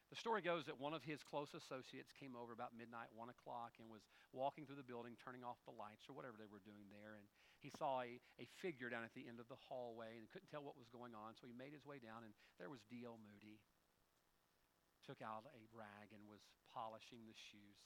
The 0.09 0.16
story 0.16 0.40
goes 0.40 0.64
that 0.64 0.81
one 0.81 0.96
of 0.96 1.04
his 1.04 1.20
close 1.20 1.52
associates 1.52 2.16
came 2.16 2.33
over 2.33 2.57
about 2.57 2.72
midnight, 2.72 3.12
1 3.12 3.28
o'clock, 3.28 3.76
and 3.76 3.92
was 3.92 4.00
walking 4.33 4.64
through 4.64 4.81
the 4.81 4.88
building, 4.88 5.20
turning 5.20 5.44
off 5.44 5.61
the 5.68 5.76
lights 5.76 6.09
or 6.09 6.16
whatever 6.16 6.40
they 6.40 6.48
were 6.48 6.64
doing 6.64 6.88
there. 6.88 7.20
And 7.20 7.28
he 7.61 7.68
saw 7.68 8.00
a, 8.00 8.16
a 8.40 8.48
figure 8.64 8.88
down 8.88 9.04
at 9.04 9.12
the 9.12 9.28
end 9.28 9.37
of 9.37 9.52
the 9.52 9.61
hallway 9.68 10.16
and 10.16 10.24
couldn't 10.33 10.48
tell 10.48 10.64
what 10.64 10.81
was 10.81 10.88
going 10.88 11.12
on. 11.12 11.37
So 11.37 11.44
he 11.44 11.52
made 11.52 11.76
his 11.76 11.85
way 11.85 12.00
down, 12.00 12.24
and 12.24 12.33
there 12.57 12.72
was 12.72 12.81
D.L. 12.88 13.20
Moody. 13.20 13.61
Took 15.04 15.20
out 15.20 15.44
a 15.44 15.62
rag 15.76 16.12
and 16.12 16.24
was 16.24 16.44
polishing 16.72 17.28
the 17.28 17.37
shoes 17.37 17.81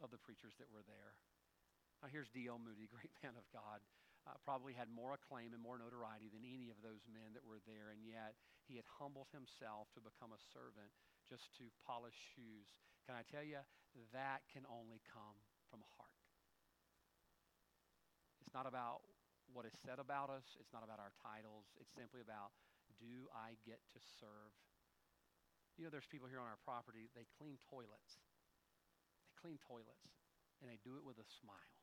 of 0.00 0.08
the 0.08 0.20
preachers 0.20 0.56
that 0.56 0.68
were 0.72 0.84
there. 0.84 1.16
Now, 2.04 2.12
here's 2.12 2.28
D.L. 2.36 2.60
Moody, 2.60 2.84
great 2.92 3.16
man 3.24 3.32
of 3.32 3.48
God. 3.48 3.80
Uh, 4.28 4.36
probably 4.44 4.76
had 4.76 4.92
more 4.92 5.16
acclaim 5.16 5.56
and 5.56 5.60
more 5.64 5.80
notoriety 5.80 6.28
than 6.28 6.44
any 6.44 6.68
of 6.68 6.76
those 6.84 7.00
men 7.08 7.32
that 7.32 7.40
were 7.40 7.64
there, 7.64 7.88
and 7.96 8.04
yet 8.04 8.36
he 8.68 8.76
had 8.76 8.84
humbled 9.00 9.32
himself 9.32 9.88
to 9.96 10.04
become 10.04 10.36
a 10.36 10.40
servant 10.52 10.92
just 11.24 11.48
to 11.56 11.72
polish 11.80 12.36
shoes. 12.36 12.68
Can 13.08 13.16
I 13.16 13.24
tell 13.24 13.40
you, 13.40 13.64
that 14.12 14.44
can 14.52 14.68
only 14.68 15.00
come 15.08 15.40
from 15.72 15.80
heart. 15.96 16.20
It's 18.44 18.52
not 18.52 18.68
about 18.68 19.00
what 19.48 19.64
is 19.64 19.72
said 19.80 19.96
about 19.96 20.28
us, 20.28 20.44
it's 20.60 20.76
not 20.76 20.84
about 20.84 21.00
our 21.00 21.12
titles, 21.24 21.72
it's 21.80 21.92
simply 21.96 22.20
about 22.20 22.52
do 23.00 23.32
I 23.32 23.56
get 23.64 23.80
to 23.96 24.00
serve? 24.20 24.52
You 25.80 25.88
know, 25.88 25.92
there's 25.92 26.08
people 26.08 26.28
here 26.28 26.40
on 26.40 26.52
our 26.52 26.60
property, 26.68 27.08
they 27.16 27.24
clean 27.40 27.56
toilets. 27.72 28.20
They 29.24 29.36
clean 29.40 29.56
toilets, 29.64 30.12
and 30.60 30.68
they 30.68 30.76
do 30.84 31.00
it 31.00 31.04
with 31.04 31.16
a 31.16 31.28
smile 31.40 31.73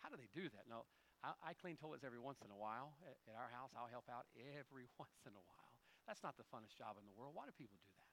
how 0.00 0.12
do 0.12 0.16
they 0.16 0.30
do 0.32 0.48
that? 0.52 0.68
No, 0.68 0.84
I, 1.24 1.34
I 1.40 1.52
clean 1.56 1.80
toilets 1.80 2.04
every 2.04 2.20
once 2.20 2.44
in 2.44 2.50
a 2.52 2.58
while 2.58 2.96
at, 3.04 3.16
at 3.26 3.34
our 3.34 3.50
house. 3.50 3.72
I'll 3.74 3.90
help 3.90 4.06
out 4.12 4.28
every 4.36 4.86
once 5.00 5.20
in 5.24 5.32
a 5.32 5.44
while. 5.44 5.74
That's 6.06 6.22
not 6.22 6.38
the 6.38 6.46
funnest 6.46 6.78
job 6.78 7.00
in 7.00 7.04
the 7.08 7.14
world. 7.16 7.34
Why 7.34 7.48
do 7.48 7.54
people 7.56 7.80
do 7.82 7.92
that? 7.98 8.12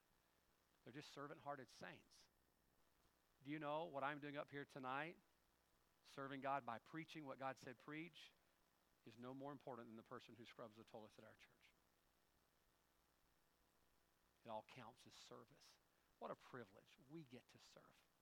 They're 0.84 0.98
just 0.98 1.14
servant 1.14 1.40
hearted 1.46 1.70
saints. 1.78 2.10
Do 3.46 3.52
you 3.52 3.60
know 3.60 3.92
what 3.92 4.04
I'm 4.04 4.24
doing 4.24 4.40
up 4.40 4.48
here 4.50 4.66
tonight? 4.66 5.20
Serving 6.16 6.40
God 6.40 6.64
by 6.64 6.80
preaching 6.88 7.28
what 7.28 7.40
God 7.40 7.60
said 7.60 7.76
preach 7.84 8.32
is 9.04 9.20
no 9.20 9.36
more 9.36 9.52
important 9.52 9.92
than 9.92 10.00
the 10.00 10.08
person 10.08 10.36
who 10.40 10.46
scrubs 10.48 10.80
the 10.80 10.88
toilets 10.88 11.20
at 11.20 11.28
our 11.28 11.36
church. 11.44 11.64
It 14.44 14.52
all 14.52 14.64
counts 14.76 15.04
as 15.08 15.16
service. 15.28 15.68
What 16.20 16.32
a 16.32 16.40
privilege. 16.40 17.00
We 17.12 17.28
get 17.32 17.44
to 17.52 17.60
serve. 17.76 18.13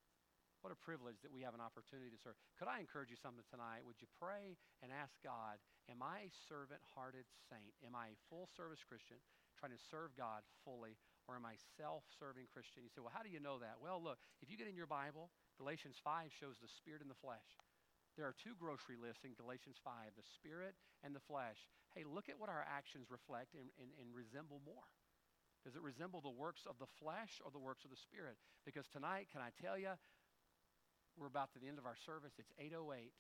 What 0.62 0.70
a 0.70 0.78
privilege 0.78 1.18
that 1.26 1.34
we 1.34 1.42
have 1.42 1.58
an 1.58 1.64
opportunity 1.64 2.14
to 2.14 2.22
serve. 2.22 2.38
Could 2.62 2.70
I 2.70 2.78
encourage 2.78 3.10
you 3.10 3.18
something 3.18 3.46
tonight? 3.50 3.82
Would 3.82 3.98
you 3.98 4.06
pray 4.22 4.62
and 4.86 4.94
ask 4.94 5.18
God, 5.26 5.58
Am 5.90 6.06
I 6.06 6.30
a 6.30 6.40
servant 6.46 6.86
hearted 6.94 7.26
saint? 7.50 7.74
Am 7.82 7.98
I 7.98 8.14
a 8.14 8.22
full 8.30 8.46
service 8.46 8.86
Christian 8.86 9.18
trying 9.58 9.74
to 9.74 9.82
serve 9.90 10.14
God 10.14 10.46
fully? 10.62 11.02
Or 11.26 11.34
am 11.34 11.50
I 11.50 11.58
self 11.82 12.06
serving 12.22 12.46
Christian? 12.54 12.86
You 12.86 12.94
say, 12.94 13.02
Well, 13.02 13.14
how 13.14 13.26
do 13.26 13.34
you 13.34 13.42
know 13.42 13.58
that? 13.58 13.82
Well, 13.82 13.98
look, 13.98 14.22
if 14.46 14.54
you 14.54 14.58
get 14.58 14.70
in 14.70 14.78
your 14.78 14.90
Bible, 14.90 15.34
Galatians 15.58 15.98
5 15.98 16.30
shows 16.30 16.62
the 16.62 16.70
spirit 16.70 17.02
and 17.02 17.10
the 17.10 17.18
flesh. 17.18 17.58
There 18.14 18.30
are 18.30 18.38
two 18.38 18.54
grocery 18.54 19.02
lists 19.02 19.26
in 19.26 19.34
Galatians 19.34 19.82
5 19.82 20.14
the 20.14 20.28
spirit 20.38 20.78
and 21.02 21.18
the 21.18 21.24
flesh. 21.26 21.58
Hey, 21.98 22.06
look 22.06 22.30
at 22.30 22.38
what 22.38 22.54
our 22.54 22.62
actions 22.70 23.10
reflect 23.10 23.58
and, 23.58 23.74
and, 23.82 23.90
and 23.98 24.14
resemble 24.14 24.62
more. 24.62 24.86
Does 25.64 25.78
it 25.78 25.86
resemble 25.86 26.22
the 26.22 26.34
works 26.34 26.66
of 26.66 26.82
the 26.82 26.90
flesh 26.98 27.38
or 27.46 27.54
the 27.54 27.62
works 27.62 27.86
of 27.86 27.94
the 27.94 28.02
spirit? 28.02 28.38
Because 28.66 28.90
tonight, 28.90 29.30
can 29.30 29.42
I 29.42 29.54
tell 29.62 29.78
you, 29.78 29.94
we're 31.18 31.32
about 31.32 31.52
to 31.54 31.60
the 31.60 31.68
end 31.68 31.80
of 31.80 31.86
our 31.86 31.98
service. 31.98 32.34
It's 32.40 32.54
8:08. 32.58 33.14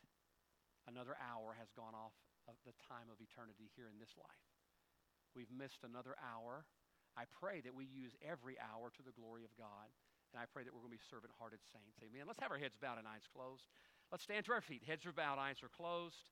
Another 0.88 1.16
hour 1.22 1.54
has 1.60 1.70
gone 1.72 1.94
off 1.94 2.16
of 2.48 2.58
the 2.66 2.74
time 2.90 3.10
of 3.12 3.22
eternity 3.22 3.70
here 3.76 3.88
in 3.88 4.00
this 4.00 4.18
life. 4.18 4.46
We've 5.36 5.52
missed 5.52 5.84
another 5.84 6.16
hour. 6.20 6.66
I 7.16 7.26
pray 7.26 7.62
that 7.62 7.76
we 7.76 7.86
use 7.86 8.16
every 8.24 8.58
hour 8.60 8.90
to 8.90 9.04
the 9.04 9.12
glory 9.12 9.44
of 9.44 9.56
God. 9.56 9.92
And 10.34 10.40
I 10.40 10.48
pray 10.48 10.64
that 10.64 10.72
we're 10.72 10.80
going 10.80 10.96
to 10.96 11.00
be 11.00 11.12
servant 11.12 11.34
hearted 11.38 11.60
saints. 11.76 12.00
Amen. 12.00 12.24
Let's 12.26 12.40
have 12.40 12.52
our 12.52 12.58
heads 12.58 12.80
bowed 12.80 12.98
and 12.98 13.08
eyes 13.08 13.28
closed. 13.28 13.68
Let's 14.12 14.24
stand 14.24 14.46
to 14.48 14.54
our 14.56 14.64
feet. 14.64 14.84
Heads 14.88 15.06
are 15.06 15.12
bowed, 15.12 15.40
eyes 15.40 15.60
are 15.64 15.72
closed. 15.72 16.24